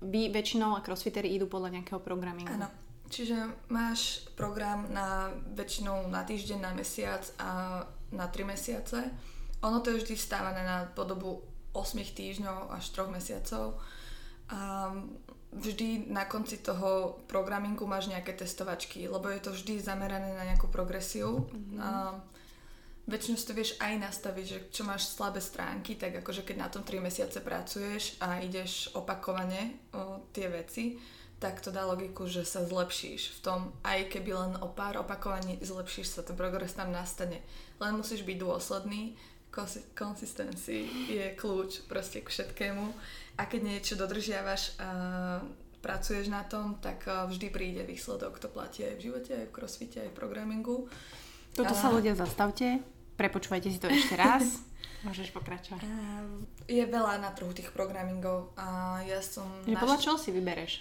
vy 0.00 0.32
väčšinou 0.32 0.80
a 0.80 0.80
crossfitery 0.80 1.28
idú 1.28 1.44
podľa 1.44 1.76
nejakého 1.76 2.00
programingu. 2.00 2.56
Áno. 2.56 2.72
Čiže 3.12 3.68
máš 3.68 4.24
program 4.32 4.88
na 4.92 5.28
väčšinou 5.52 6.08
na 6.08 6.24
týždeň, 6.24 6.58
na 6.60 6.72
mesiac 6.72 7.24
a 7.36 7.84
na 8.12 8.26
tri 8.32 8.48
mesiace 8.48 9.12
ono 9.62 9.78
to 9.82 9.90
je 9.90 10.00
vždy 10.04 10.14
vstávané 10.14 10.62
na 10.62 10.86
podobu 10.94 11.42
8 11.74 11.98
týždňov 12.14 12.72
až 12.74 12.84
3 12.94 13.10
mesiacov. 13.10 13.78
A 14.48 14.90
vždy 15.52 16.08
na 16.12 16.24
konci 16.24 16.60
toho 16.60 17.20
programingu 17.28 17.84
máš 17.88 18.08
nejaké 18.08 18.36
testovačky, 18.36 19.08
lebo 19.08 19.28
je 19.28 19.40
to 19.40 19.50
vždy 19.52 19.80
zamerané 19.80 20.36
na 20.36 20.44
nejakú 20.44 20.68
progresiu. 20.68 21.48
Mm-hmm. 21.48 21.78
A 21.80 21.88
väčšinou 23.08 23.36
si 23.40 23.48
to 23.48 23.56
vieš 23.56 23.72
aj 23.80 23.96
nastaviť, 23.96 24.46
že 24.46 24.58
čo 24.68 24.84
máš 24.84 25.08
slabé 25.08 25.40
stránky, 25.40 25.96
tak 25.96 26.20
akože 26.20 26.44
keď 26.44 26.56
na 26.60 26.68
tom 26.68 26.84
3 26.84 27.00
mesiace 27.00 27.40
pracuješ 27.40 28.20
a 28.20 28.44
ideš 28.44 28.92
opakovane 28.92 29.80
o 29.96 30.20
tie 30.32 30.52
veci, 30.52 31.00
tak 31.38 31.62
to 31.62 31.70
dá 31.70 31.86
logiku, 31.86 32.26
že 32.26 32.42
sa 32.42 32.66
zlepšíš 32.66 33.38
v 33.38 33.40
tom, 33.40 33.60
aj 33.86 34.10
keby 34.10 34.30
len 34.34 34.52
o 34.58 34.68
pár 34.74 34.98
opakovaní 34.98 35.56
zlepšíš 35.62 36.18
sa, 36.18 36.20
ten 36.26 36.34
progres 36.34 36.74
tam 36.74 36.90
nastane. 36.90 37.40
Len 37.78 37.94
musíš 37.94 38.26
byť 38.26 38.36
dôsledný 38.42 39.14
consistency 39.96 40.86
je 41.08 41.34
kľúč 41.34 41.88
proste 41.88 42.20
k 42.22 42.28
všetkému 42.28 42.84
a 43.38 43.42
keď 43.46 43.60
niečo 43.64 43.94
dodržiavaš 43.96 44.76
a 44.78 44.90
pracuješ 45.78 46.26
na 46.28 46.42
tom, 46.42 46.76
tak 46.82 47.06
vždy 47.06 47.48
príde 47.54 47.82
výsledok. 47.86 48.42
To 48.42 48.50
platí 48.50 48.82
aj 48.82 48.98
v 48.98 49.04
živote, 49.10 49.32
aj 49.34 49.46
v 49.48 49.54
crossfite, 49.54 49.98
aj 50.02 50.10
v 50.10 50.18
programingu. 50.18 50.90
Toto 51.54 51.74
a... 51.74 51.78
sa 51.78 51.88
ľudia 51.94 52.18
zastavte, 52.18 52.82
prepočúvajte 53.14 53.68
si 53.70 53.78
to 53.78 53.88
ešte 53.88 54.14
raz. 54.18 54.62
Môžeš 55.06 55.30
pokračovať. 55.30 55.86
Je 56.66 56.82
veľa 56.82 57.22
na 57.22 57.30
trhu 57.30 57.54
tých 57.54 57.70
programmingov 57.70 58.50
a 58.58 58.98
ja 59.06 59.22
som... 59.22 59.46
Že 59.62 59.78
naš... 59.78 59.82
podľa 59.86 59.98
čoho 60.02 60.16
si 60.18 60.30
vybereš? 60.34 60.72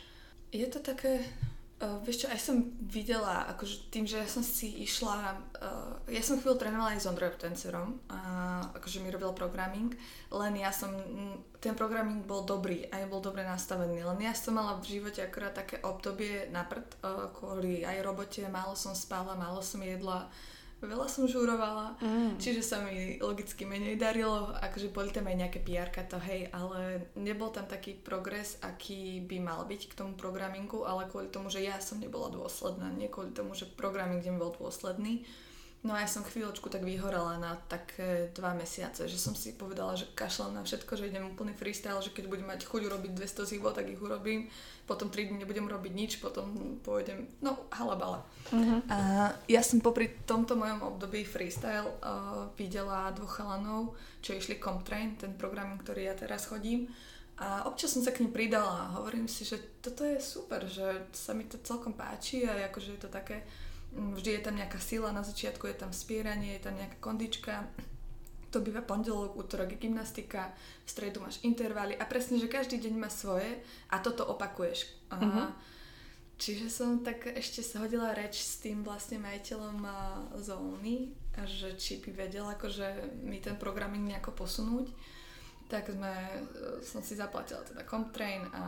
Je 0.49 0.65
to 0.65 0.81
také 0.81 1.21
Uh, 1.77 2.01
vieš 2.01 2.25
čo, 2.25 2.27
aj 2.33 2.41
som 2.41 2.73
videla, 2.89 3.45
akože 3.53 3.93
tým, 3.93 4.09
že 4.09 4.17
ja 4.17 4.25
som 4.25 4.41
si 4.41 4.81
išla, 4.81 5.37
uh, 5.61 6.01
ja 6.09 6.25
som 6.25 6.41
chvíľu 6.41 6.57
trénovala 6.57 6.97
aj 6.97 7.05
s 7.05 7.09
Ondrojom 7.13 7.37
Tencerom, 7.37 7.89
a 8.09 8.17
akože 8.73 8.97
mi 9.05 9.13
robil 9.13 9.29
programming, 9.37 9.93
len 10.33 10.53
ja 10.57 10.73
som, 10.73 10.89
ten 11.61 11.77
programming 11.77 12.25
bol 12.25 12.49
dobrý, 12.49 12.89
aj 12.89 13.05
bol 13.13 13.21
dobre 13.21 13.45
nastavený, 13.45 14.01
len 14.01 14.25
ja 14.25 14.33
som 14.33 14.57
mala 14.57 14.81
v 14.81 14.97
živote 14.97 15.21
akorát 15.21 15.53
také 15.53 15.77
obdobie 15.85 16.49
na 16.49 16.65
prd, 16.65 16.97
uh, 17.05 17.29
kvôli 17.29 17.85
aj 17.85 18.01
robote, 18.01 18.41
málo 18.49 18.73
som 18.73 18.97
spala, 18.97 19.37
málo 19.37 19.61
som 19.61 19.77
jedla, 19.77 20.33
veľa 20.81 21.07
som 21.09 21.25
žurovala, 21.25 21.97
mm. 21.97 22.37
čiže 22.37 22.61
sa 22.61 22.85
mi 22.85 23.17
logicky 23.17 23.65
menej 23.65 23.97
darilo, 23.97 24.53
akože 24.53 24.93
boli 24.93 25.09
tam 25.09 25.25
aj 25.25 25.37
nejaké 25.37 25.59
pr 25.65 25.89
to 26.05 26.21
hej, 26.21 26.53
ale 26.53 27.09
nebol 27.17 27.49
tam 27.49 27.65
taký 27.65 27.97
progres, 27.97 28.61
aký 28.61 29.25
by 29.25 29.41
mal 29.41 29.65
byť 29.65 29.81
k 29.89 29.97
tomu 29.97 30.13
programingu, 30.13 30.85
ale 30.85 31.09
kvôli 31.09 31.33
tomu, 31.33 31.49
že 31.49 31.65
ja 31.65 31.81
som 31.81 31.97
nebola 31.97 32.29
dôsledná, 32.29 32.93
nie 32.93 33.09
kvôli 33.09 33.33
tomu, 33.33 33.57
že 33.57 33.65
programing 33.65 34.21
kde 34.21 34.37
bol 34.37 34.53
dôsledný. 34.53 35.25
No 35.85 35.93
a 35.93 36.01
ja 36.01 36.09
som 36.09 36.25
chvíľočku 36.25 36.73
tak 36.73 36.81
vyhorala 36.81 37.37
na 37.37 37.53
také 37.69 38.33
dva 38.33 38.57
mesiace, 38.57 39.05
že 39.05 39.15
som 39.21 39.37
si 39.37 39.53
povedala, 39.53 39.93
že 39.93 40.09
kašľam 40.17 40.57
na 40.57 40.63
všetko, 40.65 40.97
že 40.97 41.07
idem 41.07 41.29
úplný 41.29 41.53
freestyle, 41.53 42.01
že 42.01 42.11
keď 42.11 42.25
budem 42.27 42.49
mať 42.49 42.65
chuť 42.65 42.81
urobiť 42.89 43.11
200 43.13 43.49
zhybov, 43.53 43.77
tak 43.77 43.87
ich 43.87 44.01
urobím 44.01 44.49
potom 44.87 45.11
3 45.11 45.27
dní 45.27 45.43
nebudem 45.43 45.67
robiť 45.67 45.93
nič, 45.93 46.11
potom 46.23 46.79
pôjdem, 46.79 47.27
no 47.43 47.67
halabala. 47.75 48.23
Uh-huh. 48.55 48.79
A 48.87 48.97
ja 49.51 49.59
som 49.59 49.83
popri 49.83 50.15
tomto 50.23 50.55
mojom 50.55 50.95
období 50.95 51.27
freestyle 51.27 51.83
uh, 51.99 52.47
videla 52.55 53.11
dvoch 53.11 53.35
chalanov, 53.35 53.99
čo 54.23 54.39
išli 54.39 54.63
Comtrain, 54.63 55.19
ten 55.19 55.35
program, 55.35 55.75
ktorý 55.75 56.07
ja 56.07 56.15
teraz 56.15 56.47
chodím. 56.47 56.87
A 57.37 57.67
občas 57.69 57.93
som 57.93 58.01
sa 58.01 58.15
k 58.15 58.23
ním 58.23 58.33
pridala 58.33 58.87
a 58.87 58.91
hovorím 58.97 59.27
si, 59.27 59.45
že 59.45 59.59
toto 59.83 60.07
je 60.07 60.17
super, 60.17 60.65
že 60.65 61.05
sa 61.13 61.35
mi 61.37 61.45
to 61.45 61.61
celkom 61.61 61.93
páči 61.93 62.47
a 62.47 62.55
akože 62.71 62.97
je 62.97 63.01
to 63.03 63.11
také, 63.11 63.45
vždy 63.97 64.29
je 64.37 64.45
tam 64.45 64.55
nejaká 64.55 64.77
sila 64.77 65.09
na 65.09 65.25
začiatku, 65.25 65.65
je 65.67 65.77
tam 65.77 65.91
spieranie, 65.91 66.57
je 66.57 66.69
tam 66.69 66.77
nejaká 66.77 66.97
kondička, 67.01 67.65
to 68.47 68.63
býva 68.63 68.79
pondelok, 68.81 69.35
útorok 69.35 69.75
je 69.75 69.89
gymnastika, 69.89 70.55
v 70.85 70.89
stredu 70.89 71.19
máš 71.19 71.43
intervaly 71.43 71.99
a 71.99 72.07
presne, 72.07 72.39
že 72.39 72.47
každý 72.47 72.79
deň 72.79 72.93
má 72.95 73.11
svoje 73.11 73.59
a 73.91 73.99
toto 73.99 74.23
opakuješ. 74.23 74.87
Uh-huh. 75.11 75.51
Čiže 76.37 76.69
som 76.69 77.01
tak 77.03 77.27
ešte 77.33 77.65
sa 77.65 77.83
hodila 77.83 78.13
reč 78.13 78.39
s 78.39 78.61
tým 78.61 78.85
vlastne 78.85 79.19
majiteľom 79.19 79.83
zóny, 80.37 81.11
že 81.33 81.77
či 81.77 82.01
by 82.01 82.25
vedel 82.25 82.45
akože 82.49 83.19
mi 83.25 83.41
ten 83.41 83.57
programming 83.57 84.05
nejako 84.09 84.33
posunúť. 84.33 84.89
Tak 85.67 85.91
sme, 85.91 86.13
e, 86.15 86.79
som 86.79 87.03
si 87.03 87.13
zaplatila 87.13 87.59
teda 87.59 87.83
Comtrain 87.83 88.47
a 88.55 88.63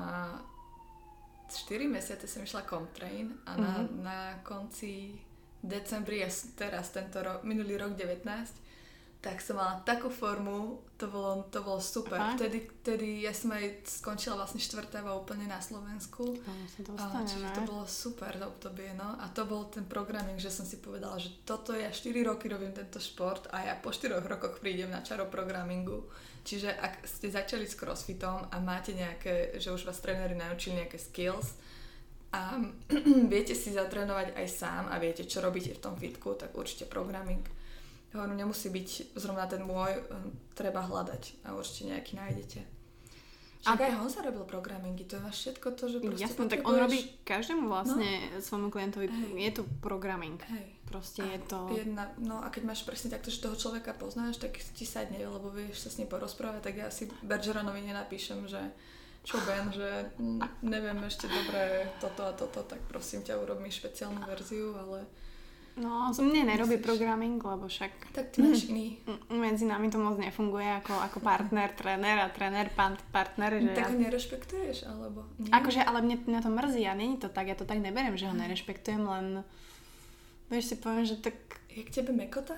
4 1.50 1.90
mesiace 1.90 2.30
som 2.30 2.46
išla 2.46 2.70
Comtrain 2.70 3.34
a 3.46 3.58
na, 3.58 3.74
uh-huh. 3.82 3.90
na 4.00 4.20
konci 4.46 5.18
decembri, 5.60 6.24
teraz 6.56 6.94
tento 6.96 7.20
rok, 7.20 7.44
minulý 7.44 7.76
rok 7.76 7.98
19, 7.98 8.24
tak 9.20 9.44
som 9.44 9.60
mala 9.60 9.84
takú 9.84 10.08
formu, 10.08 10.80
to 10.96 11.12
bolo, 11.12 11.44
to 11.52 11.60
bolo 11.60 11.84
super. 11.84 12.16
Vtedy, 12.40 12.72
vtedy 12.80 13.28
ja 13.28 13.36
som 13.36 13.52
aj 13.52 13.84
skončila 13.84 14.40
vlastne 14.40 14.64
štvrtáva 14.64 15.12
úplne 15.12 15.44
na 15.44 15.60
Slovensku. 15.60 16.40
A, 16.96 17.28
čiže 17.28 17.52
to 17.52 17.68
bolo 17.68 17.84
super 17.84 18.32
obdobie, 18.40 18.96
no. 18.96 19.20
A 19.20 19.28
to 19.28 19.44
bol 19.44 19.68
ten 19.68 19.84
programming, 19.84 20.40
že 20.40 20.48
som 20.48 20.64
si 20.64 20.80
povedala, 20.80 21.20
že 21.20 21.36
toto 21.44 21.76
ja 21.76 21.92
4 21.92 22.16
roky 22.24 22.48
robím 22.48 22.72
tento 22.72 23.04
šport 23.04 23.52
a 23.52 23.68
ja 23.68 23.76
po 23.76 23.92
4 23.92 24.24
rokoch 24.24 24.64
prídem 24.64 24.88
na 24.88 25.04
čaro 25.04 25.28
programingu. 25.28 26.08
Čiže 26.50 26.74
ak 26.74 27.06
ste 27.06 27.30
začali 27.30 27.70
s 27.70 27.78
crossfitom 27.78 28.50
a 28.50 28.58
máte 28.58 28.98
nejaké, 28.98 29.62
že 29.62 29.70
už 29.70 29.86
vás 29.86 30.02
tréneri 30.02 30.34
naučili 30.34 30.82
nejaké 30.82 30.98
skills, 30.98 31.54
a 32.30 32.62
viete 33.34 33.58
si 33.58 33.74
zatrénovať 33.74 34.38
aj 34.38 34.48
sám 34.50 34.84
a 34.90 35.02
viete, 35.02 35.26
čo 35.26 35.42
robíte 35.42 35.74
v 35.74 35.82
tom 35.82 35.94
fitku, 35.98 36.38
tak 36.38 36.54
určite 36.54 36.86
programming. 36.86 37.42
Hovorím, 38.14 38.42
nemusí 38.42 38.74
byť 38.74 39.18
zrovna 39.18 39.46
ten 39.46 39.62
môj, 39.62 39.94
hm, 39.94 40.58
treba 40.58 40.82
hľadať 40.82 41.46
a 41.46 41.54
určite 41.54 41.94
nejaký 41.94 42.18
nájdete. 42.18 42.60
Však 43.60 43.76
aj 43.76 43.94
Honza 44.00 44.24
robil 44.24 44.48
programingy, 44.48 45.04
to 45.04 45.20
je 45.20 45.36
všetko 45.36 45.68
to, 45.76 45.92
že 45.92 45.98
proste 46.00 46.24
Jasne, 46.24 46.48
tak 46.48 46.64
on 46.64 46.80
robí 46.80 47.04
každému 47.28 47.68
vlastne 47.68 48.32
no. 48.32 48.40
svojmu 48.40 48.72
klientovi, 48.72 49.12
Hej. 49.12 49.36
je 49.36 49.52
to 49.52 49.64
programming. 49.84 50.40
Hej. 50.48 50.79
Proste 50.90 51.22
je 51.22 51.40
to... 51.46 51.70
Jedna, 51.70 52.10
no 52.18 52.42
a 52.42 52.50
keď 52.50 52.74
máš 52.74 52.82
presne 52.82 53.14
takto, 53.14 53.30
že 53.30 53.46
toho 53.46 53.54
človeka 53.54 53.94
poznáš, 53.94 54.42
tak 54.42 54.58
ti 54.58 54.90
sadne, 54.90 55.22
lebo 55.22 55.54
vieš 55.54 55.86
sa 55.86 55.90
s 55.94 56.02
ním 56.02 56.10
porozprávať, 56.10 56.62
tak 56.66 56.76
ja 56.82 56.90
si 56.90 57.06
Bergeranovi 57.22 57.86
nenapíšem, 57.86 58.50
že 58.50 58.74
čo 59.22 59.38
Ben, 59.46 59.70
že 59.70 60.10
neviem 60.66 60.98
ešte 61.06 61.30
dobre 61.30 61.86
toto 62.02 62.26
a 62.26 62.34
toto, 62.34 62.66
tak 62.66 62.82
prosím 62.90 63.22
ťa 63.22 63.38
urob 63.38 63.62
mi 63.62 63.70
špeciálnu 63.70 64.26
verziu, 64.26 64.74
ale 64.74 65.06
No, 65.80 66.12
mne 66.12 66.44
nerobí 66.44 66.76
Myslíš? 66.76 66.88
programming, 66.92 67.40
lebo 67.40 67.72
však... 67.72 68.12
Tak 68.12 68.36
ty 68.36 68.44
máš 68.44 68.68
iný. 68.68 69.00
Medzi 69.32 69.64
nami 69.64 69.88
to 69.88 69.96
moc 69.96 70.20
nefunguje 70.20 70.68
ako, 70.84 70.92
ako 70.92 71.18
partner, 71.24 71.72
tréner 71.72 72.20
a 72.20 72.28
tréner, 72.28 72.68
partner. 73.16 73.52
Že 73.64 73.72
tak 73.72 73.88
ja... 73.88 73.92
ho 73.94 73.96
nerešpektuješ, 73.96 74.78
alebo... 74.92 75.24
Nie? 75.40 75.56
Akože, 75.56 75.80
ale 75.80 76.04
mne 76.04 76.20
na 76.28 76.44
to 76.44 76.52
mrzí 76.52 76.84
a 76.84 76.92
není 76.92 77.16
to 77.16 77.32
tak, 77.32 77.48
ja 77.48 77.56
to 77.56 77.64
tak 77.64 77.80
neberiem, 77.80 78.20
že 78.20 78.28
ho 78.28 78.36
nerešpektujem, 78.36 79.08
len... 79.08 79.48
Vieš 80.50 80.66
si 80.74 80.76
poviem, 80.82 81.06
že 81.06 81.22
tak... 81.22 81.38
Je 81.70 81.86
k 81.86 82.02
tebe 82.02 82.12
mekota? 82.14 82.58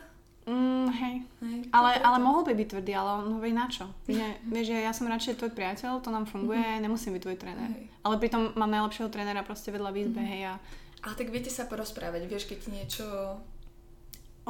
Mm, 0.50 0.90
hej. 0.90 1.16
hej 1.46 1.60
ale, 1.70 2.02
ale 2.02 2.18
mohol 2.18 2.42
by 2.42 2.58
byť 2.58 2.68
tvrdý, 2.74 2.98
ale 2.98 3.22
on 3.22 3.38
hovorí 3.38 3.54
na 3.54 3.70
čo? 3.70 3.86
Že, 4.10 4.26
vieš, 4.54 4.74
že 4.74 4.78
ja 4.82 4.92
som 4.96 5.12
radšej 5.12 5.38
tvoj 5.38 5.52
priateľ, 5.54 6.02
to 6.02 6.10
nám 6.10 6.26
funguje, 6.26 6.60
mm-hmm. 6.60 6.84
nemusím 6.84 7.14
byť 7.14 7.24
tvoj 7.24 7.38
tréner. 7.38 7.70
Hej. 7.70 7.86
Ale 8.02 8.16
pritom 8.18 8.58
mám 8.58 8.72
najlepšieho 8.74 9.12
trénera 9.14 9.46
proste 9.46 9.70
vedľa 9.70 9.92
výzbe, 9.94 10.18
mm-hmm. 10.18 10.34
hej, 10.34 10.44
a 10.50 10.54
ale 11.02 11.18
tak 11.18 11.34
viete 11.34 11.50
sa 11.50 11.66
porozprávať, 11.66 12.30
vieš, 12.30 12.46
keď 12.46 12.60
niečo 12.70 13.06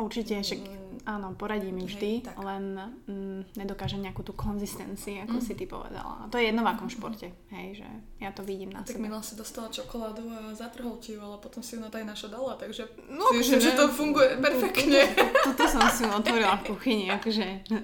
Určite, 0.02 0.42
však 0.42 0.60
mm, 0.66 1.06
áno, 1.06 1.38
poradím 1.38 1.86
vždy, 1.86 2.26
hej, 2.26 2.38
len 2.42 2.64
mm, 3.06 3.54
nedokážem 3.54 4.02
nejakú 4.02 4.26
tú 4.26 4.34
konzistenciu, 4.34 5.22
ako 5.30 5.38
mm. 5.38 5.44
si 5.46 5.54
ty 5.54 5.70
povedala. 5.70 6.26
A 6.26 6.30
to 6.30 6.42
je 6.42 6.50
jedno 6.50 6.66
v 6.66 6.70
akom 6.74 6.90
mm. 6.90 6.94
športe, 6.98 7.28
hej, 7.54 7.68
že 7.78 7.88
ja 8.18 8.34
to 8.34 8.42
vidím 8.42 8.74
na 8.74 8.82
tak 8.82 8.98
sebe. 8.98 9.06
Tak 9.06 9.14
Mila 9.14 9.22
si 9.22 9.34
dostala 9.38 9.70
čokoládu 9.70 10.26
a 10.34 10.58
zatrhol 10.58 10.98
ti 10.98 11.14
ale 11.22 11.38
potom 11.38 11.62
si 11.62 11.78
ju 11.78 11.80
na 11.86 11.94
taj 11.94 12.02
naša 12.02 12.34
dala, 12.34 12.58
takže 12.58 12.90
no, 13.14 13.30
si, 13.30 13.46
že, 13.46 13.62
že 13.62 13.72
to 13.78 13.94
funguje 13.94 14.42
perfektne. 14.42 15.14
Toto 15.46 15.64
som 15.70 15.86
si 15.94 16.02
otvorila 16.06 16.58
v 16.62 16.74
kuchyni, 16.74 17.06
akože... 17.14 17.46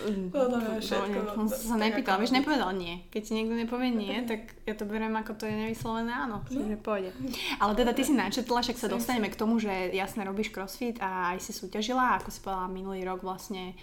No, 0.00 0.48
no, 0.48 0.56
no, 1.36 1.44
sa 1.46 1.76
nepýtala, 1.76 2.16
vieš, 2.16 2.32
nepovedal 2.32 2.72
nie. 2.72 3.04
Keď 3.12 3.20
ti 3.20 3.32
niekto 3.36 3.52
nepovie 3.52 3.92
nie, 3.92 4.24
tak 4.24 4.56
ja 4.64 4.72
to 4.72 4.88
beriem 4.88 5.12
ako 5.12 5.36
to 5.36 5.44
je 5.44 5.54
nevyslovené 5.54 6.08
áno, 6.08 6.40
že 6.48 6.80
pôjde. 6.80 7.12
Ale 7.60 7.76
teda 7.76 7.92
ty 7.92 8.02
si 8.02 8.16
načetla, 8.16 8.64
však 8.64 8.80
sa 8.80 8.88
dostaneme 8.88 9.28
k 9.28 9.36
tomu, 9.36 9.60
že 9.60 9.92
jasne 9.92 10.24
robíš 10.24 10.48
crossfit 10.50 10.96
a 11.04 11.36
aj 11.36 11.38
si 11.44 11.52
súťažila, 11.66 12.16
ako 12.18 12.28
si 12.32 12.40
povedala 12.40 12.68
minulý 12.72 13.04
rok 13.04 13.20
vlastne 13.20 13.76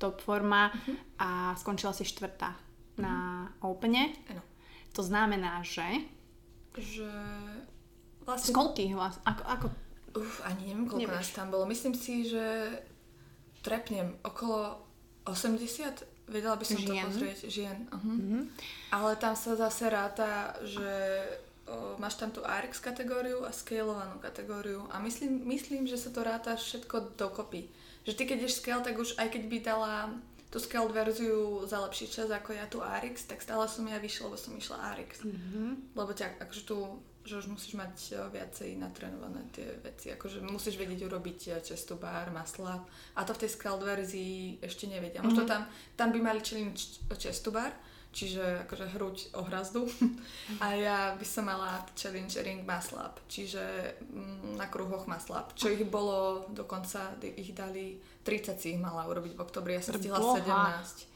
top 0.00 0.22
forma 0.22 0.70
uh-huh. 0.70 0.96
a 1.20 1.28
skončila 1.58 1.92
si 1.92 2.06
štvrtá 2.06 2.54
uh-huh. 2.54 3.02
na 3.02 3.14
Opene. 3.60 4.14
Ano. 4.30 4.42
To 4.96 5.02
znamená, 5.04 5.60
že... 5.60 6.06
Že... 6.78 7.10
Vlastne... 8.24 8.54
Koľkých 8.54 8.92
vlastne? 8.96 9.22
Ako, 9.26 9.42
ako... 9.44 9.66
Uf, 10.18 10.40
ani 10.42 10.72
neviem, 10.72 10.88
koľko 10.88 11.04
Nevieš. 11.04 11.18
nás 11.20 11.30
tam 11.36 11.48
bolo. 11.52 11.64
Myslím 11.68 11.92
si, 11.92 12.24
že 12.24 12.44
trepnem 13.60 14.16
okolo 14.24 14.80
80, 15.28 16.32
vedela 16.32 16.56
by 16.56 16.64
som 16.64 16.80
žien. 16.80 17.04
to 17.04 17.12
pozrieť, 17.12 17.38
žien. 17.52 17.78
Uh-huh. 17.92 18.16
Uh-huh. 18.16 18.42
Ale 18.94 19.20
tam 19.20 19.36
sa 19.36 19.52
zase 19.58 19.92
ráta, 19.92 20.56
že 20.64 20.88
máš 22.00 22.16
tam 22.16 22.32
tú 22.32 22.40
ARX 22.44 22.80
kategóriu 22.80 23.44
a 23.44 23.52
scalovanú 23.52 24.16
kategóriu 24.18 24.86
a 24.88 24.98
myslím, 25.04 25.44
myslím, 25.48 25.84
že 25.84 26.00
sa 26.00 26.08
to 26.08 26.24
ráta 26.24 26.56
všetko 26.56 27.18
dokopy. 27.18 27.68
Že 28.08 28.12
ty 28.16 28.22
keď 28.24 28.36
ideš 28.40 28.64
scale, 28.64 28.80
tak 28.80 28.96
už 28.96 29.20
aj 29.20 29.28
keď 29.28 29.42
by 29.48 29.58
dala 29.60 29.94
tú 30.48 30.56
scaled 30.56 30.96
verziu 30.96 31.60
za 31.68 31.76
lepší 31.84 32.08
čas 32.08 32.32
ako 32.32 32.56
ja 32.56 32.64
tú 32.64 32.80
ARX, 32.80 33.28
tak 33.28 33.44
stále 33.44 33.68
som 33.68 33.84
ja 33.84 34.00
vyšla, 34.00 34.32
lebo 34.32 34.38
som 34.40 34.56
išla 34.56 34.96
ARX. 34.96 35.20
Mm-hmm. 35.20 35.92
Lebo 35.92 36.10
ťa, 36.16 36.40
akože 36.40 36.62
tu, 36.64 36.76
že 37.28 37.36
už 37.36 37.52
musíš 37.52 37.76
mať 37.76 38.16
viacej 38.32 38.80
natrenované 38.80 39.44
tie 39.52 39.68
veci, 39.84 40.08
akože 40.08 40.40
musíš 40.40 40.80
vedieť 40.80 41.04
urobiť 41.04 41.60
čestu 41.60 42.00
bar, 42.00 42.32
masla 42.32 42.80
a 43.12 43.20
to 43.28 43.36
v 43.36 43.44
tej 43.44 43.50
scaled 43.52 43.84
verzii 43.84 44.64
ešte 44.64 44.88
nevedia. 44.88 45.20
Možno 45.20 45.44
mm-hmm. 45.44 45.52
tam, 45.52 45.68
tam 46.00 46.08
by 46.16 46.20
mali 46.24 46.40
challenge 46.40 47.04
čestu 47.20 47.52
bar, 47.52 47.76
čiže 48.18 48.66
akože 48.66 48.86
hruď 48.98 49.16
o 49.38 49.46
hrazdu. 49.46 49.86
A 50.58 50.74
ja 50.74 50.98
by 51.14 51.22
som 51.22 51.46
mala 51.46 51.86
challenge 51.94 52.34
ring 52.42 52.66
muscle 52.66 52.98
up, 52.98 53.22
čiže 53.30 53.94
mm, 54.10 54.58
na 54.58 54.66
kruhoch 54.66 55.06
muscle 55.06 55.38
up, 55.38 55.54
čo 55.54 55.70
ich 55.70 55.86
bolo, 55.86 56.50
dokonca 56.50 57.14
ich 57.22 57.54
dali, 57.54 58.02
30 58.26 58.58
si 58.58 58.74
ich 58.74 58.80
mala 58.82 59.06
urobiť 59.06 59.38
v 59.38 59.40
oktobri, 59.46 59.78
ja 59.78 59.82
som 59.86 59.94
stihla 59.94 60.18
17. 60.18 61.06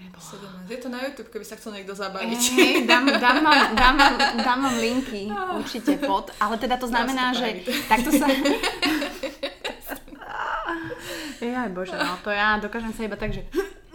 17. 0.00 0.72
Je 0.72 0.80
to 0.80 0.88
na 0.88 1.04
YouTube, 1.04 1.28
keby 1.28 1.44
sa 1.44 1.60
chcel 1.60 1.76
niekto 1.76 1.92
zabaviť. 1.92 2.40
Hej, 2.56 2.88
dám, 2.88 3.04
dám, 3.04 3.44
vám, 3.44 3.76
dám, 3.76 3.94
vám, 4.00 4.14
dám 4.40 4.58
vám 4.64 4.76
linky 4.80 5.28
určite 5.60 6.00
pod, 6.00 6.32
ale 6.40 6.56
teda 6.56 6.80
to 6.80 6.88
znamená, 6.88 7.36
že 7.36 7.68
takto 7.84 8.08
sa... 8.16 8.24
Jaj 11.40 11.72
bože, 11.72 11.96
no 11.96 12.16
to 12.24 12.28
ja 12.32 12.60
dokážem 12.60 12.92
sa 12.92 13.04
iba 13.04 13.16
tak, 13.16 13.32
že 13.32 13.44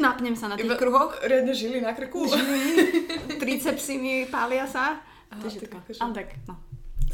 napnem 0.05 0.35
sa 0.37 0.45
na 0.51 0.55
tých 0.55 0.69
Iba 0.69 0.77
kruhoch. 0.77 1.17
Riadne 1.25 1.53
žili 1.57 1.81
na 1.81 1.97
krku. 1.97 2.29
Žili, 2.29 2.61
tricepsy 3.41 3.97
mi 3.97 4.13
pália 4.29 4.69
sa. 4.69 5.01
Aha, 5.33 5.41
tak, 5.41 5.73
akože... 5.81 5.99
Ale 5.99 6.13
tak, 6.13 6.29
no. 6.45 6.55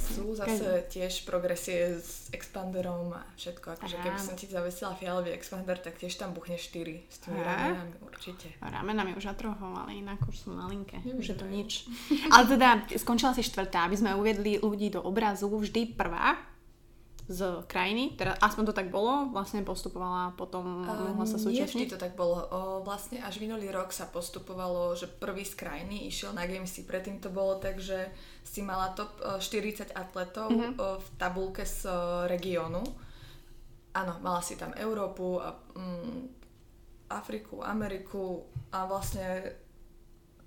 Sú 0.01 0.33
zase 0.33 0.65
Každý. 0.65 0.89
tiež 0.89 1.13
progresie 1.29 2.01
s 2.01 2.27
expanderom 2.33 3.13
a 3.13 3.21
všetko. 3.37 3.77
Akože 3.77 4.01
keby 4.01 4.17
som 4.17 4.33
ti 4.33 4.49
zavesila 4.49 4.97
fialový 4.97 5.29
expander, 5.31 5.77
tak 5.77 6.01
tiež 6.01 6.17
tam 6.17 6.33
buchne 6.33 6.57
4 6.57 7.05
s 7.05 7.17
tými 7.21 7.37
ramenami 7.37 7.95
určite. 8.01 8.49
Ramenami 8.59 9.11
už 9.13 9.29
atrohom, 9.29 9.77
ale 9.77 10.01
inak 10.01 10.19
už 10.25 10.35
sú 10.35 10.57
malinké. 10.57 11.05
Už 11.05 11.31
je 11.31 11.37
to 11.37 11.45
nič. 11.45 11.85
ale 12.33 12.43
teda 12.49 12.81
skončila 12.97 13.37
si 13.37 13.45
štvrtá, 13.45 13.85
aby 13.85 13.95
sme 13.99 14.17
uviedli 14.17 14.57
ľudí 14.57 14.89
do 14.89 15.05
obrazu. 15.05 15.47
Vždy 15.47 15.93
prvá, 15.93 16.33
z 17.31 17.63
krajiny, 17.65 18.19
teda 18.19 18.35
aspoň 18.43 18.63
to 18.69 18.75
tak 18.75 18.91
bolo, 18.91 19.31
vlastne 19.31 19.63
postupovala 19.63 20.35
potom, 20.35 20.83
um, 20.83 21.15
mohla 21.15 21.23
sa 21.23 21.39
súčasniť? 21.39 21.87
Nie 21.87 21.93
to 21.95 21.97
tak 21.97 22.19
bolo. 22.19 22.43
O, 22.51 22.59
vlastne 22.83 23.23
až 23.23 23.39
minulý 23.39 23.71
rok 23.71 23.95
sa 23.95 24.11
postupovalo, 24.11 24.91
že 24.99 25.07
prvý 25.07 25.47
z 25.47 25.55
krajiny 25.55 26.11
išiel 26.11 26.35
na 26.35 26.43
Gamesy. 26.43 26.83
Predtým 26.83 27.23
to 27.23 27.31
bolo 27.31 27.55
tak, 27.57 27.79
že 27.79 28.11
si 28.43 28.59
mala 28.59 28.91
top 28.91 29.15
40 29.39 29.95
atletov 29.95 30.51
mm-hmm. 30.51 30.75
v 30.75 31.07
tabulke 31.15 31.63
z 31.63 31.87
regiónu. 32.27 32.83
Áno, 33.95 34.13
mala 34.19 34.43
si 34.43 34.59
tam 34.59 34.75
Európu, 34.75 35.39
a, 35.39 35.55
mm, 35.55 36.41
Afriku, 37.11 37.63
Ameriku 37.63 38.43
a 38.71 38.87
vlastne 38.87 39.55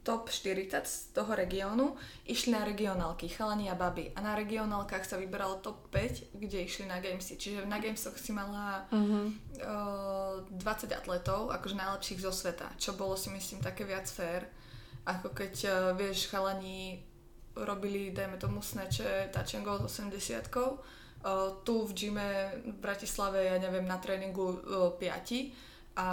top 0.05 0.29
40 0.29 0.85
z 0.85 1.17
toho 1.17 1.33
regiónu 1.33 1.97
išli 2.29 2.53
na 2.53 2.61
regionálky, 2.61 3.25
chalani 3.33 3.73
a 3.73 3.75
baby. 3.75 4.12
A 4.12 4.21
na 4.21 4.37
regionálkach 4.37 5.01
sa 5.09 5.17
vyberalo 5.17 5.64
top 5.64 5.88
5, 5.88 6.37
kde 6.37 6.69
išli 6.69 6.85
na 6.85 7.01
Gamesy. 7.01 7.40
Čiže 7.40 7.64
na 7.64 7.81
Gamesoch 7.81 8.21
si 8.21 8.37
mala 8.37 8.85
uh-huh. 8.93 9.33
uh, 9.64 10.45
20 10.53 10.93
atletov, 10.93 11.49
akože 11.57 11.81
najlepších 11.81 12.21
zo 12.21 12.31
sveta. 12.37 12.69
Čo 12.77 13.01
bolo 13.01 13.17
si 13.17 13.33
myslím 13.33 13.64
také 13.64 13.88
viac 13.88 14.05
fair, 14.05 14.45
ako 15.09 15.33
keď 15.33 15.55
uh, 15.64 15.75
vieš, 15.97 16.29
chalani 16.29 17.01
robili, 17.57 18.12
dajme 18.12 18.37
tomu, 18.37 18.61
sneče, 18.61 19.33
touch 19.33 19.57
and 19.57 19.64
go 19.64 19.81
s 19.88 20.05
80 20.05 20.53
uh, 20.53 21.64
tu 21.64 21.81
v 21.88 21.93
gyme 21.97 22.29
v 22.61 22.77
Bratislave, 22.77 23.49
ja 23.49 23.57
neviem, 23.57 23.88
na 23.88 23.97
tréningu 23.97 24.61
uh, 24.69 24.93
5 25.01 25.74
a 25.94 26.07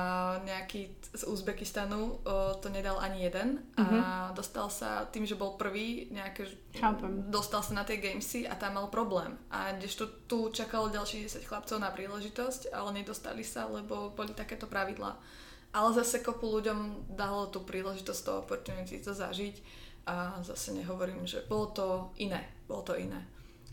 nejaký 0.45 0.93
z 1.17 1.23
Uzbekistanu 1.25 2.21
o, 2.21 2.53
to 2.61 2.69
nedal 2.69 3.01
ani 3.01 3.25
jeden 3.25 3.65
a 3.73 3.81
mm-hmm. 3.81 4.37
dostal 4.37 4.69
sa 4.69 5.09
tým, 5.09 5.25
že 5.25 5.33
bol 5.33 5.57
prvý, 5.57 6.05
nejaké, 6.13 6.45
Chápem. 6.77 7.33
dostal 7.33 7.65
sa 7.65 7.73
na 7.73 7.81
tie 7.81 7.97
gamesy 7.97 8.45
a 8.45 8.53
tam 8.53 8.77
mal 8.77 8.93
problém. 8.93 9.33
A 9.49 9.73
kdežto 9.73 10.29
tu 10.29 10.53
čakalo 10.53 10.93
ďalších 10.93 11.41
10 11.41 11.49
chlapcov 11.49 11.81
na 11.81 11.89
príležitosť, 11.89 12.69
ale 12.69 13.01
nedostali 13.01 13.41
sa, 13.41 13.65
lebo 13.65 14.13
boli 14.13 14.37
takéto 14.37 14.69
pravidlá. 14.69 15.17
Ale 15.73 15.89
zase 15.97 16.21
kopu 16.21 16.45
ľuďom 16.45 17.09
dalo 17.17 17.49
tú 17.49 17.65
príležitosť, 17.65 18.21
to 18.21 18.31
opportunity 18.45 19.01
to 19.01 19.17
zažiť 19.17 19.55
a 20.05 20.37
zase 20.45 20.77
nehovorím, 20.77 21.25
že 21.25 21.41
bolo 21.49 21.73
to 21.73 21.87
iné, 22.21 22.45
bolo 22.69 22.85
to 22.85 22.93
iné. 22.93 23.25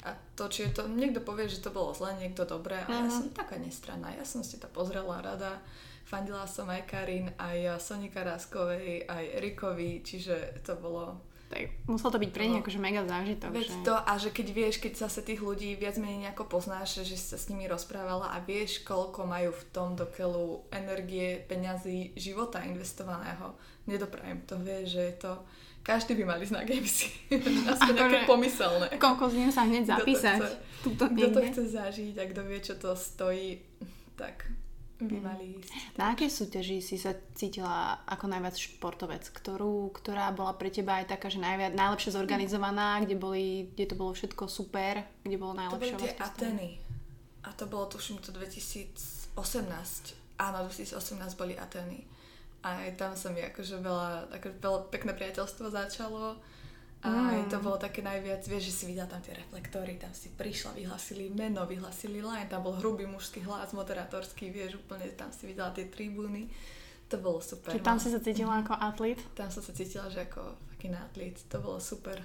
A 0.07 0.15
to, 0.39 0.47
či 0.47 0.71
je 0.71 0.79
to, 0.79 0.87
niekto 0.87 1.19
povie, 1.19 1.51
že 1.51 1.59
to 1.59 1.75
bolo 1.75 1.91
zle, 1.91 2.15
niekto 2.19 2.47
dobré, 2.47 2.87
ale 2.87 2.91
uh-huh. 2.91 3.07
ja 3.07 3.11
mhm. 3.11 3.19
som 3.19 3.27
taká 3.35 3.59
nestranná, 3.59 4.15
ja 4.15 4.23
som 4.23 4.47
si 4.47 4.59
to 4.59 4.71
pozrela 4.71 5.19
rada 5.19 5.59
Fandila 6.09 6.49
som 6.49 6.65
aj 6.73 6.89
Karin, 6.89 7.29
aj 7.37 7.77
Sonika 7.85 8.25
Ráskovej, 8.25 9.05
aj 9.05 9.25
Erikovi, 9.37 10.01
čiže 10.01 10.65
to 10.65 10.73
bolo 10.81 11.21
Tak 11.53 11.85
musel 11.85 12.09
to 12.09 12.17
byť 12.17 12.31
pre 12.33 12.49
nich 12.49 12.61
No. 12.61 12.65
akože 12.65 12.81
mega 12.81 13.05
zážitok. 13.05 13.53
Veď 13.53 13.69
že... 13.69 13.85
to 13.85 13.93
a 13.93 14.13
že 14.17 14.33
keď 14.33 14.47
vieš, 14.57 14.81
keď 14.81 15.05
zase 15.05 15.21
tých 15.21 15.45
ľudí 15.45 15.77
viac 15.77 16.01
menej 16.01 16.25
nejako 16.25 16.49
poznáš, 16.49 17.05
že 17.05 17.13
si 17.13 17.29
sa 17.29 17.37
s 17.37 17.53
nimi 17.53 17.69
rozprávala 17.69 18.33
a 18.33 18.41
vieš, 18.41 18.81
koľko 18.89 19.29
majú 19.29 19.53
v 19.53 19.65
tom 19.69 20.01
dokeľu 20.01 20.73
energie, 20.73 21.45
peňazí, 21.45 22.17
života 22.17 22.65
investovaného. 22.65 23.53
Nedoprajem 23.85 24.49
to, 24.49 24.57
vieš, 24.65 24.97
že 24.97 25.03
je 25.13 25.15
to... 25.29 25.33
Každý 25.89 26.21
by 26.21 26.25
mal 26.29 26.37
ísť 26.37 26.53
na 26.53 26.69
gamesy. 26.69 27.09
Aspoň 27.65 27.97
Akože- 27.97 27.97
nejaké 27.97 28.19
pomyselné. 28.29 28.87
Koľko 29.01 29.25
z 29.33 29.35
nich 29.41 29.49
sa 29.49 29.65
hneď 29.65 29.83
Kto 29.83 29.89
to 29.89 29.97
zapísať. 29.97 30.39
chce? 30.39 30.57
Kto 30.85 31.27
to 31.33 31.41
chce 31.49 31.63
zažiť 31.73 32.15
a 32.21 32.25
kto 32.29 32.41
vie, 32.45 32.59
čo 32.61 32.75
to 32.77 32.93
stojí, 32.93 33.65
tak 34.13 34.53
by 35.01 35.17
mali 35.17 35.57
ísť. 35.57 35.71
Na 35.97 36.13
akej 36.13 36.29
súťaži 36.29 36.85
si 36.85 37.01
sa 37.01 37.17
cítila 37.33 38.05
ako 38.05 38.29
najviac 38.29 38.53
športovec? 38.53 39.25
Ktorú, 39.33 39.89
ktorá 39.97 40.29
bola 40.31 40.53
pre 40.53 40.69
teba 40.69 41.01
aj 41.01 41.09
taká, 41.09 41.33
že 41.33 41.41
najviac, 41.41 41.73
najlepšie 41.73 42.13
zorganizovaná, 42.13 43.01
kde, 43.01 43.17
boli, 43.17 43.73
kde 43.73 43.85
to 43.89 43.95
bolo 43.97 44.13
všetko 44.13 44.45
super, 44.45 45.07
kde 45.25 45.37
bolo 45.41 45.57
To 45.57 45.61
najlepšie 45.65 45.95
boli 45.95 46.03
tie 46.05 46.13
Ateny. 46.21 46.71
A 47.47 47.55
to 47.57 47.65
bolo, 47.65 47.89
tuším, 47.89 48.21
to 48.21 48.29
2018. 48.35 49.39
Áno, 50.37 50.69
2018 50.69 51.33
boli 51.33 51.57
Ateny. 51.57 52.18
A 52.63 52.89
aj 52.89 52.99
tam 52.99 53.13
sa 53.15 53.31
mi 53.31 53.41
akože 53.43 53.79
veľa, 53.79 54.35
akože 54.35 54.57
veľa 54.59 54.81
pekné 54.91 55.13
priateľstvo 55.15 55.71
začalo. 55.71 56.37
A 56.99 57.09
Mm. 57.15 57.31
aj 57.31 57.43
to 57.55 57.63
bolo 57.63 57.79
také 57.79 58.03
najviac, 58.03 58.43
vieš, 58.51 58.75
že 58.75 58.75
si 58.75 58.85
videla 58.91 59.07
tam 59.07 59.23
tie 59.23 59.31
reflektory, 59.31 60.03
tam 60.03 60.11
si 60.11 60.35
prišla, 60.35 60.75
vyhlasili 60.75 61.31
meno, 61.31 61.63
vyhlasili 61.63 62.19
line, 62.19 62.51
tam 62.51 62.67
bol 62.67 62.75
hrubý 62.75 63.07
mužský 63.07 63.47
hlas, 63.47 63.71
moderátorský, 63.71 64.51
vieš, 64.51 64.83
úplne 64.83 65.07
tam 65.15 65.31
si 65.31 65.47
videla 65.47 65.71
tie 65.71 65.87
tribúny. 65.87 66.51
To 67.09 67.17
bolo 67.23 67.39
super. 67.39 67.71
Čiže 67.71 67.87
tam 67.87 67.97
no. 67.97 68.03
si 68.03 68.09
sa 68.11 68.19
cítila 68.19 68.59
ako 68.67 68.75
atlet. 68.75 69.19
tam 69.39 69.47
som 69.47 69.63
sa 69.63 69.71
cítila, 69.71 70.11
že 70.11 70.27
ako 70.27 70.59
taký 70.75 70.91
atlet. 70.91 71.39
To 71.55 71.57
bolo 71.63 71.79
super. 71.79 72.19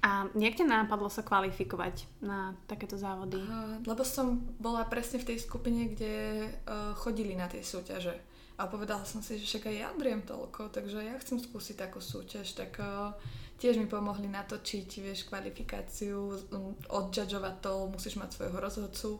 A 0.00 0.24
jak 0.32 0.56
ťa 0.56 0.64
nápadlo 0.64 1.12
sa 1.12 1.20
kvalifikovať 1.20 2.08
na 2.24 2.56
takéto 2.64 2.96
závody? 2.96 3.36
A, 3.36 3.76
lebo 3.84 4.00
som 4.00 4.40
bola 4.56 4.88
presne 4.88 5.20
v 5.20 5.28
tej 5.32 5.38
skupine, 5.44 5.92
kde 5.92 6.46
uh, 6.64 6.96
chodili 6.96 7.36
na 7.36 7.48
tie 7.48 7.60
súťaže. 7.60 8.16
A 8.60 8.68
povedala 8.68 9.08
som 9.08 9.24
si, 9.24 9.40
že 9.40 9.48
však 9.48 9.72
aj 9.72 9.76
ja 9.80 9.88
driem 9.96 10.20
toľko, 10.20 10.68
takže 10.68 11.00
ja 11.00 11.16
chcem 11.16 11.40
skúsiť 11.40 11.80
takú 11.80 11.96
súťaž, 11.96 12.52
tak 12.52 12.76
uh, 12.76 13.16
tiež 13.56 13.80
mi 13.80 13.88
pomohli 13.88 14.28
natočiť, 14.28 15.00
vieš, 15.00 15.24
kvalifikáciu, 15.32 16.36
um, 16.52 16.76
odjudžovať 16.92 17.56
to, 17.64 17.88
musíš 17.88 18.20
mať 18.20 18.36
svojho 18.36 18.60
rozhodcu, 18.60 19.10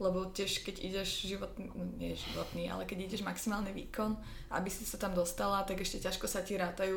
lebo 0.00 0.32
tiež 0.32 0.64
keď 0.64 0.80
ideš 0.80 1.28
životný, 1.28 1.72
no, 1.72 1.84
nie 2.00 2.16
životný, 2.16 2.72
ale 2.72 2.88
keď 2.88 3.08
ideš 3.08 3.24
maximálny 3.24 3.72
výkon, 3.72 4.16
aby 4.52 4.68
si 4.72 4.88
sa 4.88 4.96
tam 4.96 5.12
dostala, 5.12 5.64
tak 5.68 5.80
ešte 5.80 6.00
ťažko 6.04 6.24
sa 6.24 6.40
ti 6.40 6.56
rátajú 6.56 6.96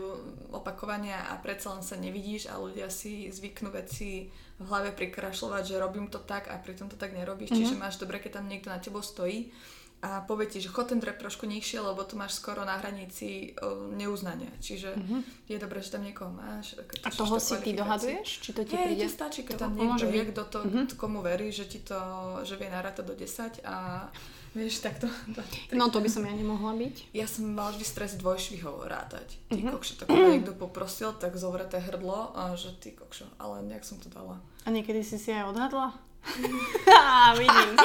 opakovania 0.56 1.32
a 1.32 1.40
predsa 1.40 1.76
len 1.76 1.84
sa 1.84 1.96
nevidíš 1.96 2.52
a 2.52 2.60
ľudia 2.60 2.92
si 2.92 3.32
zvyknú 3.32 3.76
veci 3.76 4.32
v 4.60 4.64
hlave 4.68 4.92
prikrašľovať, 4.96 5.64
že 5.64 5.80
robím 5.84 6.12
to 6.12 6.20
tak 6.24 6.52
a 6.52 6.60
pritom 6.60 6.92
to 6.92 7.00
tak 7.00 7.16
nerobíš, 7.16 7.56
mm-hmm. 7.56 7.60
čiže 7.64 7.80
máš 7.80 7.96
dobre, 8.00 8.20
keď 8.20 8.40
tam 8.40 8.52
niekto 8.52 8.68
na 8.68 8.84
tebou 8.84 9.00
stojí 9.00 9.52
a 10.00 10.22
povie 10.22 10.48
ti, 10.48 10.58
že 10.58 10.68
chod 10.68 10.88
ten 10.88 10.98
drep 10.98 11.18
trošku 11.18 11.44
nižšie, 11.44 11.80
lebo 11.82 12.00
to 12.02 12.16
máš 12.16 12.34
skoro 12.34 12.64
na 12.64 12.76
hranici 12.76 13.52
o, 13.56 13.90
neuznania. 13.90 14.48
Čiže 14.58 14.96
mm-hmm. 14.96 15.22
je 15.46 15.58
dobré, 15.58 15.80
že 15.80 15.92
tam 15.92 16.02
niekoho 16.02 16.32
máš. 16.32 16.80
keď 16.80 17.00
A 17.04 17.10
toho 17.10 17.36
si 17.36 17.56
ty 17.60 17.72
dohaduješ? 17.74 18.28
Či 18.40 18.50
to 18.54 18.64
ti 18.64 18.74
Hej, 18.74 18.86
príde? 18.86 19.04
ti 19.04 19.10
stačí, 19.10 19.42
keď 19.42 19.54
To 19.54 19.62
tam 19.62 19.72
niekto 19.76 20.08
je, 20.08 20.24
kto 20.26 20.42
to, 20.46 20.60
Mhm. 20.64 20.82
komu 20.96 21.20
verí, 21.20 21.50
že 21.50 21.66
ti 21.66 21.80
to, 21.80 22.00
že 22.42 22.56
vie 22.56 22.68
narátať 22.68 23.04
do 23.04 23.12
10 23.14 23.60
a 23.62 24.08
vieš, 24.50 24.80
tak 24.80 24.98
to... 24.98 25.08
to 25.36 25.44
No 25.74 25.88
to 25.88 26.00
by 26.00 26.08
som 26.08 26.24
ja 26.24 26.32
nemohla 26.32 26.80
byť. 26.80 26.96
ja 27.12 27.28
som 27.28 27.48
mala 27.50 27.70
vždy 27.70 27.84
stres 27.84 28.16
dvojšvihov 28.16 28.80
rátať. 28.82 29.36
Ty 29.48 29.60
Mhm. 29.60 29.70
kokšo, 29.70 29.94
tak 29.98 30.08
niekto 30.32 30.56
poprosil, 30.56 31.12
tak 31.14 31.36
zovreté 31.36 31.76
hrdlo 31.78 32.32
a 32.34 32.56
že 32.56 32.72
ty 32.74 32.92
kokšo, 32.92 33.28
ale 33.36 33.62
nejak 33.64 33.84
som 33.84 34.00
to 34.00 34.08
dala. 34.08 34.40
A 34.64 34.72
niekedy 34.72 35.04
si 35.04 35.20
si 35.20 35.30
aj 35.30 35.52
odhadla? 35.52 35.92
Á, 36.88 37.32
vidím. 37.36 37.76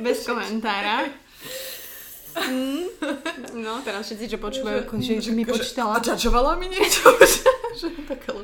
Bez, 0.00 0.26
komentára. 0.26 1.06
Mm. 2.34 2.90
No, 3.62 3.78
teraz 3.86 4.10
všetci, 4.10 4.34
čo 4.34 4.38
počúvajú, 4.42 4.90
že, 4.98 5.22
že 5.22 5.30
mi 5.30 5.46
počítala. 5.46 5.98
A 5.98 6.02
čačovala 6.02 6.58
mi 6.58 6.66
niečo? 6.66 7.14
že 7.78 7.94
také... 8.08 8.34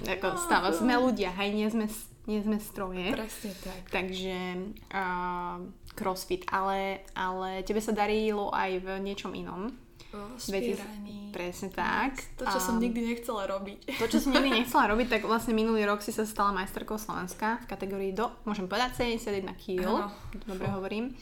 Ako 0.00 0.40
stáva, 0.40 0.72
sme 0.72 0.96
ľudia, 0.96 1.30
hej, 1.36 1.52
nie 1.52 1.68
sme, 1.68 1.86
nie 2.24 2.40
sme 2.40 2.56
stroje. 2.56 3.12
Presne 3.12 3.52
tak. 3.60 3.82
Takže 3.92 4.36
uh, 4.90 5.60
crossfit, 5.92 6.48
ale, 6.48 7.04
ale 7.12 7.60
tebe 7.62 7.84
sa 7.84 7.92
darilo 7.92 8.48
aj 8.50 8.80
v 8.80 8.88
niečom 9.04 9.36
inom. 9.36 9.70
Spieraní. 10.38 11.30
Presne 11.30 11.70
tak. 11.70 12.18
To, 12.36 12.42
čo 12.42 12.58
A 12.58 12.62
som 12.62 12.82
nikdy 12.82 13.14
nechcela 13.14 13.46
robiť. 13.46 13.98
To, 14.02 14.06
čo 14.10 14.18
som 14.18 14.34
nikdy 14.34 14.50
nechcela 14.62 14.90
robiť, 14.90 15.06
tak 15.06 15.22
vlastne 15.26 15.54
minulý 15.54 15.86
rok 15.86 16.02
si 16.02 16.10
sa 16.10 16.26
stala 16.26 16.50
majsterkou 16.50 16.98
Slovenska 16.98 17.62
v 17.62 17.66
kategórii 17.70 18.12
do, 18.14 18.30
môžem 18.42 18.66
povedať, 18.66 18.98
71 18.98 19.54
kg. 19.54 20.10
Dobre 20.46 20.66
hovorím. 20.74 21.14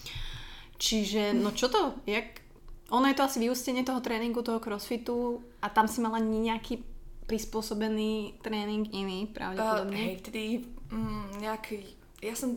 Čiže, 0.81 1.37
no 1.37 1.53
čo 1.53 1.69
to, 1.69 2.01
jak... 2.09 2.41
Ono 2.89 3.05
je 3.05 3.17
to 3.21 3.29
asi 3.29 3.45
vyústenie 3.45 3.85
toho 3.85 4.01
tréningu, 4.01 4.41
toho 4.41 4.65
crossfitu 4.65 5.45
a 5.61 5.69
tam 5.69 5.85
si 5.85 6.01
mala 6.01 6.17
nejaký 6.25 6.81
prispôsobený 7.29 8.41
tréning 8.41 8.89
iný, 8.97 9.29
Uh, 9.29 9.37
pravdepodobne. 9.37 9.97
hej, 10.01 10.15
vtedy 10.25 10.43
mm, 10.89 11.45
nejaký... 11.45 11.85
Ja 12.25 12.33
som 12.33 12.57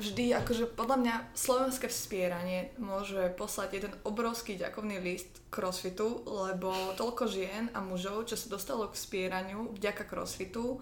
vždy, 0.00 0.32
akože 0.40 0.72
podľa 0.72 0.96
mňa 1.04 1.14
slovenské 1.36 1.86
vspieranie 1.92 2.72
môže 2.80 3.30
poslať 3.36 3.68
jeden 3.76 3.92
obrovský 4.08 4.56
ďakovný 4.56 4.98
list 4.98 5.30
crossfitu, 5.52 6.24
lebo 6.24 6.72
toľko 6.96 7.28
žien 7.28 7.68
a 7.76 7.84
mužov, 7.84 8.26
čo 8.26 8.40
sa 8.40 8.48
dostalo 8.48 8.88
k 8.88 8.96
vspieraniu 8.96 9.70
vďaka 9.76 10.08
crossfitu, 10.08 10.80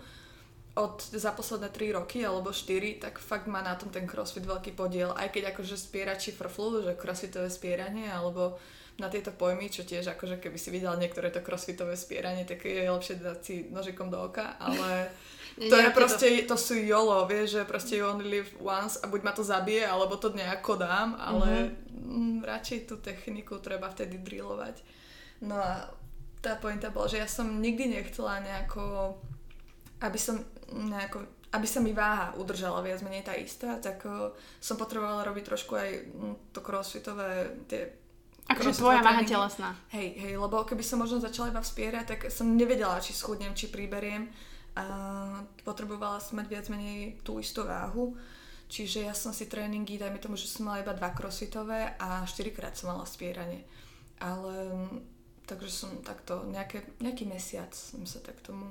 od 0.78 1.02
za 1.02 1.35
posledné 1.35 1.74
3 1.74 1.98
roky 1.98 2.22
alebo 2.22 2.54
4, 2.54 3.02
tak 3.02 3.18
fakt 3.18 3.50
má 3.50 3.59
na 3.59 3.74
tom 3.74 3.90
ten 3.90 4.07
crossfit 4.07 4.46
veľký 4.46 4.78
podiel. 4.78 5.11
Aj 5.11 5.26
keď 5.26 5.50
akože 5.50 5.74
spierači 5.74 6.31
frflu, 6.31 6.87
že 6.87 6.94
crossfitové 6.94 7.50
spieranie 7.50 8.07
alebo 8.07 8.54
na 8.98 9.11
tieto 9.11 9.35
pojmy, 9.35 9.70
čo 9.70 9.83
tiež 9.87 10.14
akože 10.14 10.38
keby 10.42 10.59
si 10.59 10.70
videl 10.70 10.94
niektoré 10.98 11.31
to 11.35 11.42
crossfitové 11.42 11.98
spieranie, 11.98 12.46
tak 12.46 12.62
je 12.66 12.87
lepšie 12.87 13.18
dať 13.18 13.38
si 13.42 13.54
nožikom 13.70 14.11
do 14.11 14.22
oka, 14.22 14.54
ale 14.59 15.11
to 15.59 15.77
je 15.77 15.90
proste, 15.90 16.27
to 16.47 16.55
sú 16.55 16.79
YOLO, 16.79 17.27
vieš, 17.27 17.59
že 17.59 17.62
proste 17.66 17.99
you 17.99 18.07
only 18.07 18.31
live 18.31 18.51
once 18.62 18.94
a 19.03 19.11
buď 19.11 19.21
ma 19.27 19.33
to 19.35 19.42
zabije, 19.42 19.83
alebo 19.83 20.14
to 20.14 20.31
nejako 20.31 20.79
dám, 20.79 21.18
ale 21.18 21.75
mm, 21.90 22.47
radšej 22.47 22.87
tú 22.87 23.03
techniku 23.03 23.59
treba 23.59 23.90
vtedy 23.90 24.23
drillovať. 24.23 24.79
No 25.42 25.59
a 25.59 25.90
tá 26.38 26.55
pointa 26.55 26.94
bola, 26.94 27.11
že 27.11 27.18
ja 27.18 27.27
som 27.27 27.59
nikdy 27.59 27.90
nechcela 27.90 28.38
nejako, 28.38 29.18
aby 29.99 30.18
som 30.18 30.38
nejako, 30.71 31.27
aby 31.51 31.66
sa 31.66 31.83
mi 31.83 31.90
váha 31.90 32.38
udržala 32.38 32.79
viac 32.79 33.03
menej 33.03 33.27
tá 33.27 33.35
istá, 33.35 33.83
tak 33.83 34.07
uh, 34.07 34.31
som 34.62 34.79
potrebovala 34.79 35.27
robiť 35.27 35.44
trošku 35.44 35.73
aj 35.75 35.90
mm, 36.07 36.35
to 36.55 36.61
crossfitové, 36.62 37.51
tie 37.66 37.99
Akože 38.49 38.81
tvoja 38.81 39.05
váha 39.05 39.21
telesná. 39.29 39.77
Hej, 39.92 40.16
hej, 40.25 40.35
lebo 40.40 40.64
keby 40.64 40.81
som 40.81 41.05
možno 41.05 41.21
začala 41.21 41.53
iba 41.53 41.61
vspierať, 41.61 42.05
tak 42.09 42.21
som 42.33 42.57
nevedela, 42.57 42.97
či 42.97 43.12
schudnem, 43.12 43.53
či 43.53 43.68
priberiem. 43.68 44.33
A 44.79 44.85
potrebovala 45.67 46.23
som 46.23 46.38
mať 46.38 46.47
viac 46.47 46.67
menej 46.71 47.19
tú 47.27 47.43
istú 47.43 47.67
váhu. 47.67 48.14
Čiže 48.69 49.09
ja 49.09 49.14
som 49.17 49.35
si 49.35 49.49
tréningy, 49.51 49.99
dajme 49.99 50.21
tomu, 50.23 50.37
že 50.38 50.47
som 50.47 50.69
mala 50.69 50.85
iba 50.85 50.95
dva 50.95 51.11
crossfitové 51.11 51.97
a 51.99 52.23
štyrikrát 52.29 52.77
som 52.77 52.93
mala 52.95 53.09
spieranie. 53.09 53.64
Ale 54.23 54.53
mm, 54.71 55.03
takže 55.49 55.73
som 55.73 55.91
takto, 56.05 56.45
nejaké, 56.53 56.85
nejaký 57.01 57.25
mesiac 57.25 57.73
som 57.73 58.05
sa 58.05 58.21
tak 58.21 58.38
tomu... 58.45 58.69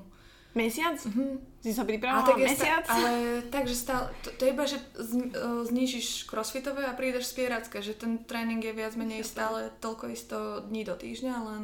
Mesiac? 0.54 0.98
Mhm. 1.02 1.38
Si 1.62 1.74
sa 1.74 1.84
pripravovala 1.84 2.30
tak 2.30 2.40
mesiac? 2.40 2.86
Sta- 2.86 2.94
ale 2.94 3.42
takže 3.52 3.76
stále, 3.76 4.06
to, 4.24 4.30
to 4.38 4.42
je 4.48 4.54
iba, 4.54 4.66
že 4.66 4.78
zni- 4.96 5.34
e, 5.34 5.66
znížiš 5.66 6.26
crossfitové 6.26 6.86
a 6.88 6.98
prídeš 6.98 7.30
spieracké, 7.34 7.82
že 7.82 7.98
ten 7.98 8.22
tréning 8.26 8.62
je 8.62 8.74
viac 8.74 8.94
menej 8.98 9.22
stále 9.26 9.70
toľko 9.84 10.14
isto 10.14 10.38
dní 10.66 10.86
do 10.86 10.94
týždňa, 10.98 11.36
len 11.42 11.64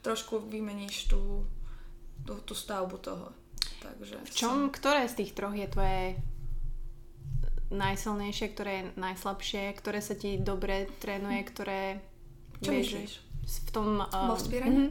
trošku 0.00 0.44
vymeníš 0.48 1.12
tú, 1.12 1.44
tú, 2.24 2.40
tú 2.44 2.54
stavbu 2.56 2.96
toho. 3.00 3.32
Takže 3.82 4.14
V 4.22 4.30
čom, 4.30 4.70
ktoré 4.70 5.10
z 5.10 5.26
tých 5.26 5.34
troch 5.34 5.52
je 5.52 5.66
tvoje 5.66 6.16
najsilnejšie, 7.72 8.46
ktoré 8.52 8.72
je 8.78 8.84
najslabšie, 9.00 9.74
ktoré 9.74 9.98
sa 9.98 10.14
ti 10.14 10.38
dobre 10.38 10.86
trénuje, 11.00 11.40
ktoré... 11.48 11.80
Čo 12.62 12.70
vieš, 12.70 12.88
myslíš? 12.94 13.12
V 13.42 13.70
tom... 13.74 13.88
Vo 14.06 14.34
Um, 14.34 14.38
vspieraní? 14.38 14.78
mhm. 14.88 14.90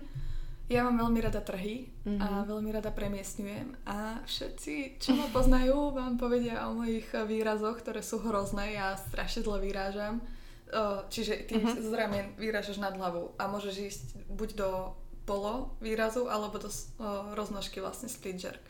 Ja 0.72 0.88
mám 0.88 1.04
veľmi 1.04 1.20
rada 1.20 1.44
trhy 1.44 1.92
a 2.08 2.48
veľmi 2.48 2.72
rada 2.72 2.96
premiestňujem 2.96 3.84
a 3.84 4.24
všetci, 4.24 5.04
čo 5.04 5.20
ma 5.20 5.28
poznajú, 5.28 5.92
vám 5.92 6.16
povedia 6.16 6.64
o 6.64 6.80
mojich 6.80 7.12
výrazoch, 7.12 7.84
ktoré 7.84 8.00
sú 8.00 8.24
hrozné, 8.24 8.80
ja 8.80 8.96
strašne 8.96 9.44
zle 9.44 9.60
vyrážam. 9.60 10.24
Čiže 11.12 11.44
ty 11.52 11.60
z 11.60 11.92
ramien 11.92 12.32
vyrážaš 12.39 12.80
nad 12.80 12.96
hlavu 12.96 13.36
a 13.36 13.52
môžeš 13.52 13.76
ísť 13.84 14.06
buď 14.32 14.50
do 14.56 14.70
polo 15.28 15.76
výrazu, 15.84 16.32
alebo 16.32 16.56
do 16.56 16.72
roznožky 17.36 17.84
vlastne 17.84 18.08
split 18.08 18.39
jerk. 18.39 18.64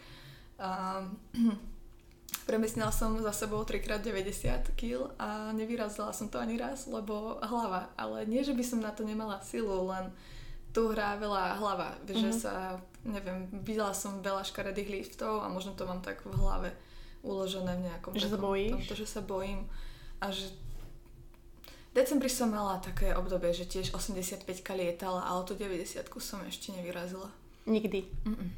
A, 0.62 1.02
premiestnila 2.48 2.94
som 2.94 3.18
za 3.18 3.34
sebou 3.34 3.66
3x90 3.66 4.78
kg 4.78 5.12
a 5.18 5.52
nevyrazila 5.52 6.14
som 6.14 6.30
to 6.30 6.38
ani 6.38 6.62
raz, 6.62 6.86
lebo 6.86 7.42
hlava. 7.42 7.90
Ale 7.98 8.30
nie, 8.30 8.46
že 8.46 8.54
by 8.54 8.64
som 8.64 8.80
na 8.80 8.94
to 8.94 9.02
nemala 9.02 9.42
silu, 9.42 9.90
len 9.90 10.14
tu 10.72 10.88
hrá 10.88 11.20
veľa 11.20 11.60
hlava, 11.60 12.00
mm-hmm. 12.00 12.16
že 12.16 12.32
sa, 12.32 12.80
neviem, 13.04 13.52
videla 13.64 13.92
som 13.92 14.24
veľa 14.24 14.48
škaredých 14.48 14.90
liftov 14.90 15.44
a 15.44 15.52
možno 15.52 15.76
to 15.76 15.84
mám 15.84 16.00
tak 16.00 16.24
v 16.24 16.32
hlave 16.32 16.72
uložené 17.22 17.78
v 17.78 17.86
nejakom 17.92 18.16
že 18.18 18.32
takom, 18.32 18.56
sa 18.56 18.72
tomto, 18.80 18.94
že 18.98 19.08
sa 19.08 19.22
bojím 19.22 19.68
a 20.24 20.32
že 20.34 20.50
decembri 21.94 22.32
som 22.32 22.50
mala 22.50 22.80
také 22.80 23.14
obdobie, 23.14 23.52
že 23.52 23.68
tiež 23.68 23.94
85 23.94 24.48
lietala, 24.74 25.22
ale 25.28 25.44
tú 25.44 25.54
90 25.54 26.08
som 26.24 26.40
ešte 26.48 26.72
nevyrazila. 26.72 27.30
Nikdy. 27.68 28.08
Mm-mm. 28.26 28.50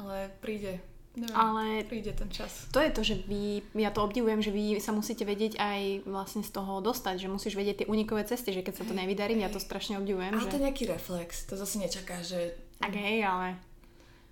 Ale 0.00 0.32
príde, 0.40 0.80
Neviem, 1.20 1.36
ale 1.36 1.84
príde 1.84 2.16
ten 2.16 2.32
čas. 2.32 2.64
To 2.72 2.80
je 2.80 2.88
to, 2.88 3.04
že 3.04 3.20
vy, 3.28 3.60
ja 3.76 3.92
to 3.92 4.00
obdivujem, 4.00 4.40
že 4.40 4.48
vy 4.48 4.80
sa 4.80 4.96
musíte 4.96 5.28
vedieť 5.28 5.60
aj 5.60 6.08
vlastne 6.08 6.40
z 6.40 6.50
toho 6.50 6.80
dostať, 6.80 7.20
že 7.20 7.28
musíš 7.28 7.60
vedieť 7.60 7.84
tie 7.84 7.90
unikové 7.92 8.24
cesty, 8.24 8.56
že 8.56 8.64
keď 8.64 8.80
sa 8.80 8.84
to 8.88 8.96
nevydarí, 8.96 9.36
ja 9.36 9.52
to 9.52 9.60
strašne 9.60 10.00
obdivujem. 10.00 10.32
Ale 10.32 10.48
že... 10.48 10.50
to 10.50 10.56
je 10.56 10.64
nejaký 10.64 10.84
reflex, 10.88 11.44
to 11.44 11.60
zase 11.60 11.76
nečaká, 11.76 12.24
že... 12.24 12.56
Tak 12.80 12.96
hej, 12.96 13.20
ale 13.20 13.60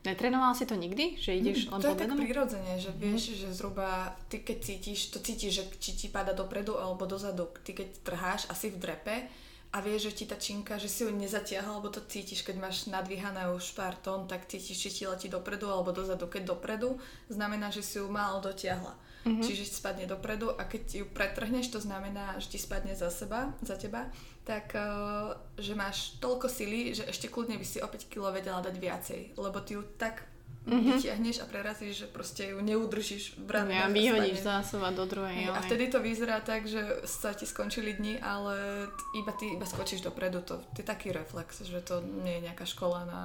Netrenoval 0.06 0.54
si 0.54 0.62
to 0.62 0.78
nikdy? 0.78 1.18
Že 1.18 1.30
ideš 1.42 1.58
mm, 1.66 1.70
len 1.74 1.80
To 1.82 1.90
je 1.90 1.98
tak 1.98 2.14
prirodzene, 2.14 2.74
že 2.78 2.90
mhm. 2.94 2.98
vieš, 3.02 3.22
mm. 3.28 3.34
že 3.34 3.48
zhruba 3.50 3.88
ty 4.30 4.40
keď 4.40 4.58
cítiš, 4.62 5.00
to 5.10 5.18
cítiš, 5.18 5.52
že 5.58 5.62
či 5.82 5.90
ti 5.98 6.06
páda 6.06 6.32
dopredu 6.32 6.78
alebo 6.78 7.02
dozadu. 7.04 7.50
Ty 7.66 7.74
keď 7.74 7.88
trháš 8.06 8.46
asi 8.46 8.70
v 8.70 8.78
drepe 8.78 9.26
a 9.68 9.84
vieš, 9.84 10.08
že 10.08 10.16
ti 10.16 10.24
tá 10.24 10.40
činka, 10.40 10.80
že 10.80 10.88
si 10.88 11.04
ju 11.04 11.12
nezatiahla, 11.12 11.76
alebo 11.76 11.92
to 11.92 12.00
cítiš, 12.00 12.40
keď 12.40 12.56
máš 12.56 12.88
nadvíhané 12.88 13.52
už 13.52 13.76
pár 13.76 14.00
tón, 14.00 14.24
tak 14.24 14.48
cítiš, 14.48 14.80
či 14.80 14.88
ti 14.88 15.04
letí 15.04 15.28
dopredu 15.28 15.68
alebo 15.68 15.92
dozadu. 15.92 16.24
Keď 16.24 16.56
dopredu, 16.56 16.96
znamená, 17.28 17.68
že 17.68 17.84
si 17.84 18.00
ju 18.00 18.08
málo 18.08 18.40
dotiahla. 18.40 18.96
Mm-hmm. 19.28 19.44
Čiže 19.44 19.68
spadne 19.68 20.08
dopredu 20.08 20.56
a 20.56 20.64
keď 20.64 21.04
ju 21.04 21.06
pretrhneš, 21.12 21.68
to 21.68 21.84
znamená, 21.84 22.40
že 22.40 22.56
ti 22.56 22.58
spadne 22.58 22.96
za 22.96 23.12
seba, 23.12 23.52
za 23.60 23.76
teba, 23.76 24.08
tak 24.48 24.72
uh, 24.72 25.36
že 25.60 25.76
máš 25.76 26.16
toľko 26.16 26.48
sily, 26.48 26.96
že 26.96 27.04
ešte 27.04 27.28
kľudne 27.28 27.60
by 27.60 27.66
si 27.68 27.84
o 27.84 27.88
5 27.90 28.08
kg 28.08 28.32
vedela 28.32 28.64
dať 28.64 28.76
viacej, 28.80 29.20
lebo 29.36 29.60
ty 29.60 29.76
ju 29.76 29.84
tak 30.00 30.24
mm-hmm. 30.68 30.96
vytiahneš 31.00 31.36
a 31.42 31.46
prerazíš, 31.48 32.04
že 32.04 32.06
proste 32.06 32.52
ju 32.52 32.60
neudržíš 32.60 33.40
v 33.40 33.50
rane. 33.50 33.74
Ja 33.74 33.88
vyhodíš 33.88 34.44
zásoba 34.44 34.92
do 34.92 35.08
druhej. 35.08 35.48
A 35.48 35.64
vtedy 35.64 35.88
to 35.88 35.98
vyzerá 36.04 36.44
tak, 36.44 36.68
že 36.68 36.80
sa 37.08 37.32
ti 37.32 37.48
skončili 37.48 37.96
dni, 37.96 38.20
ale 38.20 38.86
iba 39.16 39.32
ty 39.32 39.56
iba 39.56 39.64
skočíš 39.64 40.04
dopredu. 40.04 40.44
To, 40.44 40.60
to 40.60 40.76
je 40.80 40.86
taký 40.86 41.10
reflex, 41.10 41.64
že 41.64 41.80
to 41.80 42.04
nie 42.04 42.38
je 42.38 42.44
nejaká 42.52 42.68
škola 42.68 43.08
na 43.08 43.22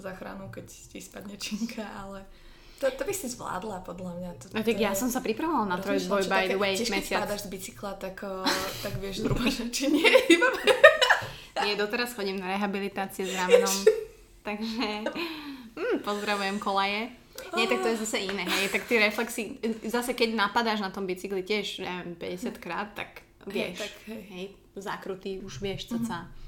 záchranu, 0.00 0.48
keď 0.48 0.66
ti 0.66 0.98
spadne 0.98 1.36
činka, 1.36 1.84
ale 1.84 2.24
to, 2.78 2.86
to 2.94 3.02
by 3.02 3.10
si 3.10 3.26
zvládla, 3.26 3.82
podľa 3.82 4.12
mňa. 4.22 4.30
To, 4.38 4.44
no 4.54 4.62
tak 4.62 4.78
to 4.78 4.82
ja 4.82 4.94
som 4.94 5.10
sa 5.10 5.18
pripravovala 5.18 5.66
na 5.66 5.78
trojboj, 5.82 6.30
by 6.30 6.46
the 6.46 6.54
way, 6.54 6.78
tiež 6.78 6.94
mesiac. 6.94 7.26
keď 7.26 7.42
z 7.42 7.48
bicykla, 7.50 7.92
tak, 7.98 8.22
uh, 8.22 8.46
tak 8.86 8.94
vieš 9.02 9.26
zhruba, 9.26 9.50
že 9.50 9.66
či 9.74 9.90
nie. 9.90 10.06
nie, 11.66 11.74
doteraz 11.74 12.14
chodím 12.14 12.38
na 12.38 12.54
rehabilitácie 12.54 13.26
s 13.26 13.34
ramenom. 13.34 13.76
takže 14.46 15.10
mm, 15.78 16.02
pozdravujem 16.02 16.58
kolaje. 16.58 17.14
Nie, 17.54 17.70
tak 17.70 17.86
to 17.86 17.88
je 17.94 18.02
zase 18.02 18.18
iné, 18.18 18.42
hej. 18.42 18.66
Tak 18.74 18.90
tie 18.90 18.98
reflexy, 18.98 19.62
zase 19.86 20.10
keď 20.10 20.34
napadáš 20.34 20.82
na 20.82 20.90
tom 20.90 21.06
bicykli 21.06 21.46
tiež, 21.46 21.86
neviem, 21.86 22.18
50 22.18 22.58
krát, 22.58 22.90
tak 22.98 23.22
vieš, 23.46 23.78
hej, 23.78 23.82
tak, 23.86 23.92
hej. 24.10 24.22
hej 24.34 24.46
zákruty 24.74 25.38
už 25.42 25.62
vieš, 25.62 25.90
co 25.90 25.96
mm-hmm. 25.98 26.46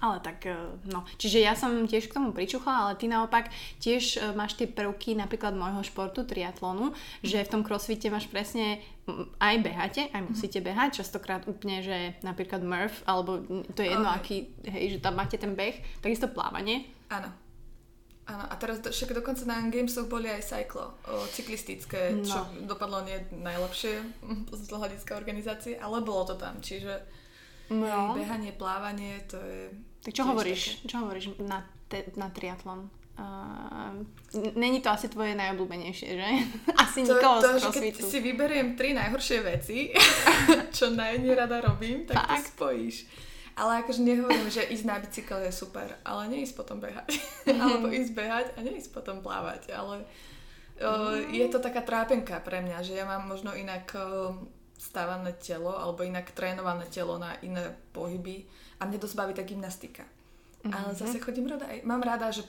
Ale 0.00 0.16
tak, 0.24 0.48
e, 0.48 0.56
no. 0.88 1.04
Čiže 1.20 1.44
ja 1.44 1.52
som 1.52 1.84
tiež 1.84 2.08
k 2.08 2.16
tomu 2.16 2.32
pričuchla, 2.32 2.72
ale 2.72 2.92
ty 2.96 3.04
naopak 3.04 3.52
tiež 3.84 4.16
e, 4.16 4.18
máš 4.32 4.56
tie 4.56 4.64
prvky 4.64 5.12
napríklad 5.12 5.52
môjho 5.52 5.84
športu, 5.84 6.24
triatlonu, 6.24 6.96
že 7.20 7.44
v 7.44 7.52
tom 7.52 7.60
crossfite 7.60 8.08
máš 8.08 8.24
presne 8.32 8.80
aj 9.36 9.54
beháte, 9.60 10.08
aj 10.08 10.24
musíte 10.24 10.56
behať, 10.64 11.04
častokrát 11.04 11.44
úplne, 11.44 11.84
že 11.84 12.16
napríklad 12.24 12.64
Murph, 12.64 13.04
alebo 13.04 13.44
to 13.76 13.84
je 13.84 13.92
jedno, 13.92 14.08
okay. 14.08 14.16
aký, 14.16 14.36
hej, 14.72 14.84
že 14.96 14.98
tam 15.04 15.20
máte 15.20 15.36
ten 15.36 15.52
beh, 15.52 16.00
takisto 16.00 16.32
plávanie. 16.32 16.88
Áno. 17.12 17.28
Áno, 18.30 18.46
a 18.46 18.54
teraz 18.54 18.78
však 18.78 19.10
dokonca 19.10 19.42
na 19.42 19.58
Gamesoch 19.66 20.06
boli 20.06 20.30
aj 20.30 20.46
cyclo, 20.46 20.94
o, 21.10 21.26
cyklistické, 21.34 22.14
no. 22.14 22.22
čo 22.22 22.38
dopadlo 22.62 23.02
nie 23.02 23.18
najlepšie 23.34 23.98
z 24.54 24.70
hľadiska 24.70 25.18
organizácie, 25.18 25.74
ale 25.74 25.98
bolo 25.98 26.30
to 26.30 26.38
tam, 26.38 26.62
čiže 26.62 27.02
no. 27.74 28.14
behanie, 28.14 28.54
plávanie, 28.54 29.18
to 29.26 29.34
je 29.42 29.74
tak 30.00 30.12
čo 30.16 30.22
hovoríš, 30.24 30.62
také. 30.80 30.86
čo 30.88 30.96
hovoríš 31.04 31.26
na, 31.44 31.60
te, 31.90 32.08
na 32.16 32.32
triatlon? 32.32 32.88
Uh, 33.20 34.00
není 34.56 34.80
to 34.80 34.88
asi 34.88 35.12
tvoje 35.12 35.36
najobľúbenejšie, 35.36 36.08
že? 36.16 36.28
Asi 36.88 37.04
to, 37.04 37.20
nikoho 37.20 37.36
to, 37.44 37.60
z 37.60 37.68
Keď 37.68 37.94
si 38.00 38.18
vyberiem 38.24 38.80
tri 38.80 38.96
najhoršie 38.96 39.38
veci, 39.44 39.92
čo 40.76 40.88
najmenej 40.96 41.36
rada 41.36 41.60
robím, 41.60 42.08
tak 42.08 42.16
Fakt? 42.16 42.32
to 42.32 42.48
spojíš. 42.56 42.96
Ale 43.60 43.84
akože 43.84 44.00
nehovorím, 44.00 44.48
že 44.48 44.64
ísť 44.72 44.88
na 44.88 44.96
bicykel 44.96 45.44
je 45.44 45.52
super, 45.52 46.00
ale 46.00 46.32
neísť 46.32 46.56
potom 46.56 46.80
behať. 46.80 47.20
Alebo 47.60 47.92
ísť 47.92 48.16
behať 48.16 48.46
a 48.56 48.64
neísť 48.64 48.88
potom 48.88 49.20
plávať. 49.20 49.76
Ale 49.76 50.08
uh, 50.80 51.20
je 51.28 51.44
to 51.52 51.60
taká 51.60 51.84
trápenka 51.84 52.40
pre 52.40 52.64
mňa, 52.64 52.80
že 52.80 52.96
ja 52.96 53.04
mám 53.04 53.28
možno 53.28 53.52
inak 53.52 53.84
uh, 53.92 54.32
stávané 54.80 55.36
telo 55.36 55.76
alebo 55.76 56.00
inak 56.00 56.32
trénované 56.32 56.88
telo 56.88 57.20
na 57.20 57.36
iné 57.44 57.68
pohyby 57.92 58.48
a 58.80 58.88
mne 58.88 58.96
dosť 58.96 59.16
baví 59.20 59.36
tá 59.36 59.44
gymnastika. 59.44 60.08
Mm-hmm. 60.64 60.72
Ale 60.72 60.90
zase 60.96 61.20
chodím 61.20 61.52
rada 61.52 61.68
mám 61.84 62.00
rada, 62.00 62.32
že 62.32 62.48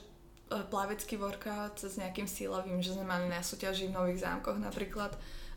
plavecký 0.64 1.20
workout 1.20 1.84
s 1.84 2.00
nejakým 2.00 2.24
sílovým, 2.24 2.80
že 2.80 2.96
sme 2.96 3.04
mali 3.04 3.28
na 3.28 3.44
súťaži 3.44 3.92
v 3.92 3.96
Nových 4.00 4.24
zámkoch 4.24 4.56
napríklad 4.56 5.12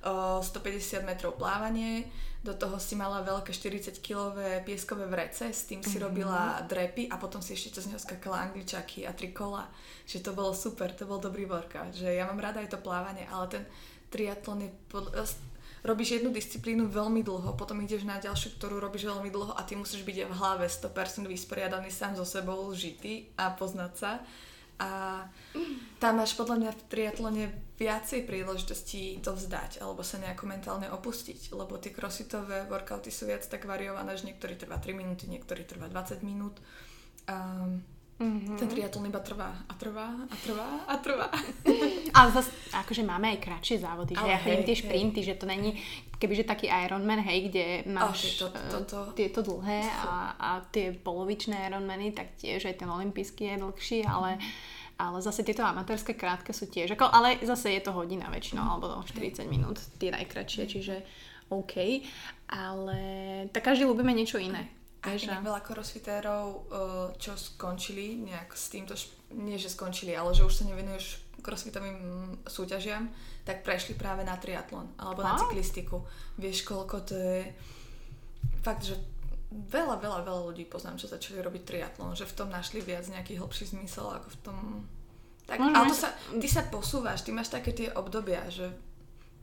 150 0.06 1.02
metrov 1.02 1.34
plávanie, 1.36 2.06
do 2.46 2.54
toho 2.54 2.78
si 2.78 2.94
mala 2.94 3.26
veľké 3.26 3.50
40-kilové 3.50 4.62
pieskové 4.62 5.10
vrece, 5.10 5.50
s 5.50 5.66
tým 5.66 5.82
si 5.82 5.98
mm-hmm. 5.98 6.06
robila 6.06 6.62
drepy 6.62 7.10
a 7.10 7.18
potom 7.18 7.42
si 7.42 7.58
ešte 7.58 7.82
cez 7.82 7.90
neho 7.90 7.98
skakala 7.98 8.46
angličaky 8.46 9.10
a 9.10 9.18
tri 9.18 9.34
kola. 9.34 9.66
Že 10.06 10.30
to 10.30 10.32
bolo 10.38 10.54
super, 10.54 10.94
to 10.94 11.10
bol 11.10 11.18
dobrý 11.18 11.50
workout. 11.50 11.98
Že 11.98 12.14
ja 12.14 12.30
mám 12.30 12.38
rada 12.38 12.62
aj 12.62 12.70
to 12.70 12.78
plávanie, 12.78 13.26
ale 13.34 13.50
ten 13.50 13.64
triatlon 14.14 14.62
je 14.62 14.70
pod 14.94 15.10
robíš 15.86 16.18
jednu 16.18 16.34
disciplínu 16.34 16.90
veľmi 16.90 17.22
dlho, 17.22 17.54
potom 17.54 17.78
ideš 17.78 18.10
na 18.10 18.18
ďalšiu, 18.18 18.58
ktorú 18.58 18.82
robíš 18.82 19.06
veľmi 19.06 19.30
dlho 19.30 19.54
a 19.54 19.62
ty 19.62 19.78
musíš 19.78 20.02
byť 20.02 20.26
v 20.26 20.34
hlave 20.34 20.66
100% 20.66 21.30
vysporiadaný 21.30 21.94
sám 21.94 22.18
so 22.18 22.26
sebou, 22.26 22.74
žitý 22.74 23.30
a 23.38 23.54
poznať 23.54 23.94
sa. 23.94 24.12
A 24.76 25.24
tam 26.04 26.20
máš 26.20 26.36
podľa 26.36 26.56
mňa 26.60 26.72
v 26.76 26.86
triatlone 26.92 27.44
viacej 27.80 28.28
príležitostí 28.28 29.24
to 29.24 29.32
vzdať 29.32 29.80
alebo 29.80 30.04
sa 30.04 30.20
nejako 30.20 30.52
mentálne 30.52 30.88
opustiť, 30.92 31.56
lebo 31.56 31.80
tie 31.80 31.96
crossfitové 31.96 32.68
workouty 32.68 33.08
sú 33.08 33.28
viac 33.28 33.48
tak 33.48 33.64
variované, 33.64 34.20
že 34.20 34.28
niektorý 34.28 34.60
trvá 34.60 34.80
3 34.80 34.92
minúty, 34.92 35.32
niektorý 35.32 35.64
trvá 35.64 35.88
20 35.88 36.24
minút. 36.28 36.60
Um, 37.26 37.84
Mm-hmm. 38.16 38.56
Ten 38.56 38.68
triatlon 38.72 39.12
iba 39.12 39.20
trvá 39.20 39.52
a 39.68 39.74
trvá 39.76 40.08
a 40.32 40.36
trvá 40.40 40.70
a 40.88 40.96
trvá. 41.04 41.28
Ale 42.18 42.30
zase, 42.32 42.48
akože 42.72 43.04
máme 43.04 43.36
aj 43.36 43.44
kratšie 43.44 43.84
závody, 43.84 44.16
že 44.16 44.24
Ale 44.24 44.32
ja 44.32 44.40
chodím 44.40 44.64
tie 44.64 44.78
šprinty, 44.80 45.20
že 45.20 45.36
to 45.36 45.44
není, 45.44 45.76
kebyže 46.16 46.48
taký 46.48 46.72
Ironman, 46.72 47.20
hej, 47.28 47.52
kde 47.52 47.64
máš 47.92 48.40
okay, 48.40 48.40
to, 48.40 48.48
to, 48.72 48.80
to, 48.88 49.00
tieto 49.20 49.44
dlhé 49.44 49.84
a, 50.00 50.32
a 50.40 50.50
tie 50.72 50.96
polovičné 50.96 51.68
Ironmany, 51.68 52.16
tak 52.16 52.40
tiež 52.40 52.72
aj 52.72 52.80
ten 52.80 52.88
olimpijský 52.88 53.52
je 53.52 53.56
dlhší, 53.60 54.00
ale 54.08 54.40
ale 54.96 55.20
zase 55.20 55.44
tieto 55.44 55.60
amatérske 55.60 56.16
krátke 56.16 56.56
sú 56.56 56.72
tiež, 56.72 56.96
ako, 56.96 57.12
ale 57.12 57.36
zase 57.44 57.76
je 57.76 57.84
to 57.84 57.92
hodina 57.92 58.32
väčšinou, 58.32 58.64
alebo 58.64 59.04
40 59.04 59.44
minút, 59.52 59.76
tie 60.00 60.08
najkratšie, 60.08 60.64
čiže 60.72 60.96
OK, 61.52 62.00
ale 62.48 63.00
tak 63.52 63.68
každý 63.68 63.86
ľúbime 63.86 64.16
niečo 64.16 64.40
iné. 64.40 64.72
A 65.06 65.14
inak 65.14 65.46
veľa 65.46 65.62
crossfitérov, 65.62 66.46
eh, 66.50 66.60
čo 67.22 67.38
skončili 67.38 68.26
nejak 68.26 68.50
s 68.58 68.74
týmto, 68.74 68.94
nie 69.38 69.56
že 69.56 69.70
skončili, 69.70 70.18
ale 70.18 70.34
že 70.34 70.44
už 70.44 70.54
sa 70.54 70.64
nevenuješ 70.66 71.26
crossfitovým 71.46 71.98
súťažiam, 72.50 73.06
tak 73.46 73.62
prešli 73.62 73.94
práve 73.94 74.26
na 74.26 74.34
triatlon 74.34 74.90
alebo 74.98 75.22
na 75.22 75.38
cyklistiku. 75.38 76.02
Vieš, 76.42 76.66
koľko 76.66 76.98
to 77.06 77.14
je... 77.14 77.54
Fakt, 78.66 78.82
že 78.82 78.98
veľa, 79.54 80.02
veľa, 80.02 80.20
veľa 80.26 80.42
ľudí 80.50 80.66
poznám, 80.66 80.98
čo 80.98 81.06
začali 81.06 81.38
robiť 81.40 81.64
triatlon, 81.64 82.18
že 82.18 82.26
v 82.26 82.34
tom 82.34 82.50
našli 82.50 82.82
viac 82.82 83.06
nejaký 83.06 83.38
hlbší 83.38 83.78
zmysel 83.78 84.10
ako 84.10 84.28
v 84.34 84.38
tom... 84.42 84.58
Tak, 85.46 85.62
ale 85.62 85.86
to 85.94 85.94
sa, 85.94 86.10
ty 86.42 86.50
sa 86.50 86.66
posúvaš, 86.66 87.22
ty 87.22 87.30
máš 87.30 87.54
také 87.54 87.70
tie 87.70 87.94
obdobia, 87.94 88.42
že 88.50 88.74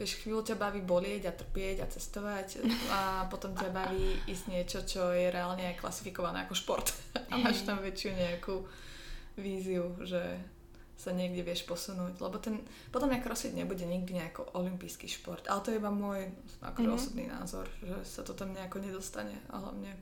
vieš, 0.02 0.18
chvíľu 0.18 0.42
ťa 0.42 0.58
baví 0.58 0.82
bolieť 0.82 1.30
a 1.30 1.32
trpieť 1.38 1.86
a 1.86 1.86
cestovať 1.86 2.66
a 2.90 3.00
potom 3.30 3.54
ťa 3.54 3.70
baví 3.70 4.18
ísť 4.26 4.44
niečo, 4.50 4.78
čo 4.82 5.14
je 5.14 5.30
reálne 5.30 5.78
klasifikované 5.78 6.42
ako 6.42 6.58
šport. 6.58 6.90
A 7.30 7.38
máš 7.38 7.62
tam 7.62 7.78
väčšiu 7.78 8.10
nejakú 8.18 8.66
víziu, 9.38 9.94
že 10.02 10.20
sa 10.98 11.14
niekde 11.14 11.46
vieš 11.46 11.66
posunúť, 11.66 12.18
lebo 12.18 12.36
ten, 12.42 12.62
potom 12.90 13.10
mňa 13.10 13.22
crossfit 13.22 13.54
nebude 13.54 13.82
nikdy 13.82 14.22
nejako 14.22 14.54
olimpijský 14.54 15.10
šport, 15.10 15.46
ale 15.50 15.62
to 15.62 15.70
je 15.70 15.80
iba 15.82 15.90
môj 15.90 16.30
ako 16.62 16.78
mm-hmm. 16.82 16.94
osobný 16.94 17.24
názor, 17.26 17.66
že 17.82 17.96
sa 18.06 18.22
to 18.22 18.38
tam 18.38 18.54
nejako 18.54 18.78
nedostane 18.78 19.34
a 19.50 19.58
hlavne 19.58 19.98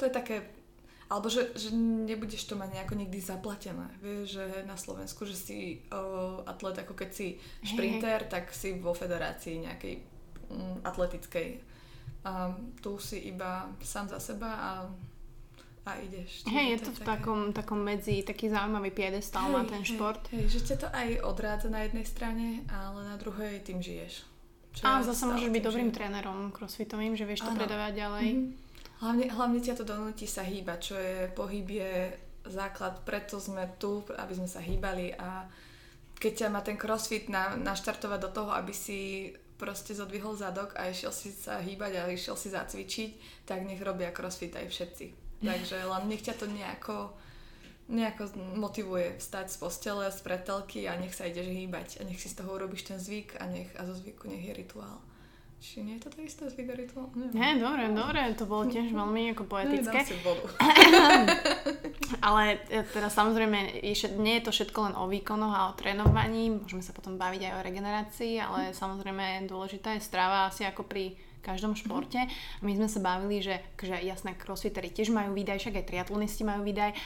to 0.00 0.08
je 0.08 0.12
také 0.16 0.36
alebo 1.10 1.26
že, 1.26 1.50
že 1.58 1.74
nebudeš 1.74 2.46
to 2.46 2.54
mať 2.54 2.70
nejako 2.70 2.94
nikdy 2.94 3.18
zaplatené. 3.18 3.90
Vieš, 3.98 4.38
že 4.38 4.44
na 4.62 4.78
Slovensku, 4.78 5.26
že 5.26 5.34
si 5.34 5.82
uh, 5.90 6.46
atlet, 6.46 6.86
ako 6.86 6.94
keď 6.94 7.10
si 7.10 7.34
šprinter, 7.66 8.24
hey. 8.24 8.30
tak 8.30 8.54
si 8.54 8.78
vo 8.78 8.94
federácii 8.94 9.66
nejakej 9.66 9.94
um, 10.54 10.78
atletickej. 10.86 11.58
A 12.22 12.54
tu 12.78 13.02
si 13.02 13.26
iba 13.26 13.66
sám 13.82 14.06
za 14.06 14.22
seba 14.22 14.50
a 14.54 14.70
a 15.80 15.96
ideš. 15.96 16.44
Hej, 16.44 16.66
je 16.76 16.78
to 16.84 16.90
v 16.92 17.00
také... 17.00 17.08
takom, 17.08 17.40
takom 17.56 17.80
medzi, 17.80 18.20
taký 18.20 18.52
zaujímavý 18.52 18.92
piedestal 18.92 19.48
má 19.48 19.64
ten 19.64 19.80
šport. 19.80 20.20
Hej, 20.28 20.52
že 20.52 20.60
ťa 20.72 20.76
to 20.76 20.88
aj 20.92 21.08
odrádza 21.24 21.72
na 21.72 21.88
jednej 21.88 22.04
strane, 22.04 22.68
ale 22.68 23.00
na 23.08 23.16
druhej 23.16 23.64
tým 23.64 23.80
žiješ. 23.80 24.28
Čo 24.76 24.86
a 24.86 25.02
zase 25.02 25.26
môžeš 25.26 25.50
byť 25.50 25.62
dobrým 25.66 25.90
trénerom 25.90 26.54
crossfitovým, 26.54 27.18
že 27.18 27.26
vieš 27.26 27.42
to 27.42 27.50
ano. 27.50 27.58
predávať 27.58 27.92
ďalej. 27.96 28.26
Mm-hmm. 28.28 28.69
Hlavne, 29.00 29.32
hlavne 29.32 29.64
ťa 29.64 29.80
to 29.80 29.84
donúti 29.88 30.28
sa 30.28 30.44
hýbať, 30.44 30.78
čo 30.80 30.96
je 31.00 31.32
pohyb 31.32 31.64
je 31.64 32.12
základ, 32.44 33.00
preto 33.04 33.40
sme 33.40 33.64
tu, 33.80 34.04
aby 34.12 34.32
sme 34.36 34.48
sa 34.48 34.60
hýbali 34.60 35.16
a 35.16 35.48
keď 36.20 36.32
ťa 36.36 36.48
má 36.52 36.60
ten 36.60 36.76
crossfit 36.76 37.32
na, 37.32 37.56
naštartovať 37.56 38.20
do 38.20 38.30
toho, 38.30 38.52
aby 38.52 38.76
si 38.76 39.32
proste 39.56 39.96
zodvihol 39.96 40.36
zadok 40.36 40.76
a 40.76 40.92
išiel 40.92 41.12
si 41.12 41.32
sa 41.32 41.60
hýbať 41.60 41.96
a 41.96 42.12
išiel 42.12 42.36
si 42.36 42.52
zacvičiť, 42.52 43.10
tak 43.48 43.64
nech 43.64 43.80
robia 43.80 44.12
crossfit 44.12 44.52
aj 44.52 44.68
všetci. 44.68 45.06
Takže 45.48 45.80
len 45.80 46.04
nech 46.08 46.20
ťa 46.20 46.36
to 46.36 46.44
nejako, 46.48 47.16
nejako 47.88 48.36
motivuje 48.56 49.16
vstať 49.16 49.48
z 49.48 49.56
postele, 49.56 50.04
z 50.12 50.20
pretelky 50.20 50.84
a 50.84 51.00
nech 51.00 51.16
sa 51.16 51.24
ideš 51.24 51.48
hýbať 51.48 52.00
a 52.00 52.08
nech 52.08 52.20
si 52.20 52.28
z 52.28 52.36
toho 52.36 52.52
urobíš 52.52 52.92
ten 52.92 53.00
zvyk 53.00 53.40
a, 53.40 53.48
nech, 53.48 53.72
a 53.80 53.84
zo 53.88 53.96
zvyku 53.96 54.28
nech 54.28 54.44
je 54.44 54.52
rituál. 54.52 55.00
Či 55.60 55.84
nie 55.84 56.00
je 56.00 56.08
to 56.08 56.16
to 56.16 56.24
isté 56.24 56.48
s 56.48 56.56
Vigoritou? 56.56 57.12
Nie, 57.36 57.60
dobre, 57.60 57.92
dobre, 57.92 58.32
to 58.32 58.48
bolo 58.48 58.64
tiež 58.64 58.96
veľmi 58.96 59.36
ako 59.36 59.44
poetické. 59.52 60.08
si 60.08 60.16
vodu. 60.24 60.48
Ale 62.26 62.64
e, 62.72 62.80
teda 62.88 63.12
samozrejme, 63.12 63.84
nie 64.16 64.34
je 64.40 64.44
to 64.48 64.56
všetko 64.56 64.78
len 64.88 64.94
o 64.96 65.04
výkonoch 65.04 65.52
a 65.52 65.68
o 65.68 65.76
trénovaní, 65.76 66.48
môžeme 66.48 66.80
sa 66.80 66.96
potom 66.96 67.20
baviť 67.20 67.52
aj 67.52 67.52
o 67.60 67.64
regenerácii, 67.64 68.34
ale 68.40 68.72
samozrejme 68.72 69.44
dôležitá 69.44 69.94
je 69.94 70.02
strava 70.04 70.48
asi 70.48 70.64
ako 70.64 70.88
pri 70.88 71.14
každom 71.44 71.76
športe. 71.76 72.24
A 72.24 72.62
my 72.64 72.72
sme 72.80 72.88
sa 72.88 73.00
bavili, 73.04 73.44
že, 73.44 73.60
že 73.76 74.00
jasné, 74.00 74.36
crossfitery 74.40 74.88
tiež 74.88 75.12
majú 75.12 75.36
výdaj, 75.36 75.60
však 75.60 75.76
aj 75.76 75.88
triatlonisti 75.88 76.42
majú 76.44 76.64
výdaj. 76.64 76.96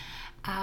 A 0.46 0.56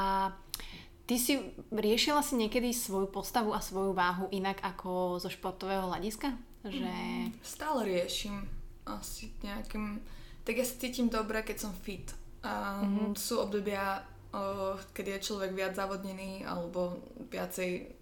Ty 1.11 1.19
si 1.19 1.35
riešila 1.75 2.23
si 2.23 2.39
niekedy 2.39 2.71
svoju 2.71 3.11
postavu 3.11 3.51
a 3.51 3.59
svoju 3.59 3.91
váhu 3.91 4.31
inak 4.31 4.63
ako 4.63 5.19
zo 5.19 5.27
športového 5.27 5.91
hľadiska? 5.91 6.50
Že... 6.65 6.93
Stále 7.41 7.79
riešim 7.89 8.45
asi 8.85 9.33
nejakým... 9.41 10.01
Tak 10.41 10.53
ja 10.57 10.65
sa 10.65 10.75
cítim 10.77 11.09
dobre, 11.09 11.41
keď 11.45 11.57
som 11.69 11.73
fit. 11.73 12.09
A 12.41 12.81
mm-hmm. 12.81 13.13
sú 13.13 13.41
obdobia, 13.41 14.01
o, 14.33 14.73
keď 14.93 15.17
je 15.17 15.25
človek 15.29 15.53
viac 15.53 15.77
zavodnený 15.77 16.45
alebo 16.45 16.97
viacej 17.29 17.93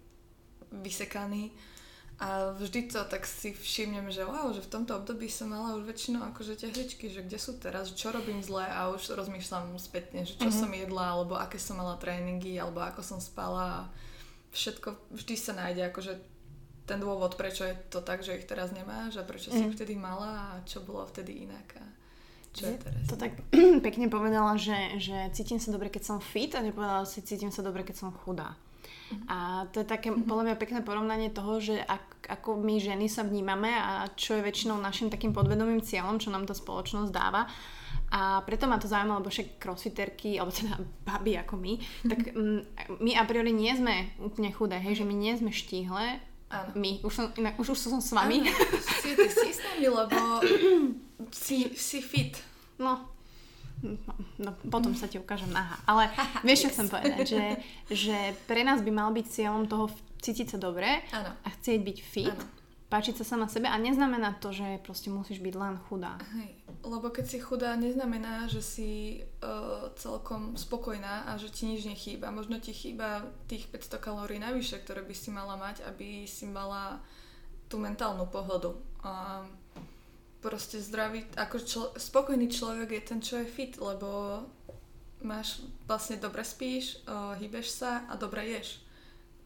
vysekaný 0.70 1.52
a 2.20 2.52
vždy 2.52 2.92
to 2.92 3.00
tak 3.08 3.24
si 3.24 3.56
všimnem, 3.56 4.12
že 4.12 4.28
wow, 4.28 4.52
že 4.52 4.60
v 4.60 4.68
tomto 4.68 4.92
období 4.92 5.24
som 5.32 5.48
mala 5.48 5.72
už 5.80 5.88
väčšinou 5.88 6.20
akože 6.28 6.60
tehličky, 6.60 7.08
že 7.08 7.24
kde 7.24 7.40
sú 7.40 7.56
teraz, 7.56 7.96
čo 7.96 8.12
robím 8.12 8.44
zle 8.44 8.60
a 8.60 8.92
už 8.92 9.16
rozmýšľam 9.16 9.72
spätne, 9.80 10.28
že 10.28 10.36
čo 10.36 10.52
mm-hmm. 10.52 10.60
som 10.60 10.68
jedla, 10.68 11.16
alebo 11.16 11.40
aké 11.40 11.56
som 11.56 11.80
mala 11.80 11.96
tréningy, 11.96 12.60
alebo 12.60 12.84
ako 12.84 13.00
som 13.00 13.20
spala 13.24 13.64
a 13.64 13.88
všetko 14.52 15.16
vždy 15.16 15.34
sa 15.40 15.56
nájde 15.56 15.88
akože 15.88 16.12
ten 16.90 16.98
dôvod, 16.98 17.38
prečo 17.38 17.62
je 17.62 17.78
to 17.86 18.02
tak, 18.02 18.26
že 18.26 18.34
ich 18.34 18.50
teraz 18.50 18.74
nemáš 18.74 19.22
a 19.22 19.22
prečo 19.22 19.54
mm. 19.54 19.54
si 19.54 19.62
ich 19.70 19.76
vtedy 19.78 19.94
mala 19.94 20.58
a 20.58 20.66
čo 20.66 20.82
bolo 20.82 21.06
vtedy 21.06 21.46
inak 21.46 21.78
a 21.78 21.84
čo 22.50 22.66
je 22.66 22.76
teraz. 22.82 23.06
To 23.06 23.14
tak 23.14 23.38
pekne 23.86 24.10
povedala, 24.10 24.58
že, 24.58 24.98
že 24.98 25.30
cítim 25.30 25.62
sa 25.62 25.70
dobre, 25.70 25.86
keď 25.86 26.02
som 26.02 26.18
fit 26.18 26.50
a 26.58 26.66
nepovedala 26.66 27.06
si 27.06 27.22
cítim 27.22 27.54
sa 27.54 27.62
dobre, 27.62 27.86
keď 27.86 27.96
som 28.02 28.10
chudá. 28.10 28.58
A 29.26 29.66
to 29.74 29.82
je 29.82 29.86
také 29.86 30.10
mm-hmm. 30.10 30.26
podľa 30.26 30.44
mňa 30.50 30.56
pekné 30.58 30.80
porovnanie 30.86 31.30
toho, 31.34 31.58
že 31.58 31.82
ak, 31.82 32.30
ako 32.30 32.62
my 32.62 32.78
ženy 32.78 33.10
sa 33.10 33.26
vnímame 33.26 33.70
a 33.70 34.06
čo 34.14 34.38
je 34.38 34.46
väčšinou 34.46 34.78
našim 34.78 35.10
takým 35.10 35.34
podvedomým 35.34 35.82
cieľom, 35.82 36.22
čo 36.22 36.30
nám 36.30 36.46
tá 36.46 36.54
spoločnosť 36.54 37.10
dáva. 37.10 37.50
A 38.10 38.42
preto 38.42 38.66
ma 38.66 38.78
to 38.78 38.90
zaujíma, 38.90 39.22
lebo 39.22 39.30
však 39.30 39.62
crossfiterky, 39.62 40.38
alebo 40.38 40.54
teda 40.54 40.78
baby 41.10 41.38
ako 41.38 41.54
my, 41.58 41.72
tak 42.06 42.34
mm, 42.34 42.60
my 43.02 43.12
a 43.18 43.24
priori 43.26 43.50
nie 43.54 43.70
sme 43.74 44.14
úplne 44.22 44.50
chudé, 44.54 44.78
hej, 44.78 45.02
že 45.02 45.06
my 45.06 45.14
nie 45.14 45.34
sme 45.34 45.50
štíhle, 45.54 46.29
Áno. 46.50 46.70
My, 46.74 46.98
už 47.06 47.12
som, 47.14 47.26
inak, 47.38 47.54
už, 47.62 47.72
už 47.72 47.78
som 47.78 48.02
s 48.02 48.10
vami. 48.10 48.42
Áno, 48.42 48.50
si, 48.82 49.14
ty 49.14 49.28
si 49.30 49.50
s 49.54 49.60
nami, 49.62 49.86
lebo 49.86 50.18
si, 51.46 51.70
si 51.78 51.98
fit. 52.02 52.34
No, 52.76 53.06
No, 54.36 54.52
potom 54.68 54.92
sa 54.92 55.08
ti 55.08 55.16
ukážem 55.16 55.48
naha. 55.48 55.80
Ale 55.88 56.12
vieš, 56.46 56.68
čo 56.68 56.68
yes. 56.68 56.74
chcem 56.76 56.88
povedať? 56.92 57.24
Že, 57.24 57.44
že 57.88 58.18
pre 58.44 58.60
nás 58.60 58.84
by 58.84 58.92
mal 58.92 59.08
byť 59.08 59.24
cieľom 59.24 59.64
toho 59.64 59.88
cítiť 60.20 60.52
sa 60.52 60.58
dobre 60.60 61.00
ano. 61.16 61.32
a 61.32 61.48
chcieť 61.48 61.80
byť 61.80 61.98
fit, 62.04 62.36
ano. 62.36 62.59
Páčiť 62.90 63.22
sa 63.22 63.24
sama 63.24 63.46
sebe 63.46 63.70
a 63.70 63.78
neznamená 63.78 64.42
to, 64.42 64.50
že 64.50 64.82
proste 64.82 65.14
musíš 65.14 65.38
byť 65.38 65.54
len 65.54 65.78
chudá. 65.86 66.18
Hej. 66.34 66.58
Lebo 66.82 67.06
keď 67.14 67.24
si 67.30 67.38
chudá, 67.38 67.78
neznamená, 67.78 68.50
že 68.50 68.58
si 68.58 68.90
uh, 69.40 69.94
celkom 69.94 70.58
spokojná 70.58 71.30
a 71.30 71.38
že 71.38 71.54
ti 71.54 71.70
nič 71.70 71.86
nechýba. 71.86 72.34
Možno 72.34 72.58
ti 72.58 72.74
chýba 72.74 73.30
tých 73.46 73.70
500 73.70 74.02
kalórií 74.02 74.42
navyše, 74.42 74.82
ktoré 74.82 75.06
by 75.06 75.14
si 75.14 75.30
mala 75.30 75.54
mať, 75.54 75.86
aby 75.86 76.26
si 76.26 76.50
mala 76.50 76.98
tú 77.70 77.78
mentálnu 77.78 78.26
pohodu. 78.26 78.74
Uh, 79.06 79.46
proste 80.42 80.82
zdravý, 80.82 81.30
ako 81.38 81.56
člo, 81.62 81.86
spokojný 81.94 82.50
človek 82.50 82.90
je 82.90 83.02
ten, 83.06 83.20
čo 83.22 83.38
je 83.38 83.46
fit, 83.46 83.78
lebo 83.78 84.42
máš 85.22 85.62
vlastne 85.86 86.18
dobre 86.18 86.42
spíš, 86.42 87.06
uh, 87.06 87.38
hýbeš 87.38 87.70
sa 87.70 88.02
a 88.10 88.18
dobre 88.18 88.50
ješ. 88.50 88.82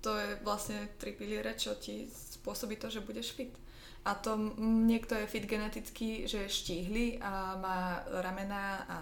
To 0.00 0.16
je 0.16 0.40
vlastne 0.40 0.88
tri 0.96 1.12
piliere, 1.12 1.52
čo 1.60 1.76
ti 1.76 2.08
spôsobí 2.44 2.76
to, 2.76 2.92
že 2.92 3.00
budeš 3.00 3.32
fit. 3.32 3.56
A 4.04 4.12
to 4.12 4.36
niekto 4.60 5.16
je 5.16 5.24
fit 5.24 5.48
geneticky, 5.48 6.28
že 6.28 6.44
je 6.44 6.56
štíhly 6.60 7.16
a 7.24 7.56
má 7.56 8.04
ramená 8.20 8.84
a 8.84 8.98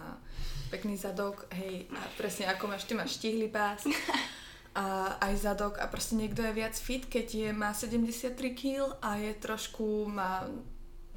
pekný 0.70 0.94
zadok, 0.94 1.50
hej, 1.50 1.90
a 1.90 2.06
presne 2.14 2.46
ako 2.46 2.70
máš, 2.70 2.86
ty 2.86 2.94
máš 2.94 3.18
štíhly 3.18 3.50
pás 3.50 3.82
a 4.78 5.18
aj 5.18 5.34
zadok 5.42 5.82
a 5.82 5.90
proste 5.90 6.14
niekto 6.14 6.46
je 6.46 6.54
viac 6.54 6.78
fit, 6.78 7.02
keď 7.10 7.26
je, 7.34 7.48
má 7.50 7.74
73 7.74 8.38
kg 8.54 8.94
a 9.02 9.18
je 9.18 9.34
trošku, 9.42 10.06
má 10.06 10.46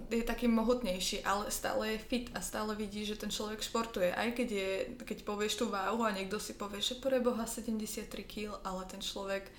je 0.10 0.26
taký 0.26 0.50
mohutnejší, 0.50 1.24
ale 1.24 1.50
stále 1.54 1.96
je 1.96 2.00
fit 2.02 2.28
a 2.34 2.42
stále 2.42 2.76
vidí, 2.76 3.06
že 3.06 3.16
ten 3.16 3.32
človek 3.32 3.64
športuje. 3.64 4.14
Aj 4.14 4.28
keď, 4.34 4.50
je, 4.52 4.72
keď 5.02 5.18
povieš 5.24 5.62
tú 5.62 5.66
váhu 5.72 6.04
a 6.04 6.14
niekto 6.14 6.38
si 6.38 6.54
povie, 6.54 6.84
že 6.84 7.00
pre 7.00 7.18
Boha 7.24 7.48
73 7.48 8.06
kg, 8.28 8.60
ale 8.62 8.86
ten 8.86 9.02
človek 9.02 9.50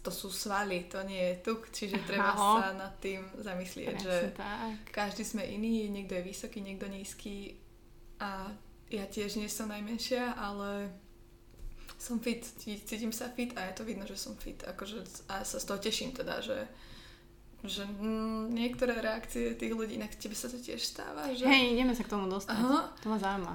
to 0.00 0.10
sú 0.14 0.30
svaly, 0.30 0.86
to 0.86 1.02
nie 1.02 1.18
je 1.18 1.34
tuk, 1.42 1.68
čiže 1.74 2.06
treba 2.06 2.30
Aho. 2.30 2.62
sa 2.62 2.70
nad 2.72 2.94
tým 3.02 3.26
zamyslieť, 3.34 3.96
Presne 3.98 4.06
že 4.06 4.16
tak. 4.38 4.74
každý 4.94 5.26
sme 5.26 5.42
iný, 5.42 5.90
niekto 5.90 6.14
je 6.14 6.30
vysoký, 6.30 6.62
niekto 6.62 6.86
nízky 6.86 7.58
a 8.22 8.48
ja 8.90 9.04
tiež 9.06 9.38
nie 9.42 9.50
som 9.50 9.70
najmenšia, 9.70 10.38
ale 10.38 10.94
som 12.00 12.22
fit, 12.22 12.42
cítim 12.64 13.12
sa 13.12 13.28
fit 13.28 13.52
a 13.58 13.68
je 13.70 13.74
to 13.76 13.82
vidno, 13.84 14.06
že 14.08 14.16
som 14.16 14.38
fit. 14.38 14.62
Akože, 14.62 15.04
a 15.28 15.44
sa 15.44 15.58
z 15.60 15.66
toho 15.68 15.78
teším 15.82 16.16
teda, 16.16 16.40
že 16.40 16.70
že 17.60 17.84
mm, 17.84 18.56
niektoré 18.56 19.04
reakcie 19.04 19.52
tých 19.52 19.76
ľudí, 19.76 20.00
inak 20.00 20.16
tebe 20.16 20.32
sa 20.32 20.48
to 20.48 20.56
tiež 20.56 20.80
stáva, 20.80 21.28
že... 21.36 21.44
Hej, 21.44 21.76
ideme 21.76 21.92
sa 21.92 22.08
k 22.08 22.12
tomu 22.16 22.24
dostať. 22.24 22.56
Aha. 22.56 22.88
To 23.04 23.06
ma 23.12 23.18
zaujíma. 23.20 23.54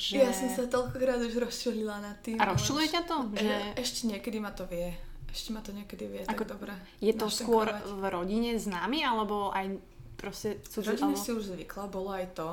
Že... 0.00 0.12
Ja 0.24 0.32
som 0.32 0.48
sa 0.48 0.64
toľkokrát 0.64 1.20
už 1.20 1.36
rozčulila 1.36 2.00
na 2.00 2.16
tým. 2.16 2.40
A 2.40 2.48
rozčuluje 2.48 2.88
ťa 2.88 3.04
to? 3.04 3.28
E, 3.36 3.44
že... 3.44 3.56
Ešte 3.76 4.08
niekedy 4.08 4.40
ma 4.40 4.56
to 4.56 4.64
vie. 4.64 4.88
Ešte 5.30 5.50
ma 5.54 5.62
to 5.62 5.70
niekedy 5.70 6.04
vie, 6.10 6.22
Ako, 6.26 6.42
tak 6.42 6.58
dobre. 6.58 6.74
Je 6.98 7.14
to 7.14 7.30
skôr 7.30 7.70
v 7.70 8.02
rodine 8.10 8.58
s 8.58 8.66
nami, 8.66 9.06
alebo 9.06 9.54
aj 9.54 9.78
proste... 10.18 10.58
V 10.66 10.82
rodine 10.82 11.14
alebo... 11.14 11.22
si 11.22 11.30
už 11.30 11.54
zvykla, 11.54 11.86
bolo 11.86 12.10
aj 12.10 12.26
to. 12.34 12.50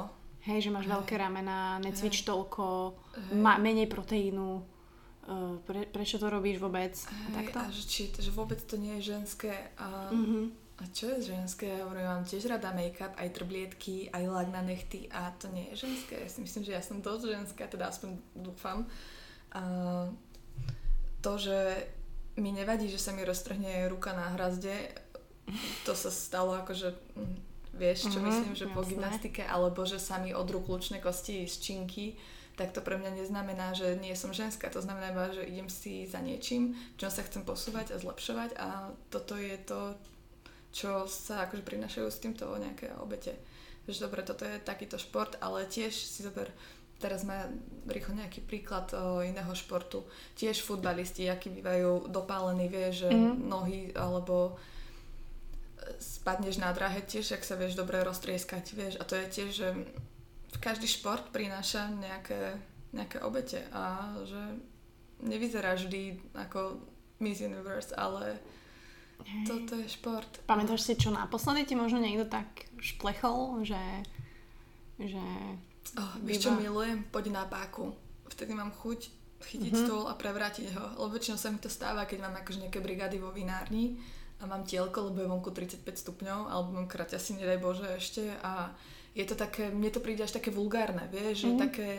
Hej, 0.47 0.69
že 0.69 0.71
máš 0.71 0.87
Hej. 0.87 0.93
veľké 0.95 1.15
ramena, 1.19 1.81
necvič 1.83 2.23
Hej. 2.23 2.27
toľko, 2.31 2.65
má 3.35 3.59
menej 3.59 3.91
proteínu. 3.91 4.63
Uh, 5.27 5.59
pre, 5.67 5.83
prečo 5.83 6.15
to 6.15 6.31
robíš 6.31 6.63
vôbec? 6.63 6.95
Hej, 6.95 7.33
takto? 7.35 7.59
A 7.59 7.67
že, 7.67 7.83
či, 7.83 8.07
že 8.15 8.31
vôbec 8.31 8.63
to 8.63 8.79
nie 8.79 8.95
je 9.03 9.11
ženské. 9.11 9.51
A, 9.75 10.07
mm-hmm. 10.07 10.45
a 10.79 10.83
čo 10.95 11.11
je 11.17 11.35
ženské? 11.35 11.67
Ja 11.67 11.83
hovorím, 11.83 12.07
mám 12.07 12.23
tiež 12.23 12.47
rada 12.47 12.71
make-up, 12.71 13.11
aj 13.19 13.35
trblietky, 13.35 14.07
aj 14.07 14.23
lak 14.23 14.47
na 14.55 14.63
nechty 14.63 15.11
a 15.11 15.35
to 15.35 15.51
nie 15.51 15.67
je 15.75 15.83
ženské. 15.83 16.15
Ja 16.23 16.29
si 16.31 16.39
myslím, 16.39 16.63
že 16.63 16.79
ja 16.79 16.83
som 16.85 17.03
dosť 17.03 17.27
ženská, 17.27 17.67
teda 17.67 17.91
aspoň 17.91 18.15
dúfam. 18.39 18.87
A, 19.51 20.07
to, 21.19 21.31
že 21.35 21.91
mi 22.37 22.53
nevadí, 22.53 22.87
že 22.87 23.01
sa 23.01 23.11
mi 23.11 23.25
roztrhne 23.25 23.89
ruka 23.89 24.13
na 24.13 24.33
hrazde, 24.37 24.73
to 25.87 25.97
sa 25.97 26.13
stalo 26.13 26.53
akože 26.61 26.93
hm, 26.93 27.35
vieš, 27.73 28.09
čo 28.11 28.19
mm-hmm, 28.19 28.27
myslím, 28.27 28.53
že 28.53 28.65
jasné. 28.67 28.75
po 28.75 28.81
gymnastike, 28.85 29.43
alebo 29.45 29.81
že 29.85 29.97
sa 30.01 30.21
mi 30.21 30.33
odrú 30.33 30.61
kľúčne 30.61 31.01
kosti 31.01 31.45
z 31.45 31.55
činky, 31.61 32.17
tak 32.57 32.73
to 32.73 32.81
pre 32.81 32.97
mňa 32.97 33.21
neznamená, 33.21 33.77
že 33.77 34.01
nie 34.01 34.17
som 34.17 34.33
ženská. 34.33 34.73
To 34.73 34.81
znamená 34.81 35.13
iba, 35.13 35.29
že 35.29 35.45
idem 35.45 35.69
si 35.69 36.09
za 36.09 36.17
niečím, 36.17 36.73
čo 36.97 37.13
sa 37.13 37.21
chcem 37.21 37.45
posúvať 37.45 37.93
a 37.93 38.01
zlepšovať 38.01 38.57
a 38.57 38.89
toto 39.13 39.37
je 39.37 39.53
to, 39.61 39.93
čo 40.73 41.05
sa 41.05 41.45
akože 41.45 41.61
prinašajú 41.61 42.07
s 42.09 42.21
týmto 42.21 42.49
nejaké 42.57 42.97
obete. 42.97 43.37
Že 43.85 44.09
dobre, 44.09 44.25
toto 44.25 44.43
je 44.43 44.57
takýto 44.57 44.97
šport, 44.97 45.37
ale 45.37 45.69
tiež 45.69 45.93
si 45.93 46.25
zober, 46.25 46.49
teraz 46.97 47.21
má 47.23 47.45
rýchlo 47.85 48.17
nejaký 48.17 48.41
príklad 48.43 48.89
o, 48.93 49.21
iného 49.21 49.53
športu. 49.53 50.05
Tiež 50.33 50.65
futbalisti, 50.65 51.29
akí 51.29 51.53
bývajú 51.53 52.09
dopálení, 52.09 52.67
vie, 52.67 52.89
že 52.89 53.09
mm-hmm. 53.09 53.45
nohy 53.45 53.81
alebo 53.93 54.53
e, 54.53 55.93
spadneš 56.01 56.57
na 56.57 56.73
dráhe 56.73 57.05
tiež, 57.05 57.37
ak 57.37 57.45
sa 57.45 57.55
vieš 57.55 57.77
dobre 57.77 58.01
roztrieskať, 58.01 58.65
vieš. 58.73 58.93
A 58.97 59.03
to 59.05 59.13
je 59.13 59.25
tiež, 59.29 59.49
že 59.53 59.67
každý 60.57 60.89
šport 60.89 61.29
prináša 61.29 61.93
nejaké 61.93 62.57
nejaké 62.95 63.19
obete 63.19 63.67
a 63.75 64.15
že 64.23 64.39
nevyzerá 65.21 65.75
vždy 65.75 66.17
ako 66.37 66.79
Miss 67.19 67.41
Universe, 67.41 67.91
ale 67.97 68.39
Hej. 69.25 69.45
toto 69.49 69.73
je 69.75 69.87
šport. 69.89 70.29
Pamätáš 70.45 70.85
si, 70.85 70.93
čo 70.95 71.09
naposledy 71.11 71.67
ti 71.67 71.75
možno 71.75 71.99
niekto 71.99 72.29
tak 72.29 72.47
šplechol, 72.79 73.65
že... 73.65 73.81
že 75.01 75.25
oh, 75.95 76.13
vieš 76.25 76.49
čo 76.49 76.51
milujem? 76.57 77.07
Poď 77.07 77.31
na 77.31 77.43
páku. 77.47 77.95
Vtedy 78.27 78.51
mám 78.51 78.75
chuť 78.75 79.17
chytiť 79.37 79.69
mm-hmm. 79.69 79.85
stôl 79.87 80.03
a 80.09 80.17
prevrátiť 80.17 80.73
ho. 80.73 80.85
Lebo 80.97 81.13
väčšinou 81.13 81.37
sa 81.37 81.53
mi 81.53 81.61
to 81.61 81.69
stáva, 81.69 82.09
keď 82.09 82.25
mám 82.25 82.35
akože 82.41 82.67
nejaké 82.67 82.81
brigády 82.81 83.21
vo 83.21 83.29
vinárni 83.29 84.01
a 84.41 84.45
mám 84.45 84.65
tielko, 84.65 85.09
lebo 85.09 85.21
je 85.21 85.29
vonku 85.29 85.49
35 85.53 85.81
stupňov, 85.85 86.39
alebo 86.49 86.69
mám 86.73 86.89
kraťasy, 86.89 87.41
nedaj 87.41 87.57
Bože, 87.57 87.89
ešte 87.97 88.33
a 88.45 88.73
je 89.17 89.25
to 89.25 89.33
také, 89.33 89.73
mne 89.73 89.89
to 89.89 89.97
príde 89.97 90.21
až 90.21 90.37
také 90.37 90.53
vulgárne, 90.53 91.09
vieš, 91.09 91.41
mm. 91.41 91.41
že 91.41 91.49
mhm. 91.49 91.59
také 91.61 91.89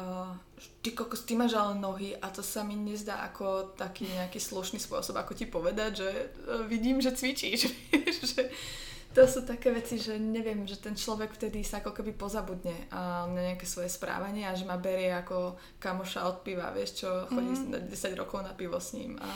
uh, 0.00 0.32
ty 0.80 0.96
kokos, 0.96 1.28
ty 1.28 1.36
máš 1.36 1.52
ale 1.52 1.76
nohy 1.76 2.16
a 2.16 2.32
to 2.32 2.40
sa 2.40 2.64
mi 2.64 2.72
nezdá 2.72 3.20
ako 3.28 3.76
taký 3.76 4.08
nejaký 4.08 4.40
slušný 4.40 4.80
spôsob, 4.80 5.20
ako 5.20 5.36
ti 5.36 5.44
povedať, 5.44 5.90
že 6.04 6.10
uh, 6.48 6.64
vidím, 6.64 7.04
že 7.04 7.12
cvičíš, 7.12 7.68
vieš, 7.92 8.32
že 8.32 8.48
to 9.12 9.22
sú 9.28 9.44
také 9.44 9.68
veci, 9.68 10.00
že 10.00 10.16
neviem, 10.16 10.64
že 10.64 10.80
ten 10.80 10.96
človek 10.96 11.36
vtedy 11.36 11.60
sa 11.60 11.84
ako 11.84 11.92
keby 11.92 12.16
pozabudne 12.16 12.88
a 12.88 13.28
na 13.28 13.52
nejaké 13.52 13.68
svoje 13.68 13.92
správanie 13.92 14.48
a 14.48 14.56
že 14.56 14.64
ma 14.64 14.80
berie 14.80 15.12
ako 15.12 15.60
kamoša 15.76 16.24
od 16.28 16.40
piva, 16.40 16.72
vieš 16.72 17.04
čo, 17.04 17.28
chodí 17.28 17.52
mm. 17.52 17.92
10 17.92 18.20
rokov 18.20 18.40
na 18.40 18.56
pivo 18.56 18.80
s 18.80 18.96
ním 18.96 19.20
a 19.20 19.28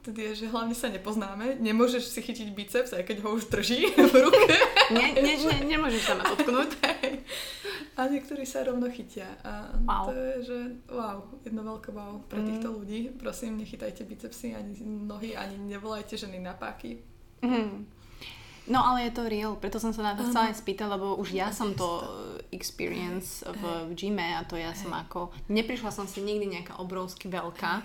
Tedy 0.00 0.32
je, 0.32 0.34
že 0.34 0.46
hlavne 0.48 0.72
sa 0.72 0.88
nepoznáme, 0.88 1.60
nemôžeš 1.60 2.08
si 2.08 2.24
chytiť 2.24 2.56
biceps, 2.56 2.96
aj 2.96 3.04
keď 3.04 3.20
ho 3.20 3.36
už 3.36 3.52
drží 3.52 3.84
v 4.12 4.16
ruke. 4.16 4.56
nie, 4.96 5.12
nie, 5.12 5.36
nie, 5.36 5.76
nemôžeš 5.76 6.02
sa 6.08 6.16
ma 6.16 6.24
dotknúť. 6.24 6.70
A 8.00 8.08
niektorí 8.08 8.48
sa 8.48 8.64
rovno 8.64 8.88
chytia. 8.88 9.28
A 9.44 9.68
wow. 9.84 10.08
to 10.08 10.16
je, 10.16 10.34
že 10.40 10.58
wow, 10.88 11.20
jedno 11.44 11.60
veľké 11.68 11.92
wow 11.92 12.16
pre 12.32 12.40
mm. 12.40 12.46
týchto 12.48 12.68
ľudí. 12.72 13.12
Prosím, 13.12 13.60
nechytajte 13.60 14.08
bicepsy 14.08 14.56
ani 14.56 14.72
nohy, 14.80 15.36
ani 15.36 15.60
nevolajte 15.68 16.16
ženy 16.16 16.40
na 16.40 16.56
páky. 16.56 17.04
Mm. 17.44 17.84
No 18.68 18.84
ale 18.84 19.08
je 19.08 19.16
to 19.16 19.30
real, 19.30 19.56
preto 19.56 19.80
som 19.80 19.94
sa 19.94 20.02
na 20.02 20.12
to 20.12 20.28
chcela 20.28 20.52
aj 20.52 20.60
spýtať, 20.60 20.88
lebo 20.92 21.16
už 21.16 21.32
ja 21.32 21.48
som 21.54 21.72
to 21.72 22.04
experience 22.52 23.40
v, 23.46 23.62
v 23.88 23.92
gyme 23.96 24.26
a 24.36 24.44
to 24.44 24.58
ja 24.60 24.76
som 24.76 24.92
ako, 24.92 25.32
neprišla 25.48 25.90
som 25.90 26.04
si 26.04 26.20
nikdy 26.20 26.60
nejaká 26.60 26.76
obrovsky 26.76 27.26
veľká, 27.26 27.82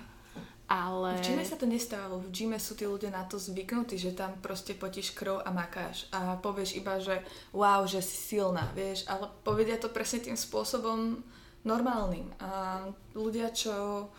ale... 0.65 1.21
V 1.21 1.29
gyme 1.29 1.45
sa 1.45 1.61
to 1.61 1.69
nestávalo. 1.69 2.25
V 2.25 2.33
gyme 2.33 2.57
sú 2.57 2.73
tí 2.73 2.89
ľudia 2.89 3.13
na 3.13 3.21
to 3.29 3.37
zvyknutí, 3.37 4.01
že 4.01 4.17
tam 4.17 4.33
proste 4.41 4.73
potíš 4.73 5.13
krv 5.13 5.45
a 5.45 5.53
makáš. 5.53 6.09
A 6.09 6.41
povieš 6.41 6.73
iba, 6.81 6.97
že 6.97 7.21
wow, 7.53 7.85
že 7.85 8.01
si 8.01 8.17
silná, 8.17 8.73
vieš. 8.73 9.05
Ale 9.05 9.29
povedia 9.45 9.77
to 9.77 9.93
presne 9.93 10.25
tým 10.25 10.33
spôsobom 10.33 11.21
normálnym. 11.61 12.33
A 12.41 12.81
ľudia, 13.13 13.53
čo 13.53 14.09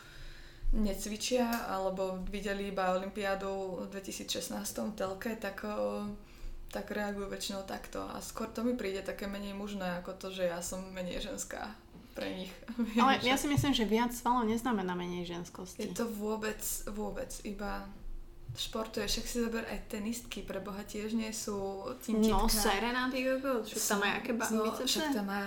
necvičia, 0.71 1.67
alebo 1.67 2.23
videli 2.31 2.71
iba 2.71 2.95
Olympiádu 2.95 3.83
v 3.87 3.99
2016 3.99 4.55
v 4.63 4.95
telke, 4.95 5.35
tak, 5.35 5.67
tak 6.77 6.93
reagujú 6.93 7.33
väčšinou 7.33 7.65
takto. 7.65 8.05
A 8.05 8.21
skôr 8.21 8.53
to 8.53 8.61
mi 8.61 8.77
príde 8.77 9.01
také 9.01 9.25
menej 9.25 9.57
mužné, 9.57 10.05
ako 10.05 10.13
to, 10.21 10.29
že 10.29 10.53
ja 10.53 10.61
som 10.61 10.85
menej 10.93 11.25
ženská 11.25 11.73
pre 12.13 12.29
nich. 12.37 12.53
Ale 13.01 13.17
ja 13.25 13.41
si 13.41 13.49
myslím, 13.49 13.73
že 13.73 13.89
viac 13.89 14.13
svalov 14.13 14.45
neznamená 14.45 14.93
menej 14.93 15.25
ženskosti. 15.25 15.89
Je 15.89 15.97
to 15.97 16.05
vôbec, 16.05 16.61
vôbec 16.93 17.33
iba 17.49 17.89
športuje, 18.57 19.05
však 19.09 19.25
si 19.25 19.37
zober 19.41 19.65
aj 19.69 19.89
tenistky, 19.89 20.41
pre 20.45 20.61
Boha 20.61 20.81
tiež 20.85 21.13
nie 21.13 21.29
sú 21.33 21.85
tintitka. 22.01 22.41
No, 22.41 22.49
Serena, 22.49 23.09
ty 23.13 23.25
však 23.25 23.85
tam 23.85 23.99
má 24.01 24.11
aké 24.17 24.33
ba- 24.33 24.49
no, 24.49 24.73
však 24.73 25.07
tam 25.13 25.27
má 25.29 25.43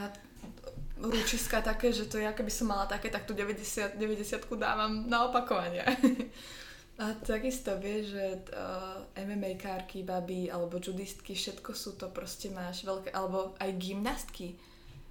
ručiska 1.00 1.64
také, 1.64 1.90
že 1.90 2.06
to 2.06 2.20
ja 2.22 2.36
keby 2.36 2.52
som 2.52 2.70
mala 2.70 2.86
také, 2.86 3.10
tak 3.10 3.26
tu 3.26 3.34
90, 3.34 3.98
90 3.98 4.46
dávam 4.60 5.10
na 5.10 5.26
opakovanie. 5.32 5.82
A 7.00 7.16
takisto 7.24 7.80
vieš, 7.80 8.12
že 8.12 8.26
uh, 8.52 9.08
MMA 9.16 9.56
kárky, 9.56 10.04
baby 10.04 10.52
alebo 10.52 10.84
judistky, 10.84 11.32
všetko 11.32 11.72
sú 11.72 11.96
to 11.96 12.12
proste 12.12 12.52
máš 12.52 12.84
veľké, 12.84 13.16
alebo 13.16 13.56
aj 13.56 13.72
gymnastky 13.80 14.60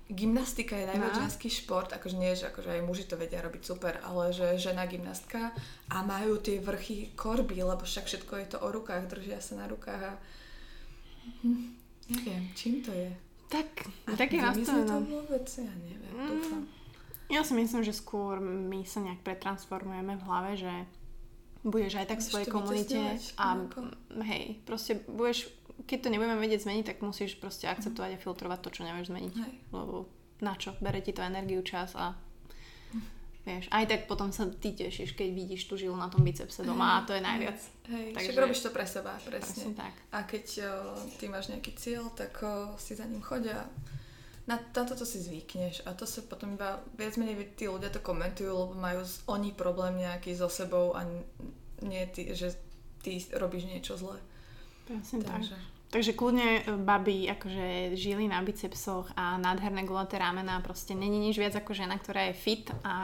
gymnastika 0.09 0.73
je 0.77 0.89
najviac 0.89 1.15
no. 1.15 1.21
ženský 1.29 1.49
šport, 1.53 1.93
akože 1.93 2.17
nie, 2.17 2.33
že 2.33 2.49
akože 2.49 2.81
aj 2.81 2.83
muži 2.89 3.05
to 3.05 3.21
vedia 3.21 3.45
robiť 3.45 3.63
super, 3.63 4.01
ale 4.01 4.33
že 4.33 4.57
žena 4.57 4.89
gymnastka 4.89 5.53
a 5.93 5.97
majú 6.01 6.41
tie 6.41 6.65
vrchy 6.65 7.13
korby, 7.13 7.61
lebo 7.61 7.85
však 7.85 8.09
všetko 8.09 8.33
je 8.41 8.47
to 8.57 8.59
o 8.65 8.69
rukách, 8.73 9.05
držia 9.05 9.37
sa 9.45 9.61
na 9.61 9.69
rukách 9.69 10.01
a 10.01 10.13
hm, 11.45 11.77
neviem, 12.09 12.45
čím 12.57 12.81
to 12.81 12.89
je. 12.89 13.13
Tak, 13.53 13.69
a 14.09 14.17
tak 14.17 14.33
je 14.33 14.41
nastavené. 14.41 14.89
to 14.89 14.97
vôbec? 15.09 15.45
Ja 15.45 15.73
neviem, 15.77 16.13
mm, 16.17 16.29
dúfam. 16.33 16.63
Ja 17.29 17.45
si 17.45 17.53
myslím, 17.53 17.85
že 17.85 17.93
skôr 17.93 18.41
my 18.41 18.89
sa 18.89 19.05
nejak 19.05 19.21
pretransformujeme 19.21 20.17
v 20.17 20.25
hlave, 20.25 20.53
že 20.57 20.73
budeš 21.67 21.99
aj 21.99 22.07
tak 22.07 22.19
v 22.23 22.29
svojej 22.29 22.49
komunite 22.49 22.99
a 23.39 23.47
hej, 24.23 24.59
proste 24.63 25.03
budeš 25.07 25.51
keď 25.87 25.99
to 26.05 26.09
nebudeme 26.11 26.43
vedieť 26.43 26.67
zmeniť, 26.67 26.85
tak 26.91 27.07
musíš 27.07 27.39
proste 27.39 27.71
akceptovať 27.71 28.19
a 28.19 28.23
filtrovať 28.23 28.59
to, 28.67 28.71
čo 28.75 28.83
nevieš 28.83 29.15
zmeniť. 29.15 29.35
Hej. 29.39 29.53
Lebo 29.71 30.11
na 30.43 30.59
čo? 30.59 30.75
Bere 30.83 30.99
ti 30.99 31.15
to 31.15 31.23
energiu, 31.23 31.63
čas 31.63 31.95
a 31.95 32.19
vieš, 33.49 33.71
aj 33.73 33.85
tak 33.89 34.01
potom 34.05 34.29
sa 34.29 34.45
ty 34.45 34.77
tešíš, 34.77 35.17
keď 35.17 35.29
vidíš 35.33 35.71
tú 35.71 35.81
žilu 35.81 35.97
na 35.97 36.13
tom 36.13 36.21
bicepse 36.21 36.61
doma 36.61 37.01
a 37.01 37.07
to 37.09 37.17
je 37.17 37.23
najviac. 37.25 37.57
Hej, 37.89 38.07
Takže... 38.13 38.29
však 38.29 38.43
robíš 38.45 38.61
to 38.61 38.71
pre 38.75 38.85
seba, 38.85 39.17
presne. 39.25 39.73
tak. 39.73 39.95
A 40.13 40.19
keď 40.29 40.47
o, 40.61 40.73
ty 41.17 41.33
máš 41.33 41.49
nejaký 41.49 41.73
cieľ, 41.81 42.13
tak 42.13 42.37
o, 42.45 42.77
si 42.77 42.93
za 42.93 43.09
ním 43.09 43.25
chodia. 43.25 43.65
Na, 44.49 44.57
na 44.57 44.83
toto 44.89 45.05
si 45.05 45.21
zvykneš 45.21 45.85
a 45.85 45.93
to 45.93 46.09
sa 46.09 46.25
potom 46.25 46.57
iba 46.57 46.81
viac 46.97 47.21
menej 47.21 47.53
tí 47.53 47.69
ľudia 47.69 47.93
to 47.93 48.01
komentujú, 48.01 48.49
lebo 48.49 48.73
majú 48.73 49.05
oni 49.29 49.53
problém 49.53 50.01
nejaký 50.01 50.33
so 50.33 50.49
sebou 50.49 50.97
a 50.97 51.05
nie 51.85 52.03
ty, 52.09 52.33
že 52.33 52.57
ty 53.05 53.21
robíš 53.37 53.69
niečo 53.69 54.01
zlé. 54.01 54.17
Presne 54.89 55.21
Takže. 55.21 55.53
tak. 55.53 55.77
Takže 55.89 56.13
kľudne 56.13 56.49
e, 56.61 56.77
baby, 56.85 57.33
akože 57.33 57.97
žili 57.97 58.29
na 58.29 58.45
bicepsoch 58.45 59.09
a 59.17 59.41
nádherné 59.41 59.89
gulaté 59.89 60.21
ramena, 60.21 60.61
proste 60.61 60.93
není 60.93 61.17
nič 61.17 61.41
viac 61.41 61.57
ako 61.57 61.73
žena, 61.73 61.97
ktorá 61.97 62.29
je 62.29 62.37
fit 62.37 62.69
a 62.85 62.97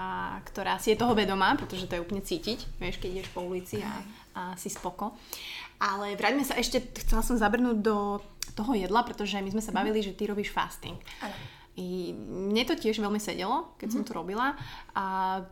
ktorá 0.45 0.77
si 0.77 0.93
je 0.93 1.01
toho 1.01 1.17
vedomá, 1.17 1.57
pretože 1.57 1.89
to 1.89 1.97
je 1.97 2.05
úplne 2.05 2.21
cítiť, 2.21 2.77
vieš, 2.77 3.01
keď 3.01 3.09
ideš 3.09 3.29
po 3.33 3.41
ulici 3.41 3.81
a, 3.81 3.93
a 4.37 4.43
si 4.61 4.69
spoko. 4.69 5.17
Ale 5.83 6.15
vráťme 6.15 6.47
sa 6.47 6.55
ešte, 6.59 6.81
chcela 7.05 7.23
som 7.25 7.39
zabrnúť 7.39 7.79
do 7.83 8.23
toho 8.55 8.73
jedla, 8.79 9.03
pretože 9.03 9.41
my 9.43 9.51
sme 9.51 9.63
sa 9.65 9.75
bavili, 9.75 10.01
že 10.05 10.15
ty 10.15 10.31
robíš 10.31 10.55
fasting. 10.55 10.97
I 11.75 12.15
mne 12.15 12.63
to 12.71 12.79
tiež 12.79 13.03
veľmi 13.03 13.19
sedelo, 13.19 13.75
keď 13.79 13.91
mm-hmm. 13.91 13.95
som 13.95 14.03
mhm. 14.03 14.09
to 14.09 14.13
robila 14.15 14.49
a 14.95 15.05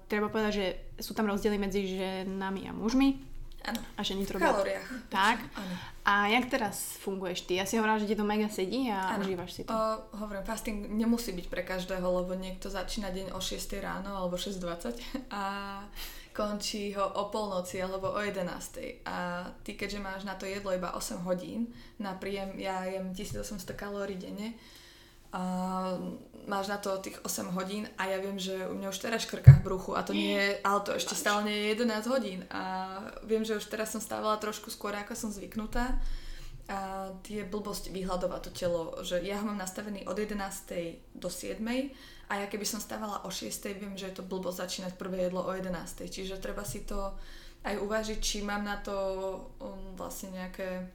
treba 0.06 0.30
povedať, 0.30 0.52
že 0.54 0.66
sú 1.02 1.18
tam 1.18 1.26
rozdiely 1.26 1.58
medzi 1.58 1.98
ženami 1.98 2.70
a 2.70 2.72
mužmi 2.72 3.31
Áno. 3.62 3.80
A 3.94 4.00
ženy 4.02 4.26
to 4.26 4.34
robia. 4.34 4.50
V 4.50 4.54
kalóriách. 4.54 4.88
Tak. 5.06 5.38
Áno. 5.54 5.74
A 6.02 6.26
jak 6.26 6.50
teraz 6.50 6.98
funguješ 6.98 7.46
ty? 7.46 7.62
Ja 7.62 7.64
si 7.66 7.78
hovorila, 7.78 8.02
že 8.02 8.10
ti 8.10 8.18
to 8.18 8.26
mega 8.26 8.50
sedí 8.50 8.90
a 8.90 9.14
ano. 9.14 9.22
užívaš 9.22 9.50
si 9.54 9.62
to. 9.62 9.70
O, 9.70 10.18
hovorím, 10.18 10.42
fasting 10.42 10.90
nemusí 10.90 11.30
byť 11.30 11.46
pre 11.46 11.62
každého, 11.62 12.02
lebo 12.02 12.34
niekto 12.34 12.66
začína 12.66 13.14
deň 13.14 13.30
o 13.32 13.40
6 13.40 13.78
ráno 13.78 14.10
alebo 14.18 14.34
6.20 14.34 15.30
a 15.30 15.42
končí 16.34 16.96
ho 16.96 17.06
o 17.06 17.30
polnoci 17.30 17.78
alebo 17.78 18.10
o 18.10 18.18
11. 18.18 19.06
A 19.06 19.46
ty, 19.62 19.78
keďže 19.78 20.02
máš 20.02 20.26
na 20.26 20.34
to 20.34 20.48
jedlo 20.48 20.74
iba 20.74 20.90
8 20.96 21.22
hodín, 21.22 21.70
na 22.02 22.18
príjem 22.18 22.58
ja 22.58 22.82
jem 22.88 23.14
1800 23.14 23.78
kalórií 23.78 24.18
denne, 24.18 24.58
a 25.32 25.42
máš 26.44 26.68
na 26.68 26.76
to 26.76 26.98
tých 26.98 27.16
8 27.24 27.56
hodín 27.56 27.88
a 27.96 28.10
ja 28.10 28.18
viem, 28.20 28.36
že 28.36 28.68
u 28.68 28.74
mňa 28.76 28.92
už 28.92 28.98
teraz 28.98 29.24
škrká 29.24 29.62
v 29.62 29.64
bruchu 29.64 29.96
a 29.96 30.04
to 30.04 30.12
nie 30.12 30.36
je, 30.36 30.60
ale 30.60 30.78
to 30.84 30.92
ešte 30.92 31.14
stále 31.16 31.46
nie 31.46 31.56
je 31.72 31.80
11 31.80 32.12
hodín 32.12 32.40
a 32.52 32.62
viem, 33.24 33.46
že 33.46 33.56
už 33.56 33.70
teraz 33.70 33.94
som 33.94 34.02
stávala 34.02 34.36
trošku 34.36 34.68
skôr, 34.68 34.92
ako 34.92 35.14
som 35.14 35.30
zvyknutá 35.30 35.96
a 36.70 37.10
je 37.26 37.42
blbosť 37.42 37.90
vyhľadovať 37.90 38.40
to 38.48 38.50
telo, 38.54 38.82
že 39.02 39.18
ja 39.20 39.42
ho 39.42 39.44
mám 39.44 39.58
nastavený 39.58 40.06
od 40.06 40.14
11. 40.14 40.38
do 41.14 41.28
7. 41.28 41.58
a 42.30 42.32
ja 42.38 42.46
keby 42.46 42.62
som 42.62 42.78
stávala 42.78 43.26
o 43.26 43.30
6. 43.30 43.50
viem, 43.76 43.94
že 43.98 44.08
je 44.10 44.22
to 44.22 44.24
blbosť 44.26 44.62
začínať 44.66 44.92
prvé 44.94 45.26
jedlo 45.26 45.42
o 45.42 45.52
11. 45.52 45.68
Čiže 46.06 46.38
treba 46.38 46.62
si 46.62 46.86
to 46.86 47.12
aj 47.62 47.78
uvážiť, 47.78 48.18
či 48.18 48.46
mám 48.46 48.62
na 48.62 48.78
to 48.78 48.94
um, 49.58 49.94
vlastne 49.98 50.34
nejaké 50.34 50.86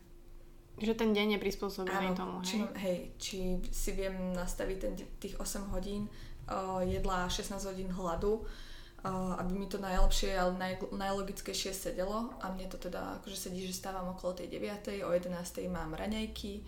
že 0.77 0.93
ten 0.93 1.09
deň 1.09 1.37
je 1.37 1.39
prispôsobený 1.41 2.13
Áno, 2.13 2.17
tomu, 2.17 2.37
hej? 2.41 2.45
Či, 2.45 2.57
hej, 2.77 2.97
či 3.17 3.37
si 3.73 3.91
viem 3.97 4.13
nastaviť 4.37 4.77
ten, 4.77 4.93
tých 5.17 5.35
8 5.41 5.73
hodín 5.73 6.05
uh, 6.05 6.85
jedla 6.85 7.25
a 7.25 7.33
16 7.33 7.57
hodín 7.65 7.89
hladu, 7.89 8.45
uh, 8.45 9.41
aby 9.41 9.57
mi 9.57 9.65
to 9.65 9.81
najlepšie, 9.81 10.37
ale 10.37 10.53
naj, 10.53 10.73
najlogickejšie 10.93 11.73
sedelo 11.73 12.29
a 12.37 12.53
mne 12.53 12.69
to 12.69 12.77
teda 12.77 13.17
akože 13.21 13.49
sedí, 13.49 13.65
že 13.65 13.73
stávam 13.73 14.13
okolo 14.13 14.37
tej 14.37 14.53
9, 14.53 15.01
o 15.01 15.09
11 15.09 15.33
mám 15.73 15.97
raňajky, 15.97 16.61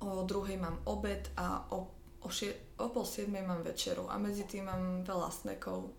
o 0.00 0.24
2 0.24 0.56
mám 0.56 0.80
obed 0.88 1.28
a 1.36 1.60
o, 1.76 1.92
o, 2.24 2.28
šie, 2.32 2.56
o 2.80 2.88
pol 2.88 3.04
7 3.04 3.28
mám 3.28 3.60
večeru 3.60 4.08
a 4.08 4.16
medzi 4.16 4.48
tým 4.48 4.72
mám 4.72 5.04
veľa 5.04 5.28
snekov. 5.28 5.92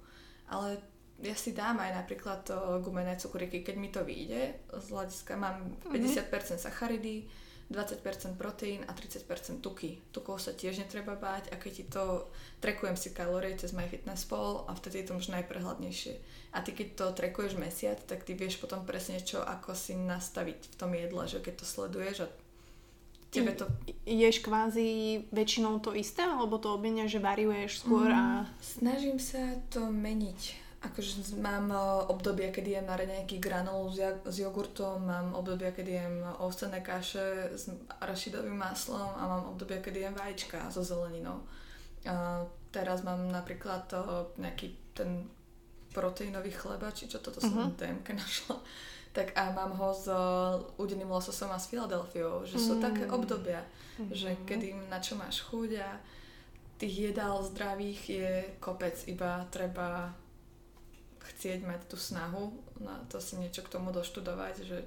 Ale 0.49 0.81
ja 1.21 1.37
si 1.37 1.53
dám 1.53 1.77
aj 1.77 2.01
napríklad 2.01 2.41
gumené 2.81 3.13
cukríky, 3.13 3.61
keď 3.61 3.75
mi 3.77 3.93
to 3.93 4.01
vyjde. 4.01 4.57
Z 4.73 4.89
hľadiska 4.89 5.37
mám 5.37 5.77
50% 5.85 6.57
sacharidy, 6.57 7.29
20% 7.71 8.35
proteín 8.35 8.83
a 8.85 8.91
30% 8.91 9.63
tuky. 9.63 9.97
Tukov 10.11 10.43
sa 10.43 10.51
tiež 10.51 10.83
netreba 10.83 11.15
báť 11.15 11.49
a 11.49 11.55
keď 11.55 11.71
ti 11.71 11.85
to, 11.87 12.27
trekujem 12.59 12.99
si 12.99 13.15
kalórie 13.15 13.55
cez 13.55 13.71
MyFitnessPal 13.71 14.67
a 14.67 14.75
vtedy 14.75 15.01
je 15.01 15.05
to 15.09 15.17
možno 15.17 15.39
najprehľadnejšie. 15.39 16.13
A 16.51 16.59
ty 16.59 16.75
keď 16.75 16.87
to 16.99 17.05
trekuješ 17.15 17.55
mesiac, 17.55 17.97
tak 18.03 18.27
ty 18.27 18.35
vieš 18.35 18.59
potom 18.59 18.83
presne 18.83 19.23
čo, 19.23 19.39
ako 19.39 19.71
si 19.71 19.95
nastaviť 19.95 20.59
v 20.71 20.75
tom 20.75 20.91
jedle, 20.91 21.23
že 21.25 21.39
keď 21.39 21.53
to 21.57 21.65
sleduješ 21.65 22.15
a 22.23 22.27
tebe 23.31 23.55
to... 23.55 23.65
Ješ 24.03 24.43
kvázi 24.43 25.23
väčšinou 25.31 25.79
to 25.79 25.95
isté, 25.95 26.27
alebo 26.27 26.59
to 26.59 26.75
obmenia, 26.75 27.07
že 27.07 27.23
variuješ 27.23 27.87
skôr 27.87 28.11
a... 28.11 28.43
Mm, 28.43 28.47
snažím 28.59 29.17
sa 29.17 29.55
to 29.71 29.87
meniť 29.87 30.60
Akože 30.81 31.37
mám 31.37 31.69
e, 31.69 31.77
obdobia, 32.09 32.49
kedy 32.49 32.81
jem 32.81 32.89
na 32.89 32.97
nejaký 32.97 33.37
granul 33.37 33.93
s, 33.93 34.01
s 34.25 34.35
jogurtom, 34.41 35.05
mám 35.05 35.37
obdobia, 35.37 35.69
kedy 35.69 35.91
jem 35.93 36.15
ovsené 36.41 36.81
kaše 36.81 37.53
s 37.53 37.69
arašidovým 38.01 38.57
maslom 38.57 39.13
a 39.13 39.21
mám 39.29 39.43
obdobia, 39.53 39.77
kedy 39.77 40.09
jem 40.09 40.15
vajíčka 40.17 40.73
so 40.73 40.81
zeleninou. 40.81 41.45
A 42.09 42.41
teraz 42.73 43.05
mám 43.05 43.29
napríklad 43.29 43.85
to, 43.85 44.33
nejaký 44.41 44.73
ten 44.97 45.29
proteínový 45.93 46.49
chleba, 46.49 46.89
či 46.89 47.05
čo 47.05 47.19
toto 47.19 47.37
som 47.37 47.53
uh-huh. 47.53 47.77
DMK 47.77 48.07
našla. 48.15 48.57
Tak 49.11 49.35
a 49.35 49.51
mám 49.51 49.75
ho 49.75 49.91
s 49.91 50.07
údeným 50.79 51.11
lososom 51.11 51.51
a 51.51 51.59
s 51.59 51.67
Filadelfiou, 51.67 52.47
že 52.47 52.55
sú 52.55 52.79
uh-huh. 52.79 52.87
také 52.89 53.03
obdobia, 53.11 53.59
uh-huh. 53.61 54.07
že 54.15 54.39
kedy 54.47 54.87
na 54.87 55.03
čo 55.03 55.19
máš 55.19 55.43
chuť 55.45 55.71
a 55.83 55.99
tých 56.79 57.13
jedál 57.13 57.43
zdravých 57.43 58.01
je 58.09 58.31
kopec, 58.57 58.97
iba 59.05 59.45
treba 59.53 60.15
chcieť 61.21 61.65
mať 61.65 61.81
tú 61.89 61.97
snahu 61.97 62.53
na 62.81 62.97
to 63.07 63.21
si 63.21 63.37
niečo 63.37 63.61
k 63.61 63.71
tomu 63.71 63.93
doštudovať, 63.93 64.55
že 64.65 64.77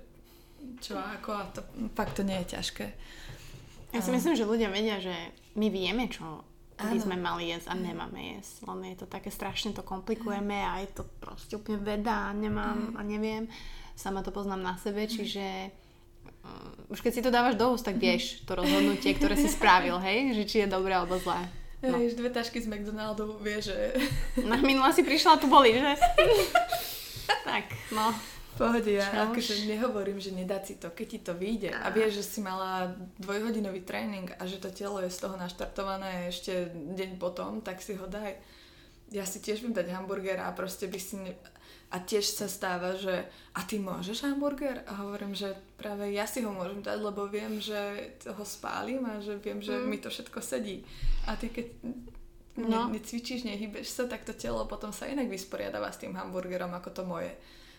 čo 0.81 0.99
ako 0.99 1.31
a 1.31 1.45
to 1.53 1.61
fakt 1.95 2.19
to 2.19 2.23
nie 2.27 2.41
je 2.45 2.59
ťažké. 2.59 2.87
Ja 3.95 4.03
si 4.03 4.11
myslím, 4.11 4.35
že 4.35 4.49
ľudia 4.49 4.75
vedia, 4.75 4.99
že 4.99 5.15
my 5.55 5.71
vieme, 5.71 6.11
čo 6.11 6.43
by 6.75 6.99
sme 6.99 7.15
mali 7.15 7.55
jesť 7.55 7.71
a 7.71 7.75
nemáme 7.79 8.39
jesť. 8.39 8.67
Len 8.67 8.81
je 8.91 8.97
to 8.99 9.07
také 9.07 9.31
strašne 9.31 9.71
to 9.71 9.87
komplikujeme 9.87 10.59
a 10.59 10.83
je 10.83 10.91
to 10.91 11.07
proste 11.23 11.55
úplne 11.55 11.79
veda 11.79 12.31
a 12.31 12.35
nemám 12.35 12.99
a 12.99 13.01
neviem. 13.07 13.47
Sama 13.95 14.27
to 14.27 14.35
poznám 14.35 14.67
na 14.67 14.75
sebe, 14.75 15.07
čiže 15.07 15.71
um, 16.43 16.91
už 16.91 16.99
keď 16.99 17.13
si 17.15 17.23
to 17.23 17.31
dávaš 17.31 17.55
do 17.55 17.71
úst, 17.71 17.87
tak 17.87 17.95
vieš 18.03 18.43
to 18.43 18.59
rozhodnutie, 18.59 19.15
ktoré 19.15 19.39
si 19.39 19.47
spravil, 19.47 20.03
hej? 20.03 20.35
Že 20.35 20.43
či 20.51 20.57
je 20.67 20.75
dobré 20.75 20.99
alebo 20.99 21.15
zlé. 21.23 21.47
No. 21.85 22.01
Hej, 22.01 22.17
dve 22.17 22.33
tašky 22.33 22.65
z 22.65 22.69
McDonaldu, 22.73 23.37
vie, 23.45 23.61
že... 23.61 23.93
Na 24.41 24.57
minula 24.57 24.89
si 24.89 25.05
prišla, 25.05 25.37
tu 25.37 25.53
boli, 25.53 25.77
že? 25.77 25.93
tak, 27.49 27.69
no. 27.93 28.09
Pohode, 28.55 28.87
ja 28.87 29.11
akože 29.27 29.67
nehovorím, 29.67 30.23
že 30.23 30.31
nedá 30.31 30.63
si 30.63 30.79
to, 30.79 30.95
keď 30.95 31.07
ti 31.11 31.19
to 31.27 31.35
vyjde 31.35 31.75
a 31.75 31.91
vieš, 31.91 32.23
že 32.23 32.25
si 32.25 32.39
mala 32.39 32.95
dvojhodinový 33.19 33.83
tréning 33.83 34.31
a 34.31 34.47
že 34.47 34.63
to 34.63 34.71
telo 34.71 35.03
je 35.03 35.11
z 35.11 35.19
toho 35.27 35.35
naštartované 35.35 36.31
ešte 36.31 36.71
deň 36.71 37.19
potom, 37.19 37.59
tak 37.67 37.83
si 37.83 37.99
ho 37.99 38.07
daj. 38.07 38.39
Ja 39.11 39.27
si 39.27 39.43
tiež 39.43 39.59
viem 39.59 39.75
dať 39.75 39.91
hamburger 39.91 40.39
a 40.39 40.55
proste 40.55 40.87
by 40.87 40.99
si... 41.03 41.19
Ne... 41.19 41.35
A 41.95 42.03
tiež 42.03 42.27
sa 42.27 42.51
stáva, 42.51 42.99
že 42.99 43.23
a 43.55 43.63
ty 43.63 43.79
môžeš 43.79 44.27
hamburger? 44.27 44.83
A 44.91 45.07
hovorím, 45.07 45.31
že 45.31 45.55
práve 45.79 46.11
ja 46.11 46.27
si 46.27 46.43
ho 46.43 46.51
môžem 46.51 46.83
dať, 46.83 46.99
lebo 46.99 47.31
viem, 47.31 47.63
že 47.63 48.11
ho 48.27 48.43
spálim 48.43 49.07
a 49.07 49.23
že 49.23 49.39
viem, 49.39 49.63
že 49.63 49.79
mm. 49.79 49.87
mi 49.87 50.03
to 50.03 50.11
všetko 50.11 50.43
sedí. 50.43 50.83
A 51.31 51.39
ty 51.39 51.55
keď 51.55 51.67
no. 52.59 52.91
ne, 52.91 52.99
necvičíš, 52.99 53.47
nehybeš 53.47 53.95
sa, 53.95 54.11
tak 54.11 54.27
to 54.27 54.35
telo 54.35 54.67
potom 54.67 54.91
sa 54.91 55.07
inak 55.07 55.31
vysporiadáva 55.31 55.95
s 55.95 56.03
tým 56.03 56.19
hamburgerom 56.19 56.75
ako 56.75 56.91
to 56.91 57.03
moje. 57.07 57.31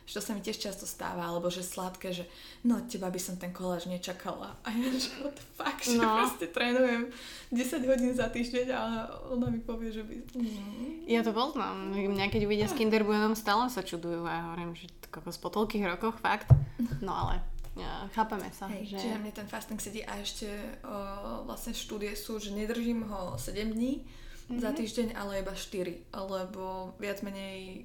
Že 0.06 0.14
to 0.14 0.22
sa 0.22 0.32
mi 0.38 0.42
tiež 0.46 0.62
často 0.62 0.86
stáva, 0.86 1.26
alebo 1.26 1.50
že 1.50 1.66
sladké, 1.66 2.14
že 2.14 2.30
no 2.62 2.78
teba 2.86 3.10
by 3.10 3.18
som 3.18 3.42
ten 3.42 3.50
koláž 3.50 3.90
nečakala. 3.90 4.54
A 4.62 4.70
ja 4.70 4.94
že 4.94 5.10
what 5.26 5.34
the 5.34 5.46
fuck, 5.58 5.78
že 5.82 5.98
no. 5.98 6.22
proste 6.22 6.46
trénujem 6.54 7.10
10 7.50 7.90
hodín 7.90 8.14
za 8.14 8.30
týždeň 8.30 8.68
a 8.70 9.10
ona 9.34 9.50
mi 9.50 9.58
povie, 9.58 9.90
že 9.90 10.06
by... 10.06 10.14
Mm. 10.38 11.10
Ja 11.10 11.26
to 11.26 11.34
poznám. 11.34 11.90
Mňa 11.90 12.30
keď 12.30 12.42
uvidia 12.46 12.70
s 12.70 12.78
Kinderbuenom 12.78 13.34
stále 13.34 13.66
sa 13.74 13.82
čudujú 13.82 14.30
a 14.30 14.32
ja 14.32 14.42
hovorím, 14.54 14.78
že 14.78 14.86
z 15.10 15.40
po 15.42 15.50
toľkých 15.50 15.90
rokoch 15.90 16.22
fakt. 16.22 16.54
No 17.02 17.14
ale 17.18 17.42
ja, 17.76 18.08
chápeme 18.16 18.48
sa. 18.56 18.72
Hej, 18.72 18.96
že... 18.96 18.98
Čiže 19.04 19.20
mne 19.20 19.34
ten 19.36 19.48
fasting 19.52 19.80
sedí 19.84 20.00
a 20.08 20.16
ešte 20.24 20.48
o, 20.86 21.44
vlastne 21.44 21.76
štúdie 21.76 22.16
sú, 22.16 22.40
že 22.40 22.56
nedržím 22.56 23.04
ho 23.12 23.36
7 23.36 23.76
dní 23.76 24.00
mm-hmm. 24.00 24.60
za 24.64 24.72
týždeň, 24.72 25.08
ale 25.12 25.44
iba 25.44 25.52
4, 25.52 26.16
lebo 26.16 26.96
viac 27.04 27.20
menej 27.20 27.84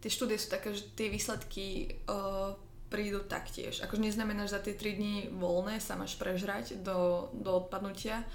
tie 0.00 0.10
štúdie 0.10 0.40
sú 0.40 0.48
také, 0.48 0.72
že 0.72 0.88
tie 0.96 1.12
výsledky 1.12 1.96
uh, 2.08 2.56
prídu 2.90 3.22
taktiež. 3.22 3.84
Akože 3.86 4.02
neznamená, 4.02 4.48
že 4.50 4.58
za 4.58 4.60
tie 4.64 4.74
3 4.74 4.98
dní 4.98 5.14
voľné 5.36 5.78
sa 5.78 5.94
máš 5.94 6.18
prežrať 6.18 6.80
do, 6.82 7.30
do 7.36 7.62
odpadnutia, 7.64 8.26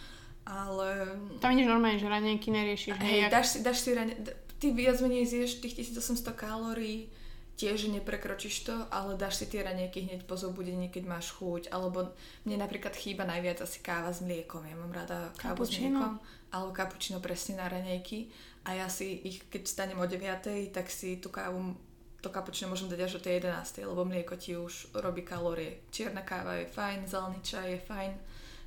ale... 0.48 1.20
Tam 1.44 1.52
ideš 1.52 1.68
normálne, 1.68 2.00
že 2.00 2.08
raňajky 2.08 2.50
neriešiš. 2.54 2.96
Hej, 3.02 3.28
dáš 3.34 3.46
si, 3.52 3.58
dáš 3.66 3.84
si 3.84 3.92
rane... 3.92 4.16
Ty 4.56 4.72
viac 4.72 5.04
menej 5.04 5.28
zješ 5.28 5.60
tých 5.60 5.84
1800 5.84 6.32
kalórií, 6.32 7.12
tiež 7.60 7.92
neprekročíš 7.92 8.72
to, 8.72 8.76
ale 8.88 9.20
dáš 9.20 9.44
si 9.44 9.46
tie 9.52 9.68
raňajky 9.68 10.08
hneď 10.08 10.22
po 10.24 10.40
zobudení, 10.40 10.88
keď 10.88 11.04
máš 11.12 11.36
chuť, 11.36 11.76
alebo 11.76 12.16
mne 12.48 12.64
napríklad 12.64 12.96
chýba 12.96 13.28
najviac 13.28 13.60
asi 13.60 13.84
káva 13.84 14.16
s 14.16 14.24
mliekom. 14.24 14.64
Ja 14.64 14.80
mám 14.80 14.96
rada 14.96 15.36
kávu 15.36 15.68
s 15.68 15.76
mliekom, 15.76 16.24
alebo 16.56 16.72
kapučino 16.72 17.20
presne 17.20 17.60
na 17.60 17.68
raňajky 17.68 18.32
a 18.66 18.70
ja 18.74 18.88
si 18.90 19.22
ich, 19.24 19.46
keď 19.48 19.62
stanem 19.70 20.00
o 20.02 20.06
9, 20.10 20.74
tak 20.74 20.90
si 20.90 21.22
tú 21.22 21.30
kávu 21.30 21.78
to 22.26 22.34
kapučino 22.34 22.74
môžem 22.74 22.90
dať 22.90 23.02
až 23.06 23.14
o 23.18 23.22
tej 23.22 23.38
11, 23.38 23.86
lebo 23.86 24.02
mlieko 24.02 24.34
ti 24.34 24.58
už 24.58 24.98
robí 24.98 25.22
kalórie. 25.22 25.86
Čierna 25.94 26.26
káva 26.26 26.58
je 26.58 26.66
fajn, 26.66 27.06
zelený 27.06 27.38
čaj 27.46 27.78
je 27.78 27.80
fajn, 27.86 28.12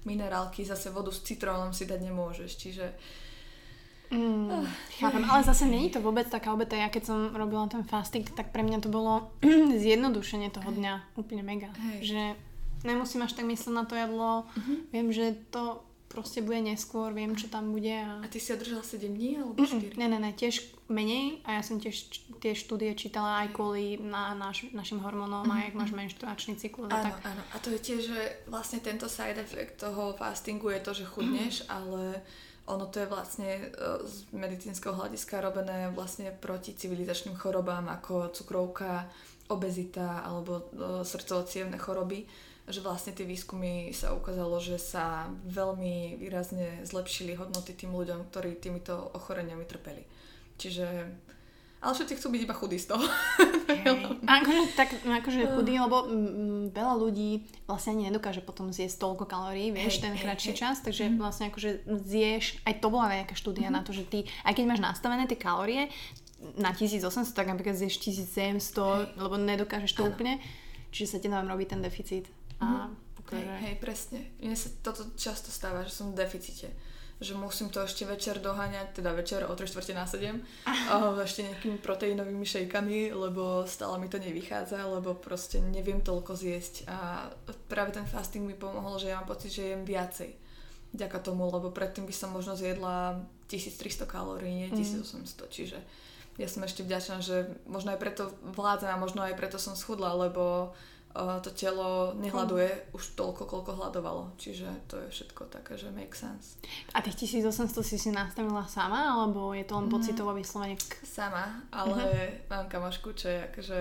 minerálky, 0.06 0.62
zase 0.62 0.94
vodu 0.94 1.10
s 1.10 1.26
citrónom 1.26 1.74
si 1.74 1.82
dať 1.82 2.00
nemôžeš, 2.06 2.50
čiže 2.54 2.86
Mm, 4.08 4.48
oh, 4.48 4.64
chápem, 4.96 5.20
ale 5.28 5.44
zase 5.44 5.68
není 5.68 5.92
to 5.92 6.00
vôbec 6.00 6.24
taká 6.32 6.56
obeta. 6.56 6.72
Ja 6.72 6.88
keď 6.88 7.12
som 7.12 7.18
robila 7.36 7.68
ten 7.68 7.84
fasting, 7.84 8.24
tak 8.24 8.56
pre 8.56 8.64
mňa 8.64 8.80
to 8.80 8.88
bolo 8.88 9.36
zjednodušenie 9.84 10.48
toho 10.48 10.72
dňa. 10.72 11.12
Úplne 11.20 11.44
mega. 11.44 11.68
Hej. 11.76 11.98
Že 12.08 12.22
nemusím 12.88 13.28
až 13.28 13.36
tak 13.36 13.44
myslieť 13.44 13.68
na 13.68 13.84
to 13.84 14.00
jedlo. 14.00 14.48
Uh-huh. 14.48 14.80
Viem, 14.96 15.12
že 15.12 15.36
to 15.52 15.84
proste 16.18 16.42
bude 16.42 16.58
neskôr, 16.58 17.14
viem, 17.14 17.38
čo 17.38 17.46
tam 17.46 17.70
bude. 17.70 17.94
A, 17.94 18.18
a 18.18 18.26
ty 18.26 18.42
si 18.42 18.50
održal 18.50 18.82
7 18.82 19.06
dní 19.06 19.38
alebo 19.38 19.54
4? 19.54 19.94
Ne, 19.94 20.10
ne, 20.10 20.18
ne, 20.18 20.34
tiež 20.34 20.66
menej 20.90 21.38
a 21.46 21.54
ja 21.54 21.62
som 21.62 21.78
tiež 21.78 22.10
tie 22.42 22.58
štúdie 22.58 22.90
čítala 22.98 23.46
aj 23.46 23.54
kvôli 23.54 24.02
na 24.02 24.34
naš, 24.34 24.66
našim 24.74 24.98
hormónom 24.98 25.46
mm-hmm. 25.46 25.62
a 25.62 25.66
jak 25.70 25.74
máš 25.78 25.92
menštruačný 25.94 26.58
cyklus. 26.58 26.90
Áno, 26.90 27.14
tak... 27.14 27.22
áno. 27.22 27.42
A 27.54 27.56
to 27.62 27.70
je 27.70 27.78
tiež, 27.78 28.00
že 28.10 28.20
vlastne 28.50 28.82
tento 28.82 29.06
side 29.06 29.38
effect 29.38 29.78
toho 29.78 30.18
fastingu 30.18 30.74
je 30.74 30.80
to, 30.82 30.92
že 30.98 31.04
chudneš, 31.06 31.62
mm-hmm. 31.62 31.76
ale 31.78 32.02
ono 32.66 32.84
to 32.90 32.98
je 33.00 33.06
vlastne 33.06 33.48
e, 33.48 33.64
z 34.04 34.16
medicínskeho 34.34 34.92
hľadiska 34.96 35.38
robené 35.38 35.88
vlastne 35.94 36.34
proti 36.34 36.74
civilizačným 36.74 37.38
chorobám 37.38 37.86
ako 37.88 38.34
cukrovka, 38.34 39.06
obezita 39.48 40.24
alebo 40.26 40.68
e, 40.72 41.04
srdcovo 41.04 41.48
choroby 41.80 42.47
že 42.68 42.84
vlastne 42.84 43.16
tie 43.16 43.24
výskumy 43.24 43.90
sa 43.96 44.12
ukázalo, 44.12 44.60
že 44.60 44.76
sa 44.76 45.32
veľmi 45.48 46.20
výrazne 46.20 46.84
zlepšili 46.84 47.34
hodnoty 47.34 47.72
tým 47.72 47.96
ľuďom, 47.96 48.28
ktorí 48.28 48.60
týmito 48.60 49.12
ochoreniami 49.16 49.64
trpeli. 49.64 50.04
Čiže 50.60 50.86
ale 51.78 51.94
všetci 51.94 52.14
chcú 52.18 52.28
byť 52.34 52.42
iba 52.42 52.54
chudí 52.58 52.74
z 52.74 52.90
toho. 52.90 53.06
akože, 54.38 54.62
tak, 54.74 54.98
akože 54.98 55.46
chudí, 55.54 55.78
lebo 55.78 56.10
m, 56.10 56.74
veľa 56.74 56.94
ľudí 56.98 57.46
vlastne 57.70 57.94
ani 57.94 58.10
nedokáže 58.10 58.42
potom 58.42 58.74
zjesť 58.74 58.98
toľko 58.98 59.30
kalórií, 59.30 59.70
vieš, 59.70 60.02
hey, 60.02 60.10
ten 60.10 60.14
kratší 60.18 60.52
hey, 60.52 60.58
čas, 60.58 60.82
takže 60.82 61.06
mm. 61.06 61.22
vlastne 61.22 61.54
akože 61.54 61.86
zješ, 61.86 62.58
aj 62.66 62.82
to 62.82 62.90
bola 62.90 63.22
nejaká 63.22 63.38
štúdia 63.38 63.70
mm. 63.70 63.74
na 63.78 63.82
to, 63.86 63.94
že 63.94 64.10
ty, 64.10 64.26
aj 64.42 64.58
keď 64.58 64.64
máš 64.66 64.82
nastavené 64.82 65.30
tie 65.30 65.38
kalórie 65.38 65.86
na 66.58 66.74
1800, 66.74 67.06
tak 67.30 67.46
napríklad 67.46 67.78
zješ 67.78 68.02
1700, 68.02 68.34
hey. 68.34 69.14
lebo 69.14 69.38
nedokážeš 69.38 69.94
to 69.94 70.02
ano. 70.02 70.10
úplne, 70.10 70.42
čiže 70.90 71.14
sa 71.14 71.18
ti 71.22 71.30
tam 71.30 71.46
robí 71.46 71.62
ten 71.62 71.78
deficit. 71.78 72.26
A 72.58 72.90
akože... 73.22 73.38
hej, 73.38 73.46
hej, 73.62 73.74
presne. 73.78 74.20
Mne 74.42 74.56
sa 74.56 74.68
toto 74.82 75.06
často 75.14 75.52
stáva, 75.52 75.86
že 75.86 75.94
som 75.94 76.12
v 76.12 76.18
deficite 76.18 76.70
že 77.18 77.34
musím 77.34 77.66
to 77.66 77.82
ešte 77.82 78.06
večer 78.06 78.38
doháňať, 78.38 79.02
teda 79.02 79.10
večer 79.10 79.42
o 79.42 79.50
3 79.50 79.66
čtvrte 79.66 79.90
na 79.90 80.06
7, 80.06 80.38
oh, 80.94 81.18
ešte 81.26 81.42
nejakými 81.50 81.82
proteínovými 81.82 82.46
šejkami, 82.46 83.10
lebo 83.10 83.66
stále 83.66 83.98
mi 83.98 84.06
to 84.06 84.22
nevychádza, 84.22 84.86
lebo 84.86 85.18
proste 85.18 85.58
neviem 85.58 85.98
toľko 85.98 86.38
zjesť 86.38 86.86
a 86.86 87.26
práve 87.66 87.90
ten 87.90 88.06
fasting 88.06 88.46
mi 88.46 88.54
pomohol, 88.54 89.02
že 89.02 89.10
ja 89.10 89.18
mám 89.18 89.26
pocit, 89.26 89.50
že 89.50 89.74
jem 89.74 89.82
viacej 89.82 90.30
vďaka 90.94 91.18
tomu, 91.18 91.50
lebo 91.50 91.74
predtým 91.74 92.06
by 92.06 92.14
som 92.14 92.30
možno 92.30 92.54
zjedla 92.54 93.26
1300 93.50 94.06
kalórií, 94.06 94.54
nie 94.54 94.68
1800, 94.70 95.10
mm. 95.10 95.50
čiže 95.50 95.78
ja 96.38 96.46
som 96.46 96.62
ešte 96.62 96.86
vďačná, 96.86 97.18
že 97.18 97.50
možno 97.66 97.90
aj 97.90 97.98
preto 97.98 98.30
vládzam 98.54 98.94
a 98.94 99.02
možno 99.02 99.26
aj 99.26 99.34
preto 99.34 99.58
som 99.58 99.74
schudla, 99.74 100.14
lebo 100.14 100.70
to 101.42 101.50
telo 101.50 102.14
nehľaduje 102.14 102.68
hm. 102.68 102.80
už 102.94 103.18
toľko, 103.18 103.42
koľko 103.50 103.70
hľadovalo. 103.74 104.38
Čiže 104.38 104.86
to 104.86 105.02
je 105.02 105.08
všetko 105.10 105.50
také, 105.50 105.74
že 105.74 105.90
make 105.90 106.14
sense. 106.14 106.60
A 106.94 107.02
tých 107.02 107.26
1800 107.26 107.82
si 107.82 107.96
si 107.98 108.10
nastavila 108.14 108.62
sama, 108.70 109.18
alebo 109.18 109.50
je 109.50 109.66
to 109.66 109.74
len 109.78 109.90
mm. 109.90 109.94
pocitovo 109.94 110.30
vyslovene? 110.36 110.78
Sama, 111.02 111.64
ale 111.74 112.02
uh-huh. 112.06 112.50
mám 112.50 112.66
kamošku, 112.70 113.18
čo 113.18 113.32
je 113.34 113.38
akože 113.50 113.80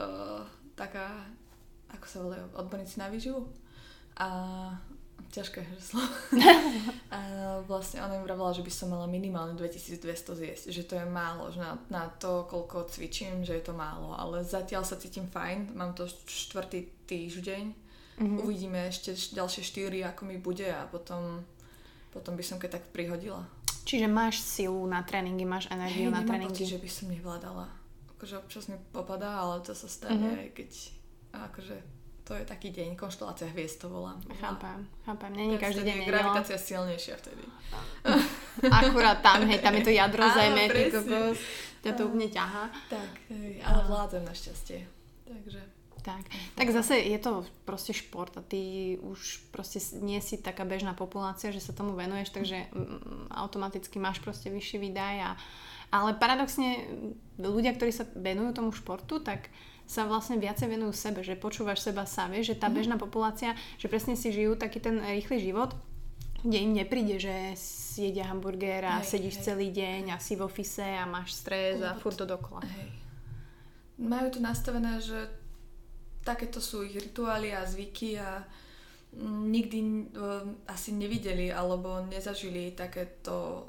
uh, 0.00 0.40
taká, 0.72 1.28
ako 1.92 2.06
sa 2.08 2.18
volajú, 2.24 2.44
odborníci 2.56 2.96
na 2.96 3.12
výživu. 3.12 3.44
A 4.16 4.28
ťažké 5.32 5.64
heslo. 5.64 6.04
a 7.16 7.18
vlastne 7.64 8.04
ona 8.04 8.20
mi 8.20 8.24
vravela, 8.28 8.52
že 8.52 8.60
by 8.60 8.68
som 8.68 8.92
mala 8.92 9.08
minimálne 9.08 9.56
2200 9.56 10.04
zjesť, 10.36 10.64
že 10.68 10.84
to 10.84 11.00
je 11.00 11.08
málo, 11.08 11.48
že 11.48 11.58
na, 11.58 11.80
na 11.88 12.04
to, 12.12 12.44
koľko 12.44 12.92
cvičím, 12.92 13.40
že 13.40 13.56
je 13.56 13.64
to 13.64 13.72
málo, 13.72 14.12
ale 14.12 14.44
zatiaľ 14.44 14.84
sa 14.84 15.00
cítim 15.00 15.24
fajn, 15.32 15.72
mám 15.72 15.96
to 15.96 16.04
štvrtý 16.06 17.08
týždeň, 17.08 17.64
mm-hmm. 18.20 18.38
uvidíme 18.44 18.92
ešte 18.92 19.16
ďalšie 19.32 19.64
štyri, 19.64 20.04
ako 20.04 20.28
mi 20.28 20.36
bude 20.36 20.68
a 20.68 20.84
potom, 20.84 21.40
potom 22.12 22.36
by 22.36 22.44
som 22.44 22.60
keď 22.60 22.78
tak 22.78 22.84
prihodila. 22.92 23.48
Čiže 23.82 24.06
máš 24.06 24.44
silu 24.44 24.84
na 24.86 25.02
tréningy, 25.02 25.48
máš 25.48 25.66
energiu 25.72 26.12
Hej, 26.12 26.14
na 26.14 26.22
tréningy? 26.22 26.54
Pocit, 26.54 26.76
že 26.76 26.78
by 26.78 26.90
som 26.92 27.06
nevládala. 27.10 27.66
Akože 28.14 28.38
občas 28.38 28.70
mi 28.70 28.78
popadá, 28.94 29.42
ale 29.42 29.64
to 29.64 29.74
sa 29.74 29.88
stane, 29.90 30.38
mm-hmm. 30.38 30.54
keď 30.54 30.70
akože 31.32 32.01
to 32.32 32.40
je 32.40 32.48
taký 32.48 32.72
deň, 32.72 32.96
konštelácia 32.96 33.44
hviezd 33.52 33.84
to 33.84 33.92
volám. 33.92 34.16
Chápam, 34.40 34.88
chápam. 35.04 35.36
Není 35.36 35.60
každý 35.60 35.84
deň 35.84 36.08
Gravitácia 36.08 36.56
silnejšia 36.56 37.20
vtedy. 37.20 37.44
Akurát 38.72 39.20
tam, 39.20 39.44
hej, 39.44 39.60
tam 39.60 39.76
je 39.76 39.84
to 39.84 39.92
jadro 39.92 40.24
zajme, 40.32 40.64
ty 40.72 40.88
kokos. 40.88 41.36
Ťa 41.84 41.92
to 41.92 42.08
úplne 42.08 42.32
ťaha. 42.32 42.72
Tak, 42.88 43.10
ale 43.68 43.80
vládzem 43.84 44.24
našťastie. 44.24 44.80
Takže... 45.28 45.60
Tak. 46.02 46.24
tak 46.58 46.66
zase 46.74 46.98
je 46.98 47.14
to 47.20 47.46
proste 47.62 47.94
šport 47.94 48.34
a 48.34 48.42
ty 48.42 48.96
už 49.06 49.52
proste 49.54 49.78
nie 50.02 50.18
si 50.18 50.34
taká 50.34 50.66
bežná 50.66 50.98
populácia, 50.98 51.54
že 51.54 51.62
sa 51.62 51.70
tomu 51.70 51.94
venuješ, 51.94 52.34
takže 52.34 52.66
automaticky 53.30 54.02
máš 54.02 54.18
proste 54.18 54.50
vyšší 54.50 54.82
výdaj 54.82 55.16
a 55.20 55.30
ale 55.92 56.16
paradoxne 56.16 56.88
ľudia, 57.38 57.76
ktorí 57.76 57.92
sa 57.92 58.08
venujú 58.16 58.56
tomu 58.56 58.72
športu, 58.72 59.20
tak 59.20 59.52
sa 59.86 60.08
vlastne 60.08 60.40
viacej 60.40 60.68
venujú 60.72 60.92
sebe, 60.94 61.20
že 61.20 61.36
počúvaš 61.36 61.84
seba 61.84 62.08
sám, 62.08 62.38
že 62.40 62.56
tá 62.56 62.70
mhm. 62.70 62.74
bežná 62.74 62.96
populácia, 62.96 63.58
že 63.76 63.90
presne 63.90 64.16
si 64.16 64.32
žijú 64.32 64.56
taký 64.56 64.80
ten 64.80 65.00
rýchly 65.02 65.42
život, 65.42 65.74
kde 66.42 66.58
im 66.58 66.72
nepríde, 66.74 67.22
že 67.22 67.54
jedia 68.02 68.26
hamburger 68.26 68.82
a 68.82 68.98
hej, 68.98 69.14
sedíš 69.14 69.36
hej. 69.38 69.44
celý 69.46 69.68
deň 69.70 70.02
a 70.14 70.16
si 70.18 70.34
v 70.34 70.42
ofise 70.42 70.82
a 70.82 71.06
máš 71.06 71.38
stres 71.38 71.78
Lebo 71.78 71.86
a 71.86 71.94
furt 71.94 72.18
to 72.18 72.26
dokola. 72.26 72.66
Hej. 72.66 72.88
Majú 74.02 74.28
to 74.34 74.40
nastavené, 74.42 74.98
že 74.98 75.30
takéto 76.26 76.58
sú 76.58 76.82
ich 76.82 76.98
rituály 76.98 77.54
a 77.54 77.62
zvyky 77.62 78.18
a 78.18 78.42
nikdy 79.22 80.08
uh, 80.16 80.40
asi 80.66 80.96
nevideli 80.96 81.52
alebo 81.52 82.00
nezažili 82.08 82.72
takéto 82.72 83.68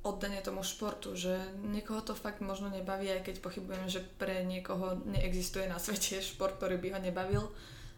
oddanie 0.00 0.40
tomu 0.40 0.64
športu, 0.64 1.12
že 1.12 1.36
niekoho 1.60 2.00
to 2.00 2.16
fakt 2.16 2.40
možno 2.40 2.72
nebaví, 2.72 3.12
aj 3.12 3.20
keď 3.20 3.36
pochybujem, 3.44 3.84
že 3.88 4.00
pre 4.16 4.48
niekoho 4.48 4.96
neexistuje 5.04 5.68
na 5.68 5.76
svete 5.76 6.20
šport, 6.32 6.56
ktorý 6.56 6.80
by 6.80 6.88
ho 6.96 7.00
nebavil. 7.00 7.44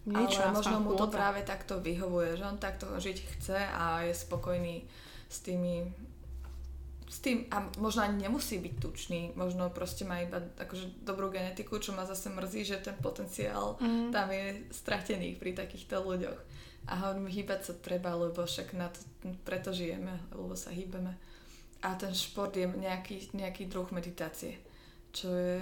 Nič, 0.02 0.34
ale 0.42 0.50
možno 0.50 0.82
mu 0.82 0.98
to 0.98 1.06
práve 1.06 1.46
takto 1.46 1.78
vyhovuje, 1.78 2.34
že 2.34 2.42
on 2.42 2.58
takto 2.58 2.90
žiť 2.90 3.18
chce 3.22 3.58
a 3.70 4.02
je 4.02 4.10
spokojný 4.18 4.82
s 5.30 5.38
tými 5.46 5.86
s 7.12 7.20
tým, 7.20 7.44
a 7.52 7.60
možno 7.76 8.08
ani 8.08 8.24
nemusí 8.24 8.56
byť 8.56 8.74
tučný, 8.80 9.20
možno 9.36 9.68
proste 9.68 10.08
má 10.08 10.24
iba 10.24 10.40
akože 10.56 11.04
dobrú 11.04 11.28
genetiku, 11.28 11.76
čo 11.76 11.92
ma 11.92 12.08
zase 12.08 12.32
mrzí, 12.32 12.64
že 12.64 12.80
ten 12.80 12.96
potenciál 12.96 13.76
mm. 13.76 14.08
tam 14.08 14.32
je 14.32 14.64
stratený 14.72 15.36
pri 15.36 15.52
takýchto 15.52 16.00
ľuďoch. 16.00 16.40
A 16.88 16.92
hovorím, 17.04 17.28
hýbať 17.28 17.60
sa 17.68 17.74
treba, 17.76 18.16
lebo 18.16 18.48
však 18.48 18.72
na 18.72 18.88
to, 18.88 19.04
preto 19.44 19.76
žijeme, 19.76 20.24
lebo 20.32 20.56
sa 20.56 20.72
hýbeme 20.72 21.12
a 21.82 21.94
ten 21.98 22.14
šport 22.14 22.54
je 22.54 22.66
nejaký, 22.66 23.34
nejaký 23.34 23.66
druh 23.66 23.90
meditácie, 23.90 24.58
čo 25.10 25.28
je 25.34 25.58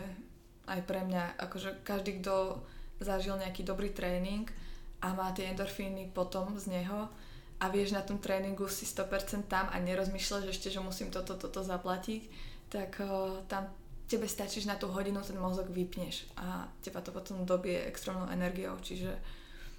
aj 0.69 0.81
pre 0.85 1.03
mňa, 1.03 1.41
akože 1.41 1.83
každý, 1.83 2.21
kto 2.21 2.61
zažil 3.01 3.41
nejaký 3.41 3.65
dobrý 3.65 3.91
tréning 3.91 4.47
a 5.01 5.17
má 5.17 5.33
tie 5.33 5.49
endorfíny 5.49 6.13
potom 6.13 6.55
z 6.61 6.69
neho 6.71 7.09
a 7.61 7.65
vieš 7.73 7.97
na 7.97 8.05
tom 8.05 8.21
tréningu 8.21 8.69
si 8.69 8.85
100% 8.85 9.49
tam 9.49 9.67
a 9.73 9.77
nerozmýšľaš 9.81 10.53
ešte, 10.53 10.69
že 10.69 10.85
musím 10.85 11.09
toto, 11.09 11.37
toto 11.41 11.65
zaplatiť, 11.65 12.23
tak 12.69 13.01
uh, 13.01 13.41
tam 13.49 13.73
tebe 14.05 14.29
stačíš 14.29 14.69
na 14.69 14.77
tú 14.77 14.93
hodinu, 14.93 15.25
ten 15.25 15.41
mozog 15.41 15.73
vypneš 15.73 16.29
a 16.37 16.69
teba 16.85 17.01
to 17.01 17.11
potom 17.11 17.49
dobie 17.49 17.81
extrémnou 17.89 18.29
energiou, 18.29 18.77
čiže 18.85 19.17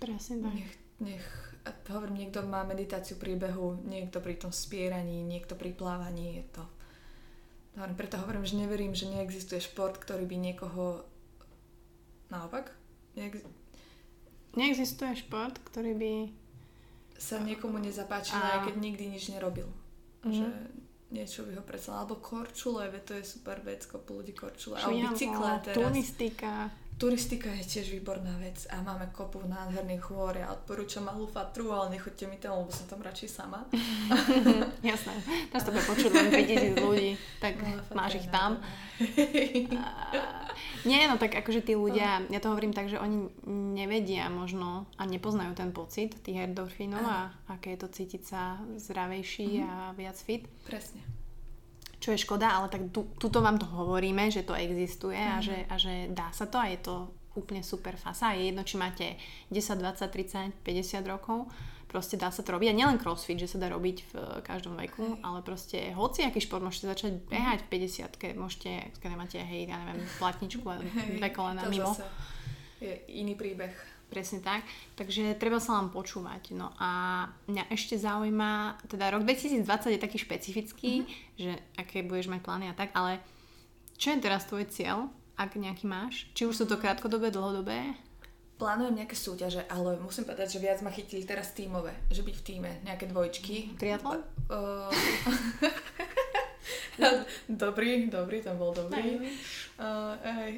Presne 0.02 0.42
tak. 0.42 0.54
Nech, 0.58 0.74
nech 0.98 1.26
hovorím, 1.94 2.26
niekto 2.26 2.42
má 2.42 2.66
meditáciu 2.66 3.22
príbehu, 3.22 3.78
niekto 3.86 4.18
pri 4.18 4.36
tom 4.38 4.50
spieraní, 4.50 5.22
niekto 5.22 5.54
pri 5.54 5.74
plávaní, 5.76 6.42
je 6.42 6.46
to... 6.58 6.64
Hovorím, 7.78 7.96
preto 7.96 8.16
hovorím, 8.20 8.44
že 8.44 8.56
neverím, 8.60 8.94
že 8.98 9.08
neexistuje 9.08 9.62
šport, 9.64 9.96
ktorý 9.96 10.26
by 10.28 10.38
niekoho... 10.42 11.06
Naopak? 12.34 12.74
Neex... 13.16 13.46
Neexistuje 14.58 15.16
šport, 15.16 15.56
ktorý 15.72 15.96
by... 15.96 16.12
Sa 17.16 17.40
niekomu 17.40 17.78
nezapáčil, 17.78 18.42
a... 18.42 18.60
aj 18.60 18.60
keď 18.72 18.76
nikdy 18.82 19.04
nič 19.14 19.30
nerobil. 19.30 19.70
Mm-hmm. 20.26 20.34
Že 20.34 20.46
niečo 21.14 21.40
by 21.48 21.52
ho 21.56 21.64
predsa... 21.64 21.96
Alebo 22.02 22.20
korčule, 22.20 22.90
to 23.06 23.16
je 23.16 23.24
super 23.24 23.62
vec, 23.62 23.86
kopu 23.88 24.20
ľudí 24.20 24.34
korčule. 24.34 24.82
Alebo 24.82 25.14
bicykle 25.14 25.50
teraz. 25.64 25.78
Turistika. 25.78 26.74
Turistika 27.02 27.50
je 27.50 27.66
tiež 27.66 27.98
výborná 27.98 28.38
vec 28.38 28.70
a 28.70 28.78
máme 28.86 29.10
kopu 29.10 29.42
nádherných 29.50 30.06
chôr. 30.06 30.38
Ja 30.38 30.54
odporúčam 30.54 31.10
malú 31.10 31.26
fatru, 31.26 31.74
ale 31.74 31.98
nechoďte 31.98 32.30
mi 32.30 32.38
tam, 32.38 32.62
lebo 32.62 32.70
som 32.70 32.86
tam 32.86 33.02
radšej 33.02 33.42
sama. 33.42 33.66
Jasné. 34.86 35.10
Teraz 35.50 35.66
to 35.66 35.74
bude 35.74 35.82
počuť 35.82 36.14
len 36.14 36.30
5000 36.30 36.78
ľudí, 36.78 37.18
tak 37.42 37.58
máš 37.98 38.22
ich 38.22 38.30
tam. 38.30 38.62
nie, 40.86 41.02
no 41.10 41.18
tak 41.18 41.42
akože 41.42 41.66
tí 41.66 41.74
ľudia, 41.74 42.22
ja 42.30 42.38
to 42.38 42.54
hovorím 42.54 42.70
tak, 42.70 42.86
že 42.86 43.02
oni 43.02 43.34
nevedia 43.50 44.30
možno 44.30 44.86
a 45.02 45.10
nepoznajú 45.10 45.58
ten 45.58 45.74
pocit 45.74 46.22
tých 46.22 46.54
endorfínov 46.54 47.02
a 47.02 47.34
aké 47.50 47.74
je 47.74 47.82
to 47.82 47.90
cítiť 47.90 48.22
sa 48.22 48.62
zdravejší 48.78 49.58
mm-hmm. 49.58 49.74
a 49.74 49.78
viac 49.98 50.22
fit. 50.22 50.46
Presne 50.70 51.21
čo 52.02 52.18
je 52.18 52.24
škoda, 52.26 52.50
ale 52.50 52.68
tak 52.74 52.90
tu, 52.90 53.06
tuto 53.22 53.46
vám 53.46 53.62
to 53.62 53.70
hovoríme, 53.70 54.34
že 54.34 54.42
to 54.42 54.58
existuje 54.58 55.16
mm. 55.16 55.30
a, 55.30 55.38
mhm. 55.38 55.46
že, 55.46 55.58
a 55.70 55.76
že 55.78 55.94
dá 56.10 56.34
sa 56.34 56.50
to 56.50 56.58
a 56.58 56.66
je 56.74 56.82
to 56.82 56.96
úplne 57.38 57.64
super 57.64 57.96
fasa. 57.96 58.36
Je 58.36 58.52
jedno, 58.52 58.66
či 58.66 58.76
máte 58.76 59.16
10, 59.54 59.80
20, 59.80 60.10
30, 60.10 60.66
50 60.66 61.06
rokov, 61.08 61.48
proste 61.88 62.20
dá 62.20 62.28
sa 62.28 62.44
to 62.44 62.52
robiť. 62.52 62.72
A 62.72 62.76
nielen 62.76 63.00
crossfit, 63.00 63.40
že 63.40 63.48
sa 63.48 63.62
dá 63.62 63.72
robiť 63.72 63.98
v 64.12 64.14
každom 64.44 64.76
veku, 64.76 65.16
Hej. 65.16 65.24
ale 65.24 65.40
proste 65.46 65.80
hoci 65.96 66.28
aký 66.28 66.44
šport 66.44 66.60
môžete 66.60 66.92
začať 66.92 67.12
behať 67.32 67.64
v 67.68 67.88
50 68.12 68.36
môžete, 68.36 68.72
keď 69.00 69.10
nemáte, 69.16 69.40
hej, 69.40 69.72
ja 69.72 69.80
neviem, 69.80 70.04
platničku 70.22 70.66
a 70.68 70.76
dve 70.82 71.30
kolena 71.32 71.64
mimo. 71.72 71.96
je 72.82 72.92
iný 73.16 73.38
príbeh. 73.38 73.91
Presne 74.12 74.44
tak. 74.44 74.68
Takže 75.00 75.40
treba 75.40 75.64
sa 75.64 75.80
len 75.80 75.88
počúvať. 75.88 76.52
No 76.52 76.76
a 76.76 77.24
mňa 77.48 77.72
ešte 77.72 77.96
zaujíma, 77.96 78.84
teda 78.92 79.08
rok 79.16 79.24
2020 79.24 79.64
je 79.96 80.04
taký 80.04 80.20
špecifický, 80.20 80.92
mm-hmm. 81.08 81.40
že 81.40 81.52
aké 81.80 82.04
budeš 82.04 82.28
mať 82.28 82.44
plány 82.44 82.66
a 82.68 82.76
tak, 82.76 82.92
ale 82.92 83.24
čo 83.96 84.12
je 84.12 84.20
teraz 84.20 84.44
tvoj 84.52 84.68
cieľ, 84.68 85.08
ak 85.40 85.56
nejaký 85.56 85.88
máš? 85.88 86.28
Či 86.36 86.44
už 86.44 86.60
sú 86.60 86.66
to 86.68 86.76
krátkodobé, 86.76 87.32
dlhodobé? 87.32 87.96
Plánujem 88.60 89.00
nejaké 89.00 89.16
súťaže, 89.18 89.64
ale 89.72 89.98
musím 89.98 90.28
povedať, 90.28 90.54
že 90.54 90.62
viac 90.62 90.84
ma 90.84 90.94
chytili 90.94 91.24
teraz 91.26 91.56
tímové. 91.56 91.96
Že 92.12 92.28
byť 92.28 92.36
v 92.36 92.46
týme, 92.46 92.72
nejaké 92.86 93.10
dvojčky. 93.10 93.74
Triatlon? 93.80 94.22
Uh, 94.52 94.92
dobrý, 97.64 98.12
dobrý, 98.12 98.44
ten 98.44 98.60
bol 98.60 98.76
dobrý. 98.76 99.24
Uh, 99.80 100.14
uh, 100.30 100.52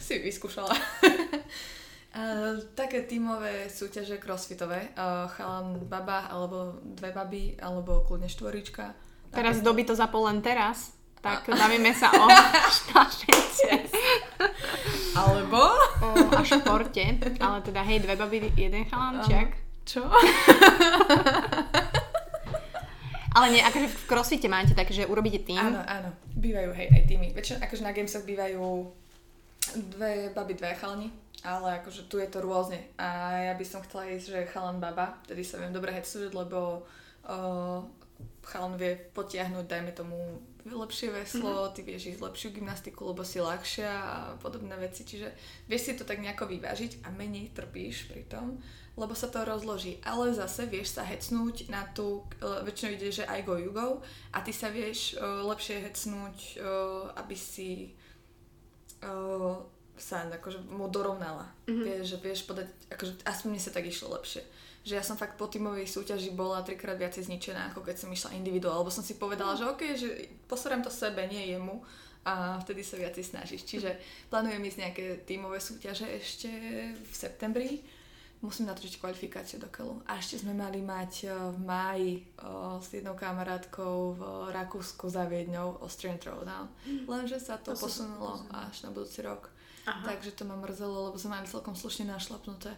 si 0.00 0.18
vyskúšala. 0.18 0.72
Uh, 2.16 2.64
také 2.72 3.04
tímové 3.04 3.68
súťaže 3.68 4.16
crossfitové. 4.16 4.88
Uh, 4.96 5.28
chalan 5.36 5.76
baba, 5.84 6.24
alebo 6.32 6.80
dve 6.80 7.12
baby, 7.12 7.60
alebo 7.60 8.08
kľudne 8.08 8.24
štvorička. 8.24 8.96
Teraz, 9.36 9.60
kto 9.60 9.76
by 9.76 9.82
to 9.84 9.92
zapol 9.92 10.24
len 10.24 10.40
teraz, 10.40 10.96
tak 11.20 11.44
a... 11.44 11.52
bavíme 11.52 11.92
sa 11.92 12.08
o 12.16 12.24
štašete. 12.80 13.92
alebo? 15.12 15.60
O, 16.00 16.08
a 16.32 16.40
športe. 16.40 17.20
Ale 17.36 17.60
teda 17.60 17.84
hej, 17.84 18.00
dve 18.00 18.16
baby, 18.16 18.48
jeden 18.56 18.88
chalančiak. 18.88 19.52
Uh, 19.52 19.84
čo? 19.84 20.08
Ale 23.36 23.52
nie, 23.52 23.60
akože 23.60 23.92
v 23.92 24.04
crossfite 24.08 24.48
máte 24.48 24.72
tak, 24.72 24.88
že 24.88 25.04
urobíte 25.04 25.44
tým. 25.44 25.60
Áno, 25.60 25.84
áno. 25.84 26.16
Bývajú, 26.32 26.72
hej, 26.72 26.88
aj 26.96 27.02
týmy. 27.04 27.36
Väčšinou, 27.36 27.60
akože 27.60 27.84
na 27.84 27.92
gamesoch 27.92 28.24
bývajú 28.24 28.64
dve 29.92 30.32
baby, 30.32 30.56
dve 30.56 30.72
chalani 30.80 31.12
ale 31.46 31.78
akože 31.78 32.10
tu 32.10 32.18
je 32.18 32.26
to 32.26 32.42
rôzne. 32.42 32.82
A 32.98 33.38
ja 33.46 33.54
by 33.54 33.62
som 33.62 33.86
chcela 33.86 34.10
ísť, 34.10 34.26
že 34.26 34.50
chalan 34.50 34.82
baba, 34.82 35.22
tedy 35.30 35.46
sa 35.46 35.62
viem 35.62 35.70
dobre 35.70 35.94
hecnúť, 35.94 36.34
lebo 36.34 36.82
uh, 37.30 37.86
chalan 38.42 38.74
vie 38.74 38.98
potiahnuť, 39.14 39.66
dajme 39.70 39.92
tomu, 39.94 40.18
lepšie 40.66 41.14
veslo, 41.14 41.70
mm-hmm. 41.70 41.74
ty 41.78 41.80
vieš 41.86 42.02
ísť 42.10 42.24
lepšiu 42.26 42.48
gymnastiku, 42.58 43.06
lebo 43.06 43.22
si 43.22 43.38
ľahšia 43.38 43.90
a 43.90 44.34
podobné 44.42 44.74
veci. 44.74 45.06
Čiže 45.06 45.30
vieš 45.70 45.82
si 45.86 45.92
to 45.94 46.02
tak 46.02 46.18
nejako 46.18 46.50
vyvážiť 46.50 47.06
a 47.06 47.14
menej 47.14 47.54
trpíš 47.54 48.10
pri 48.10 48.26
tom, 48.26 48.58
lebo 48.98 49.14
sa 49.14 49.30
to 49.30 49.46
rozloží. 49.46 50.02
Ale 50.02 50.34
zase 50.34 50.66
vieš 50.66 50.98
sa 50.98 51.06
hecnúť 51.06 51.70
na 51.70 51.86
tú, 51.94 52.26
uh, 52.42 52.66
väčšinou 52.66 52.98
ide, 52.98 53.14
že 53.14 53.28
aj 53.30 53.46
go 53.46 53.54
you 53.54 53.70
go 53.70 54.02
a 54.34 54.42
ty 54.42 54.50
sa 54.50 54.66
vieš 54.74 55.14
uh, 55.14 55.46
lepšie 55.46 55.86
hecnúť, 55.86 56.58
uh, 56.58 57.14
aby 57.14 57.36
si 57.38 57.94
uh, 59.06 59.62
sa 59.96 60.28
akože 60.28 60.68
mu 60.68 60.86
dorovnala. 60.92 61.48
Mm-hmm. 61.66 61.84
Vieš, 61.84 62.04
že 62.04 62.16
vieš 62.20 62.40
podať, 62.44 62.68
akože 62.92 63.12
aspoň 63.24 63.48
mne 63.52 63.62
sa 63.62 63.72
tak 63.72 63.84
išlo 63.88 64.12
lepšie. 64.16 64.44
Že 64.86 64.92
ja 64.94 65.02
som 65.02 65.18
fakt 65.18 65.34
po 65.34 65.50
tímovej 65.50 65.88
súťaži 65.90 66.36
bola 66.36 66.62
trikrát 66.62 66.94
viacej 66.94 67.26
zničená, 67.26 67.74
ako 67.74 67.82
keď 67.82 67.96
som 68.06 68.12
išla 68.12 68.36
individuál, 68.38 68.84
lebo 68.84 68.92
som 68.92 69.02
si 69.02 69.18
povedala, 69.18 69.56
mm. 69.56 69.58
že 69.58 69.64
OK, 69.66 69.82
že 69.98 70.08
poserem 70.46 70.84
to 70.84 70.92
sebe, 70.92 71.26
nie 71.26 71.56
jemu 71.56 71.82
a 72.26 72.58
vtedy 72.58 72.82
sa 72.82 72.98
viacej 72.98 73.22
snažíš. 73.22 73.62
Čiže 73.62 73.94
plánujem 74.28 74.58
ísť 74.66 74.78
nejaké 74.82 75.04
tímové 75.22 75.62
súťaže 75.62 76.10
ešte 76.10 76.50
v 76.90 77.12
septembri. 77.14 77.86
Musím 78.44 78.68
natočiť 78.68 79.00
kvalifikáciu 79.00 79.56
do 79.56 79.70
Kelu. 79.72 80.02
A 80.04 80.20
ešte 80.20 80.44
sme 80.44 80.52
mali 80.52 80.84
mať 80.84 81.12
eh, 81.24 81.32
v 81.32 81.58
máji 81.62 82.12
o, 82.42 82.76
eh, 82.76 82.84
s 82.84 82.92
jednou 82.92 83.16
kamarátkou 83.16 84.18
v 84.18 84.22
Rakúsku 84.52 85.08
za 85.08 85.24
Viedňou 85.24 85.80
Austrian 85.80 86.20
Throwdown. 86.20 86.68
Mm. 86.84 87.08
Lenže 87.08 87.38
sa 87.40 87.56
to, 87.56 87.72
to 87.72 87.80
posunulo 87.80 88.44
až 88.52 88.84
na 88.84 88.92
budúci 88.92 89.24
rok. 89.24 89.55
Aha. 89.86 90.02
Takže 90.02 90.34
to 90.34 90.42
ma 90.44 90.58
mrzelo, 90.58 91.10
lebo 91.10 91.16
sme 91.16 91.38
mali 91.38 91.46
celkom 91.46 91.78
slušne 91.78 92.10
našlapnuté 92.10 92.74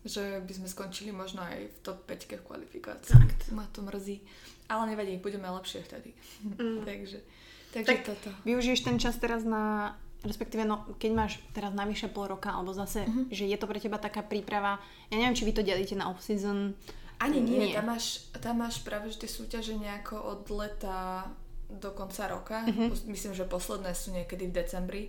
že 0.00 0.40
by 0.40 0.52
sme 0.56 0.64
skončili 0.64 1.12
možno 1.12 1.44
aj 1.44 1.68
v 1.68 1.78
top 1.84 2.08
5 2.08 2.40
v 2.40 2.44
kvalifikácii. 2.48 3.52
Ma 3.52 3.68
to 3.68 3.84
mrzí. 3.84 4.24
Ale 4.72 4.88
nevadí, 4.88 5.20
budeme 5.20 5.44
lepšie 5.44 5.84
vtedy. 5.84 6.16
Mm. 6.40 6.88
takže 6.88 7.20
Takže 7.70 7.86
tak 7.86 8.02
toto. 8.02 8.30
využiješ 8.42 8.82
ten 8.82 8.98
čas 8.98 9.14
teraz 9.22 9.46
na, 9.46 9.94
respektíve 10.26 10.66
no, 10.66 10.90
keď 10.98 11.10
máš 11.14 11.32
teraz 11.54 11.70
navyše 11.70 12.10
pol 12.10 12.26
roka, 12.26 12.50
alebo 12.50 12.74
zase, 12.74 13.06
uh-huh. 13.06 13.30
že 13.30 13.46
je 13.46 13.54
to 13.54 13.70
pre 13.70 13.78
teba 13.78 13.94
taká 13.94 14.26
príprava, 14.26 14.82
ja 15.06 15.14
neviem, 15.14 15.38
či 15.38 15.46
vy 15.46 15.54
to 15.54 15.62
delíte 15.62 15.94
na 15.94 16.10
off-season. 16.10 16.74
Ani 17.22 17.38
nie, 17.38 17.70
nie. 17.70 17.76
Tam, 17.78 17.86
máš, 17.86 18.26
tam 18.42 18.58
máš 18.58 18.82
práve 18.82 19.14
že 19.14 19.22
tie 19.22 19.30
súťaže 19.30 19.78
nejako 19.78 20.18
od 20.18 20.42
leta 20.50 21.30
do 21.70 21.94
konca 21.94 22.26
roka. 22.26 22.66
Uh-huh. 22.66 22.90
Myslím, 23.06 23.38
že 23.38 23.46
posledné 23.46 23.94
sú 23.94 24.10
niekedy 24.10 24.50
v 24.50 24.56
decembri 24.56 25.02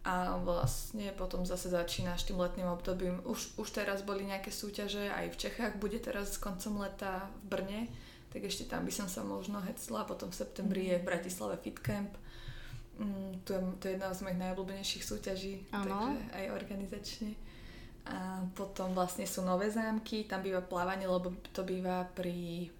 a 0.00 0.40
vlastne 0.40 1.12
potom 1.12 1.44
zase 1.44 1.68
začínaš 1.68 2.24
tým 2.24 2.40
letným 2.40 2.72
obdobím. 2.72 3.20
Už, 3.28 3.60
už 3.60 3.68
teraz 3.68 4.00
boli 4.00 4.24
nejaké 4.24 4.48
súťaže, 4.48 5.12
aj 5.12 5.36
v 5.36 5.40
Čechách 5.48 5.76
bude 5.76 6.00
teraz 6.00 6.40
koncom 6.40 6.80
leta 6.80 7.28
v 7.44 7.46
Brne 7.52 7.80
tak 8.30 8.46
ešte 8.46 8.70
tam 8.70 8.86
by 8.86 8.92
som 8.94 9.10
sa 9.10 9.26
možno 9.26 9.58
hecla. 9.66 10.06
Potom 10.06 10.30
v 10.30 10.38
septembri 10.38 10.86
je 10.86 11.02
v 11.02 11.06
Bratislave 11.06 11.58
Fitcamp. 11.58 12.14
Mm, 13.02 13.42
to, 13.42 13.58
je, 13.58 13.60
to 13.82 13.84
je 13.90 13.92
jedna 13.98 14.14
z 14.14 14.22
mojich 14.22 14.38
najobľúbenejších 14.38 15.04
súťaží, 15.04 15.54
ano. 15.74 15.82
takže 15.82 16.18
aj 16.38 16.44
organizačne. 16.54 17.30
A 18.06 18.46
potom 18.54 18.94
vlastne 18.94 19.26
sú 19.26 19.42
nové 19.42 19.68
zámky, 19.68 20.24
tam 20.30 20.46
býva 20.46 20.62
plávanie, 20.62 21.10
lebo 21.10 21.34
to 21.52 21.66
býva 21.66 22.06
pri 22.14 22.70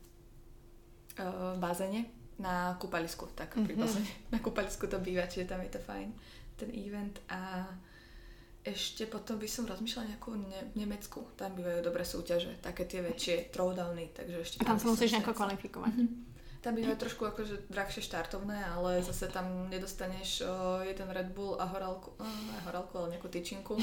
uh, 1.18 1.58
bazene 1.58 2.08
na 2.40 2.78
kúpalisku, 2.80 3.28
tak 3.34 3.52
mm-hmm. 3.52 3.66
pri 3.66 3.74
mhm. 3.74 3.80
bazene. 3.82 4.12
Na 4.30 4.38
kúpalisku 4.38 4.84
to 4.86 5.02
býva, 5.02 5.26
čiže 5.26 5.50
tam 5.50 5.60
je 5.66 5.70
to 5.72 5.80
fajn, 5.82 6.08
ten 6.60 6.70
event. 6.76 7.16
A 7.32 7.64
ešte 8.60 9.08
potom 9.08 9.40
by 9.40 9.48
som 9.48 9.64
rozmýšľala 9.64 10.16
nejakú 10.16 10.36
ne- 10.36 10.68
Nemecku. 10.76 11.24
Tam 11.40 11.56
bývajú 11.56 11.80
dobré 11.80 12.04
súťaže, 12.04 12.60
také 12.60 12.84
tie 12.84 13.00
väčšie 13.00 13.48
throwdowny, 13.48 14.12
takže 14.12 14.36
ešte 14.36 14.56
tam, 14.60 14.76
tam 14.76 14.78
sa 14.78 14.86
musíš 14.92 15.16
nejako 15.16 15.32
kvalifikovať. 15.32 15.94
Mm-hmm. 15.96 16.28
Tam 16.60 16.76
bývajú 16.76 16.96
trošku 17.00 17.24
akože 17.24 17.72
drahšie 17.72 18.04
štartovné, 18.04 18.60
ale 18.60 19.00
zase 19.00 19.32
tam 19.32 19.72
nedostaneš 19.72 20.44
o, 20.44 20.84
jeden 20.84 21.08
Red 21.08 21.32
Bull 21.32 21.56
a 21.56 21.64
horálku, 21.64 22.12
no, 22.20 22.28
ne 22.28 22.60
horálku, 22.68 23.00
ale 23.00 23.16
nejakú 23.16 23.32
tyčinku, 23.32 23.80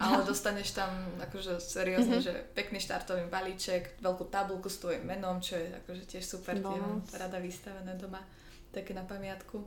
ale 0.00 0.24
dostaneš 0.32 0.72
tam 0.72 0.88
akože 1.20 1.60
seriózne, 1.60 2.24
mm-hmm. 2.24 2.32
že 2.32 2.48
pekný 2.56 2.80
štartový 2.80 3.28
balíček, 3.28 4.00
veľkú 4.00 4.32
tabulku 4.32 4.72
s 4.72 4.80
tvojim 4.80 5.04
menom, 5.04 5.44
čo 5.44 5.60
je 5.60 5.68
akože 5.84 6.16
tiež 6.16 6.24
super, 6.24 6.56
tie 6.56 6.78
mám 6.80 7.04
rada 7.12 7.36
vystavené 7.44 7.92
doma, 8.00 8.24
také 8.72 8.96
na 8.96 9.04
pamiatku. 9.04 9.60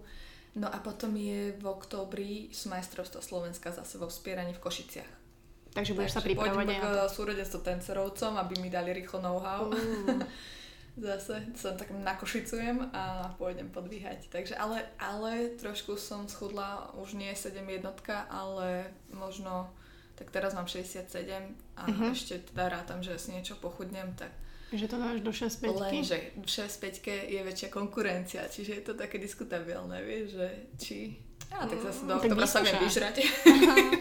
No 0.57 0.67
a 0.73 0.81
potom 0.81 1.13
je 1.13 1.53
v 1.53 1.65
októbri 1.69 2.49
sú 2.49 2.73
majstrovstvo 2.73 3.21
Slovenska 3.21 3.69
zase 3.69 4.01
vo 4.01 4.09
vspieraní 4.09 4.57
v 4.57 4.63
Košiciach. 4.65 5.11
Takže 5.77 5.93
budeš 5.93 6.17
Takže 6.17 6.17
sa 6.17 6.25
pripravovať 6.25 6.67
aj 6.73 6.79
na 6.81 6.89
to? 7.05 7.13
súrodenstvo 7.13 7.59
tencerovcom, 7.61 8.33
aby 8.41 8.53
mi 8.57 8.73
dali 8.73 8.97
rýchlo 8.97 9.21
know-how. 9.21 9.69
Uh. 9.69 10.25
zase 10.97 11.45
sa 11.53 11.77
tak 11.77 11.93
nakošicujem 11.93 12.89
a 12.89 13.29
pôjdem 13.37 13.69
podvíhať. 13.69 14.33
Takže 14.33 14.57
ale, 14.57 14.81
ale 14.97 15.53
trošku 15.53 15.93
som 15.93 16.25
schudla, 16.25 16.89
už 16.97 17.13
nie 17.13 17.29
7 17.29 17.61
jednotka, 17.61 18.25
ale 18.33 18.89
možno, 19.13 19.69
tak 20.17 20.33
teraz 20.33 20.57
mám 20.57 20.65
67 20.65 21.05
a 21.77 21.85
uh-huh. 21.85 22.09
ešte 22.09 22.41
teda 22.49 22.73
rátam, 22.73 23.05
že 23.05 23.13
si 23.21 23.29
niečo 23.29 23.61
pochudnem, 23.61 24.17
tak 24.17 24.33
že 24.73 24.85
to 24.91 24.99
máš 24.99 25.23
do 25.23 25.31
6 25.31 25.63
Lenže 25.63 26.35
v 26.35 26.47
6 26.47 27.07
je 27.07 27.39
väčšia 27.39 27.69
konkurencia, 27.71 28.43
čiže 28.51 28.71
je 28.75 28.83
to 28.83 28.93
také 28.99 29.15
diskutabilné, 29.15 30.03
vieš, 30.03 30.35
že 30.35 30.47
či... 30.75 30.97
Ja, 31.47 31.63
tak 31.63 31.79
zase 31.79 32.03
do 32.03 32.19
oktobra 32.19 32.43
sa 32.43 32.59
viem 32.59 32.75
vyžrať. 32.75 33.23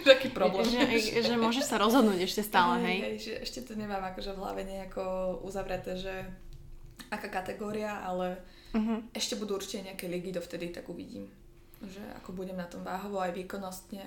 Taký 0.03 0.35
problém. 0.39 0.67
Že, 0.67 1.23
že 1.23 1.35
môžeš 1.39 1.71
sa 1.71 1.79
rozhodnúť 1.79 2.27
ešte 2.27 2.43
stále, 2.43 2.83
hej? 2.83 2.99
hej 2.99 3.17
že 3.23 3.33
ešte 3.47 3.63
to 3.63 3.79
nemám 3.79 4.03
akože 4.03 4.35
v 4.35 4.41
hlave 4.43 4.67
nejako 4.67 5.39
uzavreté, 5.47 5.95
že 5.95 6.27
aká 7.07 7.31
kategória, 7.31 8.03
ale 8.03 8.43
uh-huh. 8.75 8.99
ešte 9.15 9.39
budú 9.39 9.63
určite 9.63 9.87
nejaké 9.87 10.11
ligy, 10.11 10.35
dovtedy 10.35 10.75
tak 10.75 10.91
uvidím. 10.91 11.31
Že 11.87 12.03
ako 12.19 12.35
budem 12.35 12.59
na 12.59 12.67
tom 12.67 12.83
váhovo 12.83 13.23
aj 13.23 13.31
výkonnostne 13.31 14.03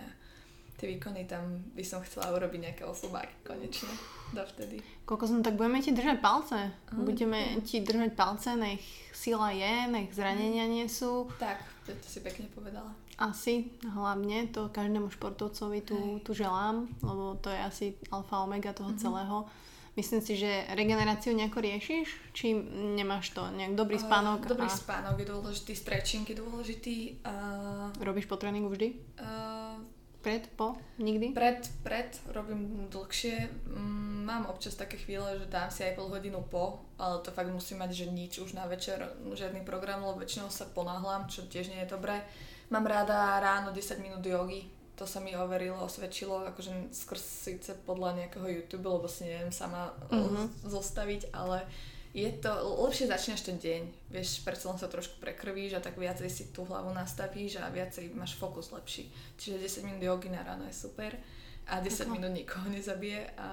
tie 0.79 0.95
výkony 0.95 1.27
tam 1.27 1.43
by 1.75 1.83
som 1.83 1.99
chcela 2.07 2.31
urobiť 2.31 2.59
nejaké 2.71 2.83
osobáky 2.87 3.35
konečne 3.43 3.91
dovtedy. 4.31 4.79
Koľko 5.03 5.25
som 5.27 5.39
tak 5.43 5.59
budeme 5.59 5.83
ti 5.83 5.91
držať 5.91 6.23
palce. 6.23 6.71
Mm. 6.95 7.03
Budeme 7.03 7.39
ti 7.67 7.83
držať 7.83 8.15
palce, 8.15 8.55
nech 8.55 8.79
sila 9.11 9.51
je, 9.51 9.91
nech 9.91 10.07
zranenia 10.15 10.63
nie 10.71 10.87
sú. 10.87 11.27
Tak, 11.35 11.59
to, 11.83 11.91
to 11.91 12.07
si 12.07 12.23
pekne 12.23 12.47
povedala. 12.55 12.95
Asi, 13.19 13.75
hlavne, 13.83 14.47
to 14.47 14.71
každému 14.71 15.11
športovcovi 15.11 15.83
tu, 15.83 16.23
tu 16.23 16.31
želám, 16.31 16.87
lebo 17.03 17.35
to 17.43 17.51
je 17.51 17.59
asi 17.59 17.85
alfa 18.15 18.39
omega 18.39 18.71
toho 18.71 18.95
mm-hmm. 18.95 19.03
celého. 19.03 19.37
Myslím 19.99 20.23
si, 20.23 20.39
že 20.39 20.63
regeneráciu 20.71 21.35
nejako 21.35 21.59
riešiš? 21.59 22.31
Či 22.31 22.55
nemáš 22.95 23.35
to? 23.35 23.43
Nejak 23.51 23.75
dobrý 23.75 23.99
spánok? 23.99 24.47
Uh, 24.47 24.55
dobrý 24.55 24.71
a... 24.71 24.71
spánok 24.71 25.19
je 25.19 25.27
dôležitý, 25.27 25.75
stretching 25.75 26.23
je 26.23 26.39
dôležitý. 26.39 26.95
Uh... 27.27 27.91
Robíš 27.99 28.31
po 28.31 28.39
tréningu 28.39 28.71
vždy? 28.71 28.95
Uh 29.19 29.98
pred, 30.19 30.43
po, 30.55 30.75
nikdy? 30.99 31.31
Pred, 31.31 31.63
pred 31.83 32.11
robím 32.35 32.91
dlhšie. 32.91 33.47
Mm, 33.71 34.27
mám 34.27 34.43
občas 34.51 34.75
také 34.75 34.99
chvíle, 34.99 35.39
že 35.39 35.47
dám 35.47 35.71
si 35.71 35.87
aj 35.87 35.95
pol 35.95 36.11
hodinu 36.11 36.43
po, 36.43 36.83
ale 36.99 37.23
to 37.23 37.31
fakt 37.31 37.49
musím 37.49 37.79
mať, 37.79 37.91
že 37.95 38.05
nič 38.11 38.33
už 38.43 38.53
na 38.53 38.67
večer, 38.67 38.99
žiadny 39.23 39.63
program, 39.63 40.03
lebo 40.03 40.19
väčšinou 40.19 40.51
sa 40.51 40.67
ponáhľam, 40.69 41.31
čo 41.31 41.47
tiež 41.47 41.71
nie 41.71 41.79
je 41.87 41.91
dobré. 41.95 42.19
Mám 42.69 42.85
rada 42.85 43.39
ráno 43.39 43.71
10 43.71 44.03
minút 44.03 44.21
jogy, 44.21 44.67
to 44.99 45.07
sa 45.07 45.23
mi 45.23 45.31
overilo, 45.31 45.79
osvedčilo, 45.79 46.43
akože 46.51 46.91
skrz 46.91 47.23
síce 47.23 47.71
podľa 47.87 48.19
nejakého 48.19 48.51
YouTube, 48.51 48.91
lebo 48.91 49.07
si 49.07 49.23
neviem 49.23 49.55
sama 49.55 49.95
mm-hmm. 50.11 50.67
zostaviť, 50.67 51.31
ale 51.31 51.63
je 52.09 52.29
to, 52.41 52.49
lepšie 52.89 53.05
začneš 53.05 53.45
ten 53.45 53.61
deň, 53.61 53.81
vieš, 54.09 54.41
predsa 54.41 54.73
len 54.73 54.81
sa 54.81 54.89
trošku 54.89 55.21
prekrvíš 55.21 55.77
a 55.77 55.83
tak 55.83 55.93
viacej 55.93 56.29
si 56.29 56.43
tú 56.49 56.65
hlavu 56.65 56.89
nastavíš 56.89 57.61
a 57.61 57.69
viacej 57.69 58.09
máš 58.17 58.33
fokus 58.33 58.73
lepší. 58.73 59.13
Čiže 59.37 59.85
10 59.85 59.85
minút 59.85 60.01
jogy 60.01 60.33
na 60.33 60.41
ráno 60.41 60.65
je 60.65 60.73
super 60.73 61.13
a 61.69 61.77
10 61.77 62.09
Ako? 62.09 62.13
minút 62.17 62.33
nikoho 62.33 62.65
nezabije 62.73 63.29
a, 63.37 63.49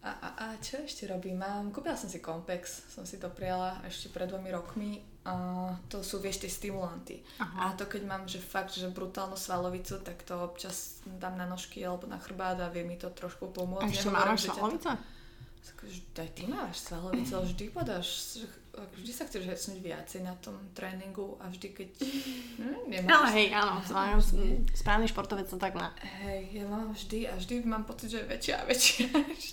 a, 0.00 0.10
a, 0.16 0.28
a 0.32 0.44
čo 0.64 0.80
ešte 0.80 1.04
robím? 1.12 1.44
Mám, 1.44 1.76
kúpila 1.76 1.92
som 1.92 2.08
si 2.08 2.24
Compex, 2.24 2.88
som 2.88 3.04
si 3.04 3.20
to 3.20 3.28
prijala 3.28 3.76
ešte 3.84 4.08
pred 4.08 4.24
dvomi 4.24 4.48
rokmi 4.48 5.04
a 5.28 5.76
to 5.92 6.00
sú, 6.00 6.24
vieš, 6.24 6.40
tie 6.40 6.48
stimulanty. 6.48 7.20
Aha. 7.36 7.68
A 7.68 7.76
to 7.76 7.84
keď 7.84 8.08
mám, 8.08 8.24
že 8.24 8.40
fakt, 8.40 8.72
že 8.72 8.88
brutálnu 8.88 9.36
svalovicu, 9.36 10.00
tak 10.00 10.24
to 10.24 10.40
občas 10.40 11.04
dám 11.04 11.36
na 11.36 11.44
nožky 11.44 11.84
alebo 11.84 12.08
na 12.08 12.16
chrbát 12.16 12.56
a 12.64 12.72
vie 12.72 12.80
mi 12.80 12.96
to 12.96 13.12
trošku 13.12 13.52
pomôcť. 13.52 13.84
A 13.84 13.92
ešte 13.92 14.08
máš 14.08 14.48
svalovica? 14.48 14.96
To 14.96 15.19
aj 16.20 16.30
ty 16.36 16.44
máš 16.44 16.84
svalovice, 16.84 17.32
ale 17.32 17.48
vždy 17.48 17.64
podáš, 17.72 18.08
vždy 19.00 19.12
sa 19.12 19.24
chceš 19.24 19.48
hecnúť 19.48 19.78
viacej 19.80 20.20
na 20.20 20.36
tom 20.36 20.56
tréningu 20.76 21.40
a 21.40 21.48
vždy 21.48 21.68
keď 21.72 21.88
hm, 22.60 22.80
nemáš... 22.92 23.08
Ale 23.08 23.28
hej, 23.40 23.48
áno, 23.56 23.80
správny 24.76 25.08
športovec 25.08 25.48
to 25.48 25.56
tak 25.56 25.72
má. 25.72 25.96
Hej, 26.20 26.60
ja 26.60 26.64
mám 26.68 26.92
vždy 26.92 27.28
a 27.28 27.32
vždy 27.40 27.54
mám 27.64 27.88
pocit, 27.88 28.12
že 28.12 28.28
väčšia 28.28 28.54
a 28.60 28.64
väčšia. 28.68 29.04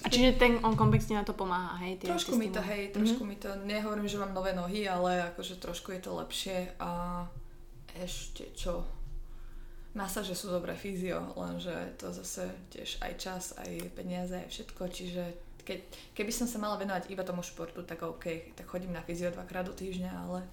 A 0.03 0.08
čiže 0.12 0.32
ten 0.36 0.60
on 0.60 0.76
komplex 0.76 1.08
na 1.08 1.24
to 1.24 1.32
pomáha, 1.32 1.80
hej? 1.88 2.03
Tie 2.03 2.12
trošku 2.12 2.36
mi 2.36 2.51
to, 2.51 2.60
hej, 2.60 2.91
trošku 2.91 3.24
mm-hmm. 3.24 3.39
mi 3.39 3.43
to, 3.43 3.49
nehovorím, 3.64 4.08
že 4.12 4.20
mám 4.20 4.36
nové 4.36 4.51
nohy, 4.51 4.84
ale 4.84 5.32
akože 5.32 5.64
trošku 5.64 5.95
je 5.95 6.01
to 6.03 6.12
lepšie 6.20 6.76
a 6.84 7.24
ešte 7.95 8.51
čo, 8.53 8.84
masáže 9.95 10.36
sú 10.36 10.53
dobré 10.53 10.76
fyzio, 10.78 11.34
lenže 11.34 11.97
to 11.97 12.14
zase 12.14 12.51
tiež 12.70 13.01
aj 13.01 13.14
čas, 13.18 13.43
aj 13.58 13.95
peniaze, 13.97 14.38
aj 14.38 14.51
všetko, 14.53 14.84
čiže 14.91 15.47
keď, 15.68 15.80
keby 16.15 16.32
som 16.32 16.47
sa 16.47 16.55
mala 16.63 16.80
venovať 16.80 17.11
iba 17.11 17.28
tomu 17.28 17.43
športu, 17.43 17.84
tak 17.84 18.07
OK, 18.07 18.55
tak 18.55 18.63
chodím 18.72 18.95
na 18.95 19.03
fyzio 19.03 19.36
dvakrát 19.36 19.68
do 19.68 19.76
týždňa, 19.76 20.11
ale... 20.15 20.47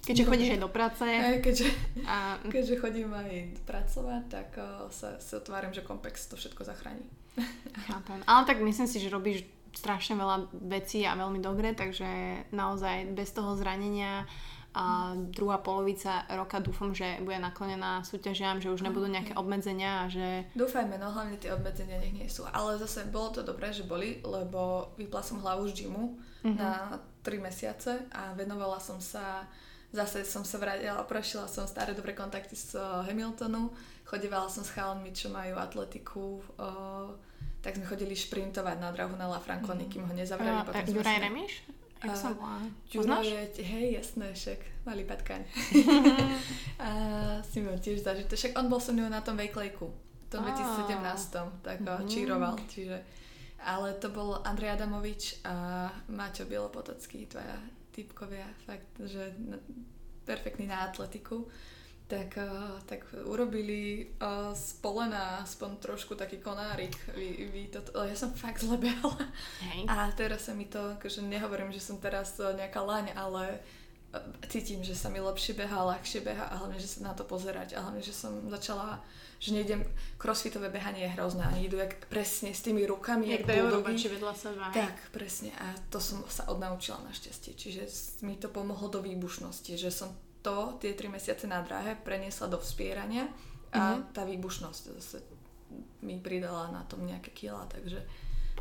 Keďže 0.00 0.24
chodíš 0.26 0.50
aj 0.56 0.60
do 0.64 0.70
práce. 0.72 1.04
Aj, 1.04 1.38
keďže, 1.44 1.68
a... 2.08 2.40
keďže 2.48 2.80
chodím 2.80 3.12
aj 3.12 3.62
pracovať, 3.68 4.22
tak 4.32 4.48
uh, 4.56 4.88
sa, 4.88 5.20
sa 5.20 5.38
otváram, 5.38 5.76
že 5.76 5.84
kompex 5.84 6.24
to 6.26 6.40
všetko 6.40 6.64
zachráni. 6.64 7.04
Chápem. 7.86 8.24
Ale 8.24 8.42
tak 8.48 8.64
myslím 8.64 8.88
si, 8.88 8.96
že 8.96 9.12
robíš 9.12 9.44
strašne 9.76 10.18
veľa 10.18 10.50
vecí 10.66 11.06
a 11.06 11.14
veľmi 11.14 11.38
dobre, 11.38 11.76
takže 11.76 12.42
naozaj 12.50 13.12
bez 13.14 13.30
toho 13.30 13.54
zranenia 13.54 14.26
a 14.70 15.18
druhá 15.18 15.58
polovica 15.58 16.22
roka 16.30 16.62
dúfam, 16.62 16.94
že 16.94 17.18
bude 17.26 17.34
naklonená 17.42 18.06
súťažiam, 18.06 18.62
že 18.62 18.70
už 18.70 18.86
nebudú 18.86 19.10
nejaké 19.10 19.34
obmedzenia 19.34 20.02
a 20.02 20.04
že... 20.06 20.46
Dúfajme, 20.54 20.94
no 20.94 21.10
hlavne 21.10 21.42
tie 21.42 21.50
obmedzenia 21.50 21.98
nech 21.98 22.14
nie 22.14 22.30
sú. 22.30 22.46
Ale 22.46 22.78
zase 22.78 23.10
bolo 23.10 23.34
to 23.34 23.42
dobré, 23.42 23.74
že 23.74 23.82
boli, 23.82 24.22
lebo 24.22 24.94
vypla 24.94 25.26
som 25.26 25.42
hlavu 25.42 25.66
z 25.74 25.84
gymu 25.84 26.14
mm-hmm. 26.46 26.54
na 26.54 27.02
3 27.26 27.42
mesiace 27.42 28.06
a 28.14 28.30
venovala 28.38 28.78
som 28.78 29.02
sa 29.02 29.42
zase 29.90 30.22
som 30.22 30.46
sa 30.46 30.62
vrátila, 30.62 31.02
prešla 31.02 31.50
som 31.50 31.66
staré 31.66 31.98
dobré 31.98 32.14
kontakty 32.14 32.54
z 32.54 32.78
Hamiltonu, 32.78 33.74
chodevala 34.06 34.46
som 34.46 34.62
s 34.62 34.70
chalmi, 34.70 35.10
čo 35.10 35.34
majú 35.34 35.58
atletiku, 35.58 36.38
uh, 36.62 37.10
tak 37.58 37.74
sme 37.74 37.90
chodili 37.90 38.14
šprintovať 38.14 38.78
na 38.78 38.94
drahu 38.94 39.18
na 39.18 39.26
La 39.26 39.42
Franconi, 39.42 39.86
mm. 39.86 39.90
kým 39.90 40.02
ho 40.06 40.14
nezavreli. 40.14 40.62
Uh, 40.62 40.94
Juraj 40.94 41.18
Remiš? 41.26 41.79
Jak 42.00 42.16
sa 42.16 42.32
volá? 42.32 42.64
Ďuro 42.88 43.20
je, 43.20 43.60
hej, 43.60 44.00
jasné, 44.00 44.32
však, 44.32 44.60
malý 44.88 45.04
patkaň. 45.04 45.44
a 46.80 46.88
si 47.50 47.60
mám 47.60 47.76
tiež 47.76 48.00
zažité. 48.00 48.36
Však 48.36 48.56
on 48.56 48.72
bol 48.72 48.80
so 48.80 48.96
mnou 48.96 49.12
na 49.12 49.20
tom 49.20 49.36
Vejklejku, 49.36 49.86
v 49.88 50.28
tom 50.32 50.40
2017, 50.40 51.60
tak 51.60 51.78
ho 51.84 52.00
mm. 52.00 52.08
číroval, 52.08 52.56
čiže... 52.68 52.98
Ale 53.60 53.92
to 54.00 54.08
bol 54.08 54.40
Andrej 54.40 54.80
Adamovič 54.80 55.44
a 55.44 55.84
Maťo 56.08 56.48
Bielopotocký, 56.48 57.28
tvoja 57.28 57.60
typkovia, 57.92 58.48
fakt, 58.64 58.88
že 59.04 59.36
perfektný 60.24 60.64
na 60.64 60.88
atletiku 60.88 61.44
tak, 62.10 62.34
uh, 62.42 62.82
tak 62.90 63.06
urobili 63.22 64.10
uh, 64.18 64.50
z 64.50 64.82
polena 64.82 65.46
aspoň 65.46 65.78
trošku 65.78 66.18
taký 66.18 66.42
konárik. 66.42 66.98
Vy, 67.14 67.46
vy 67.54 67.62
to, 67.70 67.78
ja 67.94 68.18
som 68.18 68.34
fakt 68.34 68.66
zle 68.66 68.74
behala. 68.74 69.30
Hej. 69.62 69.86
A 69.86 70.10
teraz 70.18 70.50
sa 70.50 70.52
mi 70.58 70.66
to, 70.66 70.98
akože 70.98 71.22
nehovorím, 71.22 71.70
že 71.70 71.78
som 71.78 72.02
teraz 72.02 72.34
uh, 72.42 72.50
nejaká 72.50 72.82
laň, 72.82 73.14
ale 73.14 73.62
cítim, 74.50 74.82
že 74.82 74.98
sa 74.98 75.06
mi 75.06 75.22
lepšie 75.22 75.54
beha, 75.54 75.86
ľahšie 75.86 76.26
beha 76.26 76.50
a 76.50 76.58
hlavne, 76.58 76.82
že 76.82 76.98
sa 76.98 77.06
na 77.06 77.14
to 77.14 77.22
pozerať. 77.22 77.78
A 77.78 77.86
hlavne, 77.86 78.02
že 78.02 78.10
som 78.10 78.34
začala, 78.50 78.98
že 79.38 79.54
nejdem, 79.54 79.86
crossfitové 80.18 80.66
behanie 80.66 81.06
je 81.06 81.14
hrozné. 81.14 81.46
Oni 81.46 81.70
idú 81.70 81.78
jak 81.78 81.94
presne 82.10 82.50
s 82.50 82.66
tými 82.66 82.82
rukami, 82.90 83.30
jak, 83.30 83.46
jak 83.46 83.70
bulldogy. 83.70 84.10
vedľa 84.10 84.34
seba. 84.34 84.66
Tak, 84.74 85.14
presne. 85.14 85.54
A 85.62 85.78
to 85.94 86.02
som 86.02 86.26
sa 86.26 86.50
odnaučila 86.50 86.98
našťastie. 87.06 87.54
Čiže 87.54 87.86
mi 88.26 88.34
to 88.34 88.50
pomohlo 88.50 88.90
do 88.90 88.98
výbušnosti, 88.98 89.78
že 89.78 89.94
som 89.94 90.10
to, 90.40 90.76
tie 90.80 90.96
tri 90.96 91.08
mesiace 91.08 91.44
na 91.46 91.60
dráhe 91.60 91.96
preniesla 92.00 92.48
do 92.48 92.58
vspierania 92.60 93.28
a 93.70 93.96
mm-hmm. 93.96 94.12
tá 94.16 94.22
výbušnosť 94.26 94.82
zase 94.98 95.18
mi 96.02 96.18
pridala 96.18 96.72
na 96.74 96.82
tom 96.88 97.06
nejaké 97.06 97.30
kila, 97.30 97.68
takže, 97.70 98.02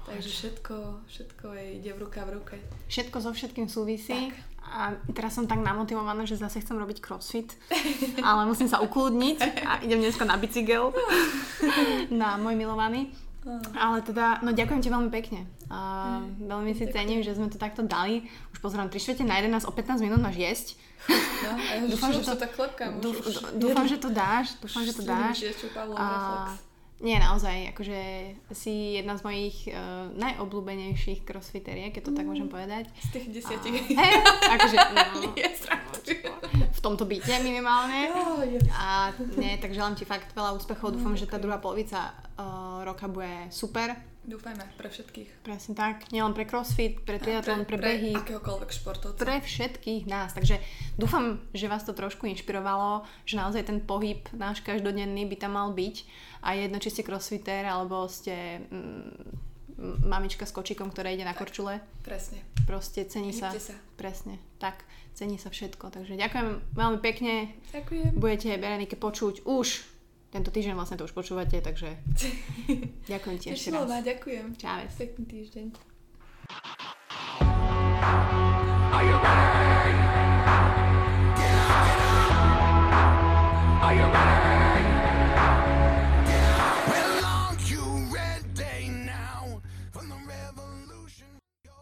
takže 0.06 0.30
všetko, 0.30 0.76
všetko 1.10 1.46
je, 1.56 1.66
ide 1.82 1.92
v 1.96 2.00
ruka 2.06 2.22
v 2.28 2.32
ruke. 2.38 2.56
Všetko 2.92 3.18
so 3.24 3.32
všetkým 3.34 3.68
súvisí. 3.72 4.30
Tak. 4.30 4.38
A 4.70 4.82
teraz 5.18 5.34
som 5.34 5.50
tak 5.50 5.66
namotivovaná, 5.66 6.30
že 6.30 6.38
zase 6.38 6.62
chcem 6.62 6.78
robiť 6.78 7.02
crossfit, 7.02 7.58
ale 8.22 8.46
musím 8.46 8.70
sa 8.70 8.84
ukludniť 8.86 9.66
a 9.66 9.82
idem 9.82 10.04
dneska 10.04 10.30
na 10.30 10.38
bicykel 10.38 10.94
na 12.22 12.38
môj 12.38 12.54
milovaný. 12.54 13.10
Ale 13.74 13.98
teda, 14.06 14.40
no 14.46 14.54
ďakujem 14.54 14.82
ti 14.82 14.90
veľmi 14.90 15.12
pekne. 15.14 15.50
Uh, 15.70 16.26
veľmi 16.42 16.74
si 16.74 16.90
cením, 16.90 17.22
že 17.22 17.38
sme 17.38 17.50
to 17.50 17.62
takto 17.62 17.86
dali. 17.86 18.26
Už 18.54 18.60
pozerám, 18.62 18.90
3 18.90 18.98
čtvrte 18.98 19.24
na 19.26 19.38
11, 19.38 19.70
o 19.70 19.72
15 19.74 20.06
minút 20.06 20.20
máš 20.22 20.38
jesť. 20.38 20.68
No, 21.10 21.56
ja 21.56 21.80
dúfam, 21.88 22.12
že 22.12 22.22
to, 22.26 22.36
tak 22.36 22.52
klepkám. 22.54 23.00
Dúf, 23.00 23.24
dúfam, 23.56 23.86
že 23.88 23.98
to 23.98 24.10
dáš. 24.12 24.60
Dúfam, 24.60 24.84
že 24.84 24.94
to 24.94 25.04
dáš. 25.08 25.48
A, 25.96 26.52
nie, 27.00 27.16
naozaj, 27.16 27.72
akože 27.72 28.00
si 28.52 29.00
jedna 29.00 29.16
z 29.16 29.24
mojich 29.24 29.58
uh, 29.72 30.12
najobľúbenejších 30.20 31.24
crossfiteriek, 31.24 31.96
keď 31.96 32.04
to 32.04 32.12
mm. 32.12 32.18
tak 32.20 32.26
môžem 32.28 32.50
povedať. 32.52 32.92
Z 33.00 33.10
tých 33.16 33.28
desiatich. 33.32 33.96
A, 33.96 34.04
hej, 34.04 34.14
akože, 34.60 34.78
no, 34.96 35.02
v 36.76 36.80
tomto 36.84 37.08
byte 37.08 37.32
minimálne. 37.40 38.12
Oh, 38.12 38.44
yes. 38.44 38.68
A 38.76 39.16
nie, 39.40 39.56
tak 39.64 39.72
želám 39.72 39.96
ti 39.96 40.04
fakt 40.04 40.36
veľa 40.36 40.52
úspechov. 40.60 40.92
Dúfam, 40.92 41.16
mm, 41.16 41.24
že 41.24 41.32
tá 41.32 41.40
druhá 41.40 41.64
polovica 41.64 42.12
uh, 42.36 42.84
roka 42.84 43.08
bude 43.08 43.48
super 43.48 43.96
Dúfajme, 44.30 44.62
pre 44.78 44.94
všetkých. 44.94 45.42
Presne 45.42 45.74
tak. 45.74 46.06
Nielen 46.14 46.38
pre 46.38 46.46
crossfit, 46.46 47.02
pre 47.02 47.18
triatlon, 47.18 47.66
pre, 47.66 47.82
pre 47.82 47.98
behy. 47.98 48.14
Pre 48.14 48.22
akéhokoľvek 48.38 48.70
športovca. 48.70 49.18
Pre 49.18 49.38
všetkých 49.42 50.06
nás. 50.06 50.38
Takže 50.38 50.62
dúfam, 51.02 51.42
že 51.50 51.66
vás 51.66 51.82
to 51.82 51.98
trošku 51.98 52.30
inšpirovalo, 52.30 53.10
že 53.26 53.42
naozaj 53.42 53.66
ten 53.66 53.82
pohyb 53.82 54.22
náš 54.38 54.62
každodenný 54.62 55.26
by 55.26 55.34
tam 55.34 55.58
mal 55.58 55.74
byť. 55.74 56.06
A 56.40 56.56
jedno, 56.56 56.80
či 56.80 56.90
ste 56.90 57.04
crossfitter, 57.04 57.68
alebo 57.68 58.08
ste 58.08 58.64
mm, 58.72 60.08
mamička 60.08 60.44
s 60.48 60.56
kočikom, 60.56 60.92
ktorá 60.92 61.12
ide 61.12 61.24
na 61.28 61.36
tak, 61.36 61.48
korčule. 61.48 61.84
Presne. 62.04 62.44
Proste 62.68 63.08
cení 63.08 63.36
sa. 63.36 63.52
sa. 63.56 63.76
Presne. 63.96 64.40
Tak, 64.60 64.84
cení 65.16 65.40
sa 65.40 65.52
všetko. 65.52 65.92
Takže 65.92 66.16
ďakujem 66.16 66.48
veľmi 66.76 67.00
pekne. 67.04 67.56
Ďakujem. 67.76 68.12
Budete 68.16 68.56
Berenike 68.60 68.96
počuť 68.96 69.44
už 69.44 70.00
tento 70.30 70.54
týždeň 70.54 70.78
vlastne 70.78 70.98
to 71.02 71.10
už 71.10 71.14
počúvate, 71.18 71.58
takže 71.58 71.98
ďakujem 73.12 73.38
ti 73.42 73.48
ešte 73.50 73.74
raz. 73.74 73.90
ďakujem. 74.06 74.46
Čau. 74.62 74.86
Pekný 74.94 75.26
týždeň. 75.26 75.66
Are 78.94 79.06
you 79.06 79.18
ready? 79.18 79.94
Are 83.80 83.96
you 83.96 84.06
ready? 84.06 84.49